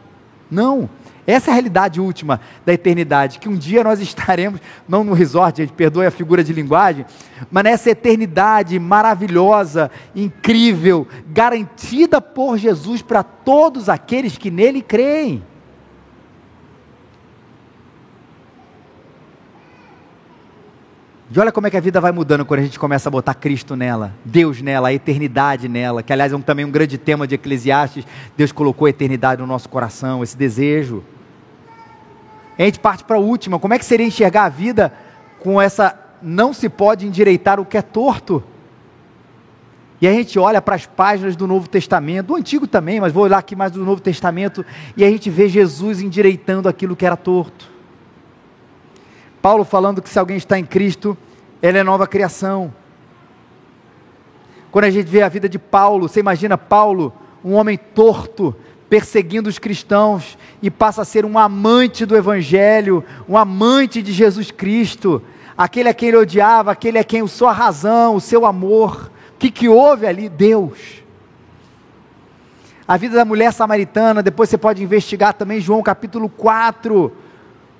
Não. 0.51 0.89
Essa 1.25 1.49
é 1.49 1.51
a 1.51 1.53
realidade 1.53 2.01
última 2.01 2.41
da 2.65 2.73
eternidade, 2.73 3.39
que 3.39 3.47
um 3.47 3.55
dia 3.55 3.83
nós 3.83 4.01
estaremos, 4.03 4.59
não 4.87 5.03
no 5.03 5.13
resort, 5.13 5.57
gente, 5.57 5.73
perdoe 5.73 6.05
a 6.05 6.11
figura 6.11 6.43
de 6.43 6.51
linguagem, 6.51 7.05
mas 7.49 7.63
nessa 7.63 7.89
eternidade 7.91 8.77
maravilhosa, 8.77 9.89
incrível, 10.15 11.07
garantida 11.27 12.19
por 12.19 12.57
Jesus 12.57 13.01
para 13.01 13.23
todos 13.23 13.87
aqueles 13.87 14.37
que 14.37 14.51
nele 14.51 14.81
creem. 14.81 15.43
E 21.33 21.39
olha 21.39 21.49
como 21.49 21.65
é 21.65 21.69
que 21.69 21.77
a 21.77 21.81
vida 21.81 22.01
vai 22.01 22.11
mudando 22.11 22.43
quando 22.43 22.59
a 22.59 22.63
gente 22.63 22.77
começa 22.77 23.07
a 23.07 23.11
botar 23.11 23.33
Cristo 23.33 23.73
nela, 23.73 24.13
Deus 24.25 24.61
nela, 24.61 24.89
a 24.89 24.93
eternidade 24.93 25.69
nela, 25.69 26.03
que 26.03 26.11
aliás 26.11 26.33
é 26.33 26.35
um, 26.35 26.41
também 26.41 26.65
um 26.65 26.71
grande 26.71 26.97
tema 26.97 27.25
de 27.25 27.35
Eclesiastes. 27.35 28.05
Deus 28.35 28.51
colocou 28.51 28.85
a 28.85 28.89
eternidade 28.89 29.39
no 29.39 29.47
nosso 29.47 29.69
coração, 29.69 30.21
esse 30.21 30.35
desejo. 30.35 31.01
E 32.59 32.63
a 32.63 32.65
gente 32.65 32.81
parte 32.81 33.05
para 33.05 33.15
a 33.15 33.19
última: 33.19 33.57
como 33.59 33.73
é 33.73 33.79
que 33.79 33.85
seria 33.85 34.05
enxergar 34.05 34.43
a 34.43 34.49
vida 34.49 34.91
com 35.39 35.61
essa 35.61 35.97
não 36.21 36.53
se 36.53 36.67
pode 36.67 37.07
endireitar 37.07 37.61
o 37.61 37.65
que 37.65 37.77
é 37.77 37.81
torto? 37.81 38.43
E 40.01 40.07
a 40.09 40.11
gente 40.11 40.37
olha 40.37 40.61
para 40.61 40.75
as 40.75 40.85
páginas 40.85 41.37
do 41.37 41.47
Novo 41.47 41.69
Testamento, 41.69 42.27
do 42.27 42.35
Antigo 42.35 42.67
também, 42.67 42.99
mas 42.99 43.13
vou 43.13 43.23
olhar 43.23 43.37
aqui 43.37 43.55
mais 43.55 43.71
do 43.71 43.85
Novo 43.85 44.01
Testamento, 44.01 44.65
e 44.97 45.03
a 45.05 45.09
gente 45.09 45.29
vê 45.29 45.47
Jesus 45.47 46.01
endireitando 46.01 46.67
aquilo 46.67 46.93
que 46.93 47.05
era 47.05 47.15
torto. 47.15 47.70
Paulo 49.41 49.65
falando 49.65 50.01
que 50.01 50.09
se 50.09 50.19
alguém 50.19 50.37
está 50.37 50.59
em 50.59 50.65
Cristo, 50.65 51.17
ele 51.61 51.77
é 51.77 51.83
nova 51.83 52.05
criação. 52.05 52.73
Quando 54.71 54.85
a 54.85 54.89
gente 54.89 55.07
vê 55.07 55.21
a 55.21 55.29
vida 55.29 55.49
de 55.49 55.57
Paulo, 55.57 56.07
você 56.07 56.19
imagina 56.19 56.57
Paulo, 56.57 57.11
um 57.43 57.53
homem 57.53 57.77
torto, 57.77 58.55
perseguindo 58.89 59.49
os 59.49 59.57
cristãos, 59.57 60.37
e 60.61 60.69
passa 60.69 61.01
a 61.01 61.05
ser 61.05 61.25
um 61.25 61.39
amante 61.39 62.05
do 62.05 62.15
Evangelho, 62.15 63.03
um 63.27 63.37
amante 63.37 64.01
de 64.01 64.11
Jesus 64.11 64.51
Cristo, 64.51 65.21
aquele 65.57 65.89
a 65.89 65.93
quem 65.93 66.09
ele 66.09 66.17
odiava, 66.17 66.71
aquele 66.71 66.99
a 66.99 67.03
quem 67.03 67.23
o 67.23 67.27
sua 67.27 67.51
razão, 67.51 68.15
o 68.15 68.21
seu 68.21 68.45
amor. 68.45 69.11
O 69.33 69.37
que, 69.39 69.49
que 69.49 69.67
houve 69.67 70.05
ali? 70.05 70.29
Deus. 70.29 71.01
A 72.87 72.95
vida 72.97 73.15
da 73.15 73.25
mulher 73.25 73.51
samaritana, 73.53 74.21
depois 74.21 74.49
você 74.49 74.57
pode 74.57 74.83
investigar 74.83 75.33
também 75.33 75.59
João 75.59 75.81
capítulo 75.81 76.29
4 76.29 77.11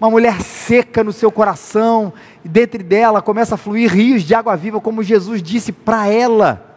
uma 0.01 0.09
mulher 0.09 0.41
seca 0.41 1.03
no 1.03 1.13
seu 1.13 1.31
coração, 1.31 2.11
e 2.43 2.49
dentro 2.49 2.83
dela 2.83 3.21
começa 3.21 3.53
a 3.53 3.57
fluir 3.57 3.93
rios 3.93 4.23
de 4.23 4.33
água 4.33 4.57
viva, 4.57 4.81
como 4.81 5.03
Jesus 5.03 5.43
disse 5.43 5.71
para 5.71 6.07
ela. 6.07 6.75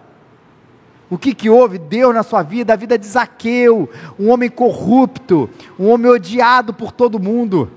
O 1.08 1.16
que, 1.16 1.34
que 1.34 1.48
houve? 1.48 1.78
Deus 1.78 2.14
na 2.14 2.22
sua 2.22 2.42
vida, 2.42 2.74
a 2.74 2.76
vida 2.76 2.98
de 2.98 3.06
Zaqueu, 3.06 3.88
um 4.20 4.28
homem 4.28 4.50
corrupto, 4.50 5.48
um 5.79 5.88
homem 5.88 6.10
odiado 6.10 6.75
por 6.75 6.92
todo 6.92 7.18
mundo. 7.18 7.70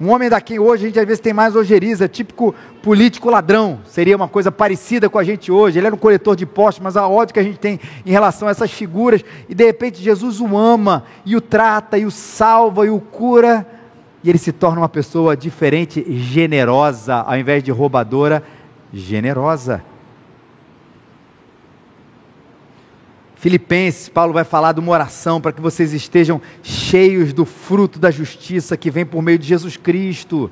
Um 0.00 0.10
homem 0.10 0.28
daqui 0.28 0.58
hoje, 0.58 0.82
a 0.82 0.86
gente 0.88 0.98
às 0.98 1.06
vezes 1.06 1.20
tem 1.20 1.32
mais 1.32 1.54
ojeriza, 1.54 2.08
típico 2.08 2.52
político 2.82 3.30
ladrão, 3.30 3.78
seria 3.86 4.16
uma 4.16 4.26
coisa 4.26 4.50
parecida 4.50 5.08
com 5.08 5.20
a 5.20 5.24
gente 5.24 5.52
hoje. 5.52 5.78
Ele 5.78 5.86
era 5.86 5.94
um 5.94 5.98
coletor 5.98 6.34
de 6.34 6.42
impostos, 6.42 6.82
mas 6.82 6.96
a 6.96 7.06
ódio 7.06 7.32
que 7.32 7.38
a 7.38 7.44
gente 7.44 7.60
tem 7.60 7.78
em 8.04 8.10
relação 8.10 8.48
a 8.48 8.50
essas 8.50 8.72
figuras, 8.72 9.24
e 9.48 9.54
de 9.54 9.64
repente 9.64 10.02
Jesus 10.02 10.40
o 10.40 10.56
ama, 10.58 11.04
e 11.24 11.36
o 11.36 11.40
trata, 11.40 11.96
e 11.96 12.04
o 12.04 12.10
salva, 12.10 12.84
e 12.86 12.90
o 12.90 12.98
cura, 12.98 13.64
e 14.24 14.30
ele 14.30 14.38
se 14.38 14.52
torna 14.52 14.80
uma 14.80 14.88
pessoa 14.88 15.36
diferente, 15.36 16.02
generosa, 16.16 17.16
ao 17.16 17.36
invés 17.36 17.62
de 17.62 17.70
roubadora, 17.70 18.42
generosa. 18.90 19.84
Filipenses, 23.34 24.08
Paulo 24.08 24.32
vai 24.32 24.42
falar 24.42 24.72
de 24.72 24.80
uma 24.80 24.92
oração 24.92 25.42
para 25.42 25.52
que 25.52 25.60
vocês 25.60 25.92
estejam 25.92 26.40
cheios 26.62 27.34
do 27.34 27.44
fruto 27.44 27.98
da 27.98 28.10
justiça 28.10 28.78
que 28.78 28.90
vem 28.90 29.04
por 29.04 29.20
meio 29.20 29.38
de 29.38 29.46
Jesus 29.46 29.76
Cristo. 29.76 30.50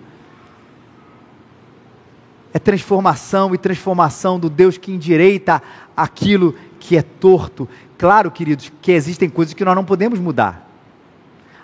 É 2.53 2.59
transformação 2.59 3.55
e 3.55 3.59
transformação 3.59 4.39
do 4.39 4.51
Deus 4.51 4.77
que 4.77 4.93
endireita 4.93 5.62
aquilo 5.97 6.55
que 6.79 6.99
é 6.99 7.01
torto. 7.01 7.66
Claro, 7.97 8.31
queridos, 8.31 8.70
que 8.83 8.93
existem 8.93 9.31
coisas 9.31 9.55
que 9.55 9.64
nós 9.64 9.75
não 9.75 9.85
podemos 9.87 10.18
mudar. 10.18 10.68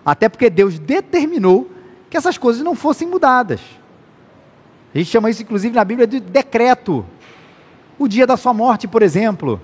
Até 0.03 0.31
porque 0.31 0.49
Deus 0.49 0.79
determinou 0.79 1.71
que 2.11 2.17
essas 2.17 2.39
coisas 2.39 2.63
não 2.63 2.75
fossem 2.75 3.07
mudadas. 3.07 3.61
A 4.95 4.99
gente 4.99 5.11
chama 5.11 5.31
isso, 5.31 5.43
inclusive, 5.43 5.75
na 5.75 5.85
Bíblia 5.85 6.07
de 6.07 6.21
decreto. 6.21 7.05
O 7.99 8.09
dia 8.09 8.27
da 8.27 8.37
sua 8.37 8.55
morte, 8.55 8.89
por 8.89 9.03
exemplo, 9.03 9.61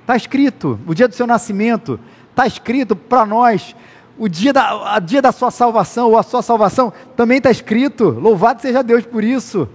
está 0.00 0.16
escrito. 0.16 0.78
O 0.86 0.94
dia 0.94 1.08
do 1.08 1.14
seu 1.14 1.26
nascimento, 1.26 2.00
está 2.30 2.46
escrito 2.46 2.96
para 2.96 3.26
nós. 3.26 3.76
O 4.18 4.28
dia 4.28 4.52
da, 4.52 4.94
a 4.94 4.98
dia 4.98 5.20
da 5.20 5.32
sua 5.32 5.50
salvação, 5.50 6.10
ou 6.10 6.18
a 6.18 6.22
sua 6.22 6.42
salvação, 6.42 6.92
também 7.16 7.38
está 7.38 7.50
escrito. 7.50 8.10
Louvado 8.10 8.62
seja 8.62 8.82
Deus 8.82 9.04
por 9.04 9.22
isso. 9.22 9.68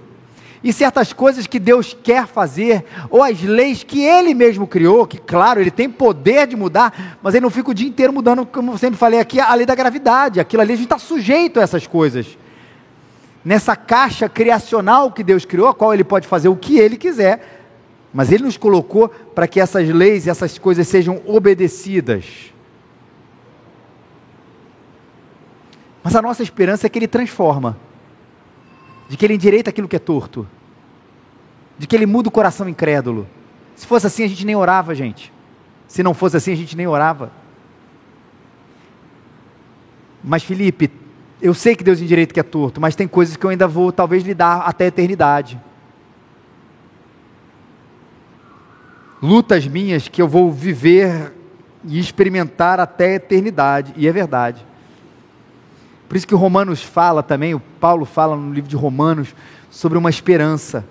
E 0.63 0.73
certas 0.73 1.13
coisas 1.13 1.45
que 1.45 1.59
Deus 1.59 1.95
quer 2.03 2.25
fazer, 2.27 2.83
ou 3.09 3.23
as 3.23 3.41
leis 3.41 3.83
que 3.83 4.01
Ele 4.01 4.33
mesmo 4.33 4.65
criou, 4.65 5.05
que, 5.05 5.17
claro, 5.17 5.61
Ele 5.61 5.71
tem 5.71 5.89
poder 5.89 6.47
de 6.47 6.55
mudar, 6.55 7.17
mas 7.21 7.35
Ele 7.35 7.43
não 7.43 7.49
fica 7.49 7.71
o 7.71 7.73
dia 7.73 7.87
inteiro 7.87 8.11
mudando, 8.11 8.45
como 8.45 8.71
eu 8.71 8.77
sempre 8.77 8.97
falei 8.97 9.19
aqui, 9.19 9.39
a 9.39 9.53
lei 9.53 9.65
da 9.65 9.75
gravidade. 9.75 10.39
Aquilo 10.39 10.61
ali 10.61 10.73
a 10.73 10.75
gente 10.75 10.85
está 10.85 10.97
sujeito 10.97 11.59
a 11.59 11.63
essas 11.63 11.85
coisas 11.85 12.37
nessa 13.47 13.77
caixa 13.77 14.27
criacional 14.27 15.09
que 15.09 15.23
Deus 15.23 15.45
criou, 15.45 15.69
a 15.69 15.73
qual 15.73 15.93
Ele 15.93 16.03
pode 16.03 16.27
fazer 16.27 16.49
o 16.49 16.55
que 16.57 16.77
Ele 16.77 16.97
quiser, 16.97 17.61
mas 18.13 18.29
Ele 18.29 18.43
nos 18.43 18.57
colocou 18.57 19.07
para 19.07 19.47
que 19.47 19.57
essas 19.57 19.87
leis 19.87 20.25
e 20.25 20.29
essas 20.29 20.57
coisas 20.57 20.85
sejam 20.85 21.21
obedecidas. 21.25 22.25
Mas 26.03 26.13
a 26.13 26.21
nossa 26.21 26.43
esperança 26.43 26.87
é 26.87 26.89
que 26.89 26.99
Ele 26.99 27.07
transforma, 27.07 27.77
de 29.07 29.17
que 29.17 29.25
Ele 29.25 29.35
endireita 29.35 29.69
aquilo 29.69 29.87
que 29.87 29.95
é 29.95 29.99
torto, 29.99 30.47
de 31.77 31.87
que 31.87 31.95
Ele 31.95 32.05
muda 32.05 32.29
o 32.29 32.31
coração 32.31 32.67
incrédulo. 32.67 33.27
Se 33.75 33.85
fosse 33.85 34.07
assim, 34.07 34.23
a 34.23 34.27
gente 34.27 34.45
nem 34.45 34.55
orava, 34.55 34.93
gente. 34.95 35.31
Se 35.87 36.03
não 36.03 36.13
fosse 36.13 36.37
assim, 36.37 36.51
a 36.51 36.55
gente 36.55 36.75
nem 36.75 36.87
orava. 36.87 37.31
Mas 40.23 40.43
Felipe, 40.43 40.91
eu 41.41 41.53
sei 41.53 41.75
que 41.75 41.83
Deus 41.83 42.01
endireita 42.01 42.33
que 42.33 42.39
é 42.39 42.43
torto, 42.43 42.81
mas 42.81 42.95
tem 42.95 43.07
coisas 43.07 43.37
que 43.37 43.45
eu 43.45 43.49
ainda 43.49 43.67
vou 43.67 43.91
talvez 43.91 44.23
lidar 44.23 44.61
até 44.61 44.85
a 44.85 44.87
eternidade. 44.87 45.59
Lutas 49.21 49.65
minhas 49.65 50.07
que 50.07 50.21
eu 50.21 50.27
vou 50.27 50.51
viver 50.51 51.33
e 51.83 51.99
experimentar 51.99 52.79
até 52.79 53.11
a 53.11 53.15
eternidade, 53.15 53.93
e 53.95 54.07
é 54.07 54.11
verdade. 54.11 54.65
Por 56.07 56.15
isso 56.15 56.27
que 56.27 56.35
Romanos 56.35 56.81
fala 56.81 57.21
também, 57.21 57.53
o 57.53 57.59
Paulo 57.59 58.05
fala 58.05 58.35
no 58.35 58.53
livro 58.53 58.69
de 58.69 58.75
Romanos 58.75 59.35
sobre 59.69 59.97
uma 59.97 60.09
esperança. 60.09 60.85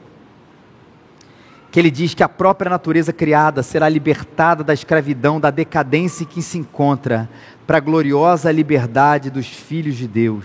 Que 1.70 1.80
ele 1.80 1.90
diz 1.90 2.14
que 2.14 2.22
a 2.22 2.28
própria 2.28 2.70
natureza 2.70 3.12
criada 3.12 3.62
será 3.62 3.88
libertada 3.88 4.62
da 4.62 4.74
escravidão, 4.74 5.40
da 5.40 5.50
decadência 5.50 6.24
em 6.24 6.26
que 6.26 6.42
se 6.42 6.58
encontra, 6.58 7.28
para 7.66 7.78
a 7.78 7.80
gloriosa 7.80 8.52
liberdade 8.52 9.30
dos 9.30 9.46
filhos 9.46 9.96
de 9.96 10.06
Deus. 10.06 10.44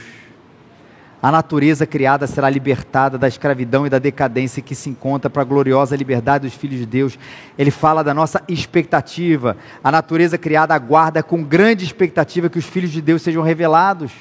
A 1.21 1.31
natureza 1.31 1.85
criada 1.85 2.25
será 2.25 2.49
libertada 2.49 3.15
da 3.15 3.27
escravidão 3.27 3.85
e 3.85 3.89
da 3.91 3.99
decadência 3.99 4.61
que 4.61 4.73
se 4.73 4.89
encontra 4.89 5.29
para 5.29 5.43
a 5.43 5.45
gloriosa 5.45 5.95
liberdade 5.95 6.47
dos 6.47 6.57
filhos 6.57 6.79
de 6.79 6.85
Deus. 6.85 7.19
Ele 7.55 7.69
fala 7.69 8.03
da 8.03 8.11
nossa 8.11 8.41
expectativa. 8.47 9.55
A 9.83 9.91
natureza 9.91 10.35
criada 10.35 10.73
aguarda 10.73 11.21
com 11.21 11.43
grande 11.43 11.85
expectativa 11.85 12.49
que 12.49 12.57
os 12.57 12.65
filhos 12.65 12.89
de 12.89 13.03
Deus 13.03 13.21
sejam 13.21 13.43
revelados. 13.43 14.11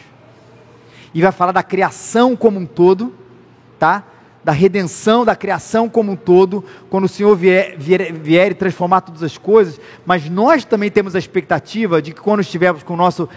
E 1.12 1.20
vai 1.20 1.32
falar 1.32 1.52
da 1.52 1.62
criação 1.62 2.36
como 2.36 2.58
um 2.58 2.66
todo, 2.66 3.14
tá? 3.78 4.04
da 4.42 4.52
redenção 4.52 5.24
da 5.24 5.36
criação 5.36 5.88
como 5.88 6.12
um 6.12 6.16
todo, 6.16 6.64
quando 6.88 7.04
o 7.04 7.08
Senhor 7.08 7.36
vier, 7.36 7.76
vier, 7.78 8.12
vier, 8.12 8.52
e 8.52 8.54
transformar 8.54 9.02
todas 9.02 9.22
as 9.22 9.36
coisas, 9.36 9.80
mas 10.04 10.28
nós 10.30 10.64
também 10.64 10.90
temos 10.90 11.14
a 11.14 11.18
expectativa 11.18 12.00
de 12.00 12.12
que 12.12 12.20
quando 12.20 12.40
estivermos 12.40 12.82
com 12.82 12.94
o 12.94 12.96
nosso, 12.96 13.28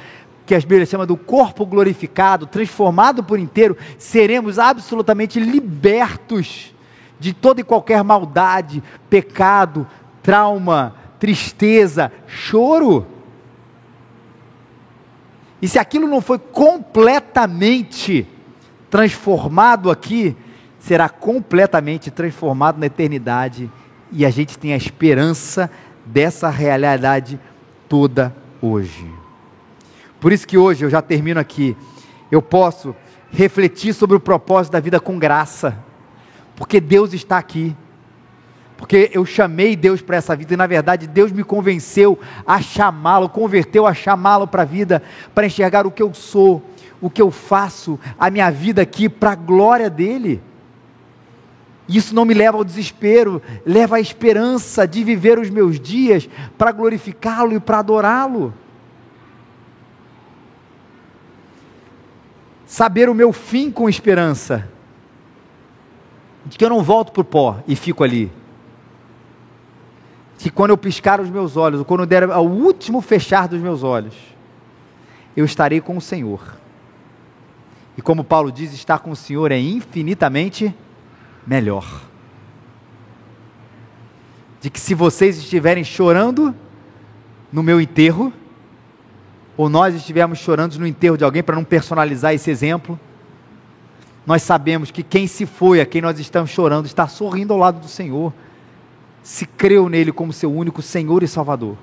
que 0.46 0.56
as 0.56 0.64
Bíblias 0.64 0.90
chama 0.90 1.06
do 1.06 1.18
corpo 1.18 1.66
glorificado, 1.66 2.48
transformado 2.48 3.24
por 3.24 3.38
inteiro, 3.38 3.78
seremos 3.98 4.58
absolutamente 4.58 5.40
libertos 5.40 6.74
de 7.20 7.34
toda 7.34 7.62
e 7.62 7.64
qualquer 7.64 8.04
maldade, 8.04 8.84
pecado, 9.10 9.88
trauma, 10.22 10.96
tristeza, 11.20 12.12
choro. 12.28 13.06
E 15.64 15.68
se 15.70 15.80
aquilo 15.80 16.10
não 16.10 16.20
foi 16.20 16.38
completamente 16.38 18.28
transformado 18.90 19.90
aqui, 19.90 20.36
será 20.78 21.08
completamente 21.08 22.12
transformado 22.12 22.78
na 22.78 22.88
eternidade 22.88 23.72
e 24.12 24.26
a 24.26 24.30
gente 24.30 24.60
tem 24.60 24.74
a 24.74 24.76
esperança 24.76 25.72
dessa 26.06 26.50
realidade 26.50 27.40
toda 27.88 28.36
hoje. 28.62 29.10
Por 30.20 30.34
isso 30.34 30.46
que 30.46 30.58
hoje 30.58 30.84
eu 30.84 30.90
já 30.90 31.02
termino 31.02 31.40
aqui. 31.40 31.78
Eu 32.30 32.42
posso 32.42 32.94
refletir 33.32 33.94
sobre 33.94 34.18
o 34.18 34.20
propósito 34.20 34.74
da 34.74 34.82
vida 34.82 35.00
com 35.00 35.18
graça, 35.18 35.78
porque 36.58 36.82
Deus 36.82 37.14
está 37.14 37.38
aqui. 37.38 37.74
Porque 38.84 39.10
eu 39.14 39.26
chamei 39.26 39.78
Deus 39.78 40.02
para 40.02 40.18
essa 40.18 40.36
vida 40.36 40.56
e 40.56 40.58
na 40.58 40.68
verdade 40.68 41.08
Deus 41.08 41.32
me 41.32 41.42
convenceu 41.42 42.20
a 42.46 42.62
chamá-lo, 42.62 43.30
converteu 43.30 43.88
a 43.88 43.94
chamá-lo 43.94 44.46
para 44.46 44.64
a 44.64 44.66
vida, 44.66 45.02
para 45.34 45.46
enxergar 45.46 45.88
o 45.88 45.92
que 45.92 46.04
eu 46.04 46.14
sou, 46.14 46.62
o 47.00 47.10
que 47.10 47.22
eu 47.22 47.32
faço, 47.32 47.98
a 48.20 48.30
minha 48.30 48.52
vida 48.52 48.82
aqui 48.82 49.08
para 49.08 49.32
a 49.32 49.36
glória 49.36 49.90
dele. 49.90 50.42
Isso 51.88 52.14
não 52.14 52.26
me 52.26 52.34
leva 52.34 52.58
ao 52.58 52.64
desespero, 52.66 53.42
leva 53.66 53.96
à 53.96 54.00
esperança 54.02 54.86
de 54.86 55.02
viver 55.02 55.40
os 55.40 55.50
meus 55.50 55.80
dias 55.80 56.30
para 56.58 56.74
glorificá-lo 56.74 57.54
e 57.54 57.62
para 57.62 57.80
adorá-lo. 57.80 58.54
Saber 62.66 63.08
o 63.08 63.16
meu 63.16 63.32
fim 63.32 63.72
com 63.72 63.88
esperança, 63.88 64.68
de 66.46 66.58
que 66.58 66.66
eu 66.66 66.70
não 66.70 66.84
volto 66.84 67.14
para 67.14 67.22
o 67.22 67.24
pó 67.24 67.60
e 67.66 67.78
fico 67.78 68.04
ali. 68.04 68.43
Que 70.38 70.50
quando 70.50 70.72
eu 70.72 70.78
piscar 70.78 71.22
os 71.22 71.30
meus 71.30 71.56
olhos, 71.56 71.80
ou 71.80 71.86
quando 71.86 72.02
eu 72.02 72.06
der 72.06 72.30
ao 72.30 72.46
último 72.46 73.02
fechar 73.02 73.48
dos 73.48 73.62
meus 73.62 73.84
olhos, 73.84 74.16
eu 75.36 75.46
estarei 75.46 75.80
com 75.80 75.96
o 75.98 76.02
Senhor. 76.02 76.42
E 77.98 78.02
como 78.02 78.24
Paulo 78.24 78.52
diz, 78.52 78.74
estar 78.74 79.00
com 79.00 79.12
o 79.12 79.16
Senhor 79.16 79.52
é 79.52 79.60
infinitamente 79.60 80.74
melhor. 81.46 82.02
De 84.60 84.70
que 84.70 84.80
se 84.80 84.94
vocês 84.94 85.38
estiverem 85.38 85.84
chorando 85.84 86.56
no 87.52 87.62
meu 87.62 87.80
enterro, 87.80 88.34
ou 89.56 89.70
nós 89.70 89.94
estivermos 89.94 90.40
chorando 90.40 90.78
no 90.80 90.88
enterro 90.88 91.18
de 91.18 91.24
alguém, 91.24 91.44
para 91.44 91.56
não 91.56 91.64
personalizar 91.64 92.34
esse 92.34 92.50
exemplo, 92.50 93.00
nós 94.26 94.42
sabemos 94.42 94.90
que 94.90 95.04
quem 95.04 95.28
se 95.28 95.46
foi, 95.46 95.82
a 95.82 95.86
quem 95.86 96.02
nós 96.02 96.20
estamos 96.20 96.50
chorando, 96.50 96.86
está 96.86 97.08
sorrindo 97.08 97.54
ao 97.54 97.60
lado 97.60 97.80
do 97.80 97.88
Senhor, 97.88 98.34
se 99.24 99.46
creu 99.46 99.88
nele 99.88 100.12
como 100.12 100.34
seu 100.34 100.54
único 100.54 100.82
Senhor 100.82 101.24
e 101.24 101.28
Salvador. 101.28 101.78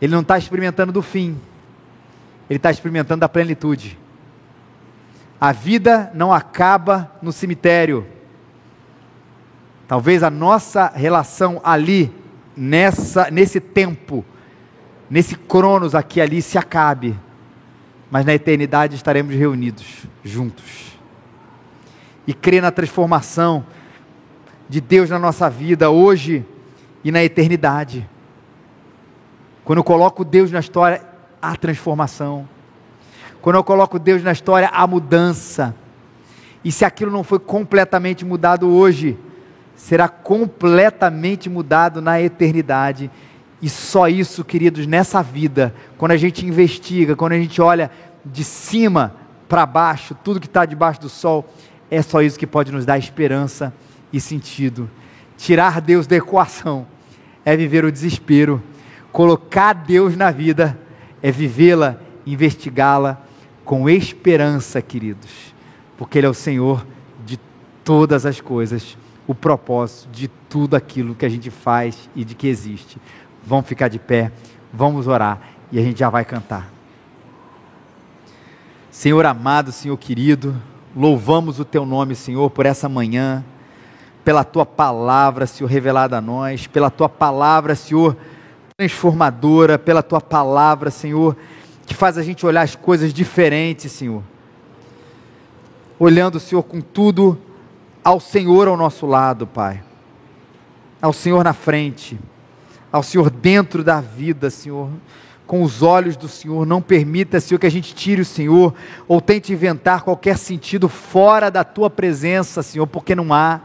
Ele 0.00 0.14
não 0.14 0.20
está 0.20 0.38
experimentando 0.38 0.92
do 0.92 1.02
fim, 1.02 1.36
ele 2.48 2.58
está 2.58 2.70
experimentando 2.70 3.20
da 3.20 3.28
plenitude. 3.28 3.98
A 5.40 5.50
vida 5.52 6.10
não 6.14 6.32
acaba 6.32 7.10
no 7.20 7.32
cemitério. 7.32 8.06
Talvez 9.88 10.22
a 10.22 10.30
nossa 10.30 10.88
relação 10.94 11.60
ali, 11.64 12.12
nessa, 12.56 13.30
nesse 13.30 13.60
tempo, 13.60 14.24
nesse 15.10 15.34
cronos 15.34 15.94
aqui 15.94 16.20
ali 16.20 16.40
se 16.40 16.56
acabe, 16.56 17.18
mas 18.10 18.24
na 18.24 18.34
eternidade 18.34 18.94
estaremos 18.94 19.34
reunidos 19.34 20.06
juntos. 20.24 20.96
E 22.26 22.34
crer 22.34 22.62
na 22.62 22.70
transformação 22.70 23.64
de 24.68 24.80
Deus 24.80 25.10
na 25.10 25.18
nossa 25.18 25.48
vida 25.48 25.90
hoje 25.90 26.44
e 27.04 27.12
na 27.12 27.22
eternidade. 27.22 28.08
Quando 29.64 29.78
eu 29.78 29.84
coloco 29.84 30.24
Deus 30.24 30.50
na 30.50 30.60
história, 30.60 31.02
há 31.40 31.56
transformação. 31.56 32.48
Quando 33.40 33.56
eu 33.56 33.64
coloco 33.64 33.98
Deus 33.98 34.22
na 34.22 34.32
história, 34.32 34.68
há 34.72 34.86
mudança. 34.86 35.74
E 36.64 36.72
se 36.72 36.84
aquilo 36.84 37.12
não 37.12 37.22
foi 37.22 37.38
completamente 37.38 38.24
mudado 38.24 38.68
hoje, 38.68 39.16
será 39.76 40.08
completamente 40.08 41.48
mudado 41.48 42.00
na 42.00 42.20
eternidade. 42.20 43.10
E 43.62 43.68
só 43.68 44.08
isso, 44.08 44.44
queridos, 44.44 44.86
nessa 44.86 45.22
vida, 45.22 45.74
quando 45.96 46.12
a 46.12 46.16
gente 46.16 46.44
investiga, 46.44 47.14
quando 47.14 47.32
a 47.32 47.38
gente 47.38 47.60
olha 47.62 47.90
de 48.24 48.42
cima 48.42 49.14
para 49.48 49.64
baixo, 49.64 50.16
tudo 50.24 50.40
que 50.40 50.46
está 50.46 50.64
debaixo 50.64 51.00
do 51.00 51.08
sol, 51.08 51.48
é 51.88 52.02
só 52.02 52.20
isso 52.20 52.38
que 52.38 52.46
pode 52.46 52.72
nos 52.72 52.84
dar 52.84 52.98
esperança 52.98 53.72
e 54.16 54.20
sentido. 54.20 54.90
Tirar 55.36 55.80
Deus 55.80 56.06
da 56.06 56.16
equação 56.16 56.86
é 57.44 57.56
viver 57.56 57.84
o 57.84 57.92
desespero. 57.92 58.62
Colocar 59.12 59.72
Deus 59.74 60.16
na 60.16 60.30
vida 60.30 60.78
é 61.22 61.30
vivê-la, 61.30 62.00
investigá-la 62.26 63.22
com 63.64 63.88
esperança, 63.88 64.80
queridos, 64.80 65.54
porque 65.98 66.18
Ele 66.18 66.26
é 66.26 66.30
o 66.30 66.34
Senhor 66.34 66.86
de 67.24 67.38
todas 67.84 68.24
as 68.24 68.40
coisas, 68.40 68.96
o 69.26 69.34
propósito 69.34 70.08
de 70.10 70.28
tudo 70.28 70.76
aquilo 70.76 71.14
que 71.14 71.26
a 71.26 71.28
gente 71.28 71.50
faz 71.50 72.08
e 72.14 72.24
de 72.24 72.34
que 72.34 72.46
existe. 72.46 72.98
Vamos 73.44 73.66
ficar 73.66 73.88
de 73.88 73.98
pé, 73.98 74.32
vamos 74.72 75.06
orar 75.06 75.40
e 75.70 75.78
a 75.78 75.82
gente 75.82 75.98
já 75.98 76.08
vai 76.08 76.24
cantar. 76.24 76.70
Senhor 78.90 79.26
amado, 79.26 79.72
Senhor 79.72 79.96
querido, 79.98 80.56
louvamos 80.94 81.60
o 81.60 81.64
teu 81.64 81.84
nome, 81.84 82.14
Senhor, 82.14 82.48
por 82.50 82.64
essa 82.64 82.88
manhã, 82.88 83.44
pela 84.26 84.42
tua 84.42 84.66
palavra, 84.66 85.46
Senhor, 85.46 85.70
revelada 85.70 86.18
a 86.18 86.20
nós, 86.20 86.66
pela 86.66 86.90
tua 86.90 87.08
palavra, 87.08 87.76
Senhor, 87.76 88.16
transformadora, 88.76 89.78
pela 89.78 90.02
tua 90.02 90.20
palavra, 90.20 90.90
Senhor, 90.90 91.36
que 91.86 91.94
faz 91.94 92.18
a 92.18 92.24
gente 92.24 92.44
olhar 92.44 92.62
as 92.62 92.74
coisas 92.74 93.14
diferentes, 93.14 93.92
Senhor. 93.92 94.24
Olhando, 95.96 96.40
Senhor, 96.40 96.64
com 96.64 96.80
tudo 96.80 97.38
ao 98.02 98.18
Senhor 98.18 98.66
ao 98.66 98.76
nosso 98.76 99.06
lado, 99.06 99.46
Pai. 99.46 99.80
Ao 101.00 101.12
Senhor 101.12 101.44
na 101.44 101.52
frente, 101.52 102.18
ao 102.90 103.04
Senhor 103.04 103.30
dentro 103.30 103.84
da 103.84 104.00
vida, 104.00 104.50
Senhor 104.50 104.90
com 105.46 105.62
os 105.62 105.82
olhos 105.82 106.16
do 106.16 106.26
Senhor. 106.26 106.66
Não 106.66 106.82
permita, 106.82 107.38
Senhor, 107.38 107.60
que 107.60 107.66
a 107.66 107.70
gente 107.70 107.94
tire 107.94 108.22
o 108.22 108.24
Senhor 108.24 108.74
ou 109.06 109.20
tente 109.20 109.52
inventar 109.52 110.02
qualquer 110.02 110.36
sentido 110.36 110.88
fora 110.88 111.48
da 111.48 111.62
tua 111.62 111.88
presença, 111.88 112.60
Senhor, 112.60 112.88
porque 112.88 113.14
não 113.14 113.32
há. 113.32 113.60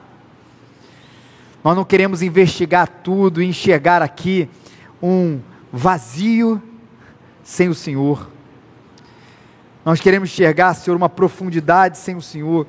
Nós 1.64 1.76
não 1.76 1.84
queremos 1.84 2.22
investigar 2.22 2.88
tudo 2.88 3.42
e 3.42 3.46
enxergar 3.46 4.02
aqui 4.02 4.50
um 5.02 5.40
vazio 5.72 6.62
sem 7.44 7.70
o 7.70 7.76
Senhor. 7.76 8.30
Nós 9.86 10.00
queremos 10.00 10.30
enxergar, 10.30 10.74
Senhor, 10.74 10.96
uma 10.96 11.10
profundidade 11.10 11.98
sem 11.98 12.16
o 12.16 12.22
Senhor. 12.22 12.68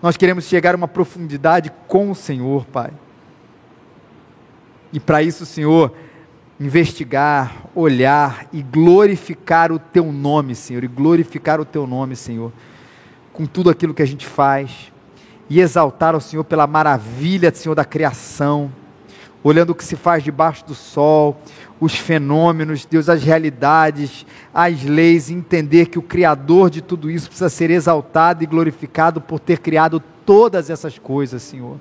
Nós 0.00 0.16
queremos 0.16 0.44
chegar 0.44 0.74
a 0.74 0.76
uma 0.76 0.88
profundidade 0.88 1.72
com 1.86 2.10
o 2.10 2.14
Senhor, 2.14 2.64
Pai. 2.66 2.92
E 4.92 5.00
para 5.00 5.22
isso, 5.22 5.46
Senhor, 5.46 5.92
investigar, 6.60 7.64
olhar 7.74 8.46
e 8.52 8.62
glorificar 8.62 9.72
o 9.72 9.78
teu 9.78 10.12
nome, 10.12 10.54
Senhor, 10.54 10.84
e 10.84 10.88
glorificar 10.88 11.60
o 11.60 11.64
teu 11.64 11.86
nome, 11.86 12.14
Senhor, 12.14 12.52
com 13.32 13.46
tudo 13.46 13.70
aquilo 13.70 13.94
que 13.94 14.02
a 14.02 14.06
gente 14.06 14.26
faz, 14.26 14.91
e 15.52 15.60
exaltar 15.60 16.16
o 16.16 16.20
Senhor 16.20 16.44
pela 16.44 16.66
maravilha, 16.66 17.52
Senhor, 17.54 17.74
da 17.74 17.84
criação, 17.84 18.72
olhando 19.44 19.68
o 19.68 19.74
que 19.74 19.84
se 19.84 19.96
faz 19.96 20.24
debaixo 20.24 20.64
do 20.64 20.74
sol, 20.74 21.38
os 21.78 21.94
fenômenos, 21.94 22.86
Deus, 22.86 23.06
as 23.06 23.22
realidades, 23.22 24.24
as 24.54 24.82
leis, 24.82 25.28
entender 25.28 25.90
que 25.90 25.98
o 25.98 26.02
Criador 26.02 26.70
de 26.70 26.80
tudo 26.80 27.10
isso 27.10 27.26
precisa 27.26 27.50
ser 27.50 27.70
exaltado 27.70 28.42
e 28.42 28.46
glorificado 28.46 29.20
por 29.20 29.38
ter 29.38 29.58
criado 29.58 30.02
todas 30.24 30.70
essas 30.70 30.98
coisas, 30.98 31.42
Senhor. 31.42 31.76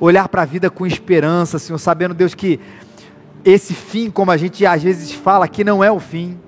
Olhar 0.00 0.26
para 0.26 0.40
a 0.40 0.46
vida 0.46 0.70
com 0.70 0.86
esperança, 0.86 1.58
Senhor, 1.58 1.76
sabendo, 1.76 2.14
Deus, 2.14 2.34
que 2.34 2.58
esse 3.44 3.74
fim, 3.74 4.10
como 4.10 4.30
a 4.30 4.38
gente 4.38 4.64
às 4.64 4.82
vezes 4.82 5.12
fala, 5.12 5.46
que 5.46 5.62
não 5.62 5.84
é 5.84 5.92
o 5.92 6.00
fim, 6.00 6.38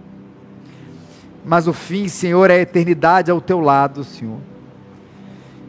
mas 1.44 1.68
o 1.68 1.74
fim, 1.74 2.08
Senhor, 2.08 2.48
é 2.48 2.54
a 2.54 2.62
eternidade 2.62 3.30
ao 3.30 3.42
teu 3.42 3.60
lado, 3.60 4.02
Senhor. 4.04 4.38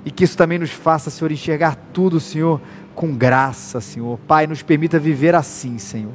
E 0.05 0.11
que 0.11 0.23
isso 0.23 0.37
também 0.37 0.59
nos 0.59 0.71
faça, 0.71 1.09
Senhor, 1.09 1.31
enxergar 1.31 1.77
tudo, 1.93 2.19
Senhor, 2.19 2.59
com 2.93 3.15
graça, 3.15 3.79
Senhor. 3.79 4.19
Pai, 4.27 4.47
nos 4.47 4.61
permita 4.61 4.99
viver 4.99 5.33
assim, 5.35 5.77
Senhor. 5.77 6.11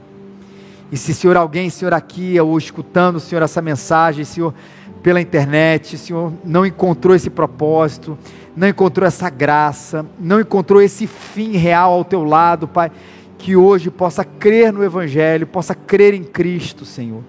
E 0.90 0.96
se, 0.96 1.14
Senhor, 1.14 1.36
alguém, 1.36 1.70
Senhor, 1.70 1.92
aqui 1.92 2.38
ou 2.40 2.56
escutando, 2.56 3.20
Senhor, 3.20 3.42
essa 3.42 3.60
mensagem, 3.60 4.24
Senhor, 4.24 4.54
pela 5.02 5.20
internet, 5.20 5.96
Senhor, 5.96 6.32
não 6.44 6.66
encontrou 6.66 7.14
esse 7.14 7.30
propósito, 7.30 8.18
não 8.56 8.68
encontrou 8.68 9.06
essa 9.06 9.30
graça, 9.30 10.04
não 10.18 10.40
encontrou 10.40 10.82
esse 10.82 11.06
fim 11.06 11.52
real 11.52 11.92
ao 11.92 12.04
teu 12.04 12.24
lado, 12.24 12.66
Pai 12.66 12.90
que 13.38 13.54
hoje 13.54 13.90
possa 13.90 14.24
crer 14.24 14.72
no 14.72 14.82
Evangelho, 14.82 15.46
possa 15.46 15.74
crer 15.74 16.12
em 16.12 16.24
Cristo, 16.24 16.84
Senhor. 16.84 17.22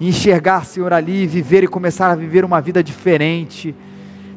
E 0.00 0.08
enxergar, 0.08 0.66
Senhor, 0.66 0.92
ali, 0.92 1.26
viver 1.26 1.62
e 1.62 1.68
começar 1.68 2.10
a 2.10 2.16
viver 2.16 2.44
uma 2.44 2.60
vida 2.60 2.82
diferente, 2.82 3.74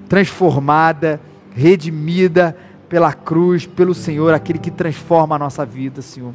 transformada, 0.08 1.20
redimida 1.56 2.56
pela 2.89 3.14
cruz, 3.14 3.66
pelo 3.66 3.93
Senhor, 3.93 4.34
aquele 4.34 4.60
que 4.60 4.72
transforma 4.72 5.36
a 5.36 5.39
nossa 5.39 5.66
vida, 5.66 6.01
Senhor. 6.01 6.34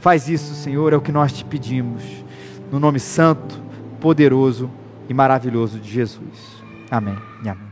Faz 0.00 0.28
isso, 0.28 0.54
Senhor, 0.54 0.92
é 0.92 0.96
o 0.96 1.00
que 1.00 1.12
nós 1.12 1.32
te 1.32 1.44
pedimos. 1.44 2.02
No 2.70 2.78
nome 2.78 3.00
santo, 3.00 3.60
poderoso 4.00 4.70
e 5.08 5.14
maravilhoso 5.14 5.78
de 5.78 5.90
Jesus. 5.90 6.62
Amém 6.90 7.16
amém. 7.50 7.67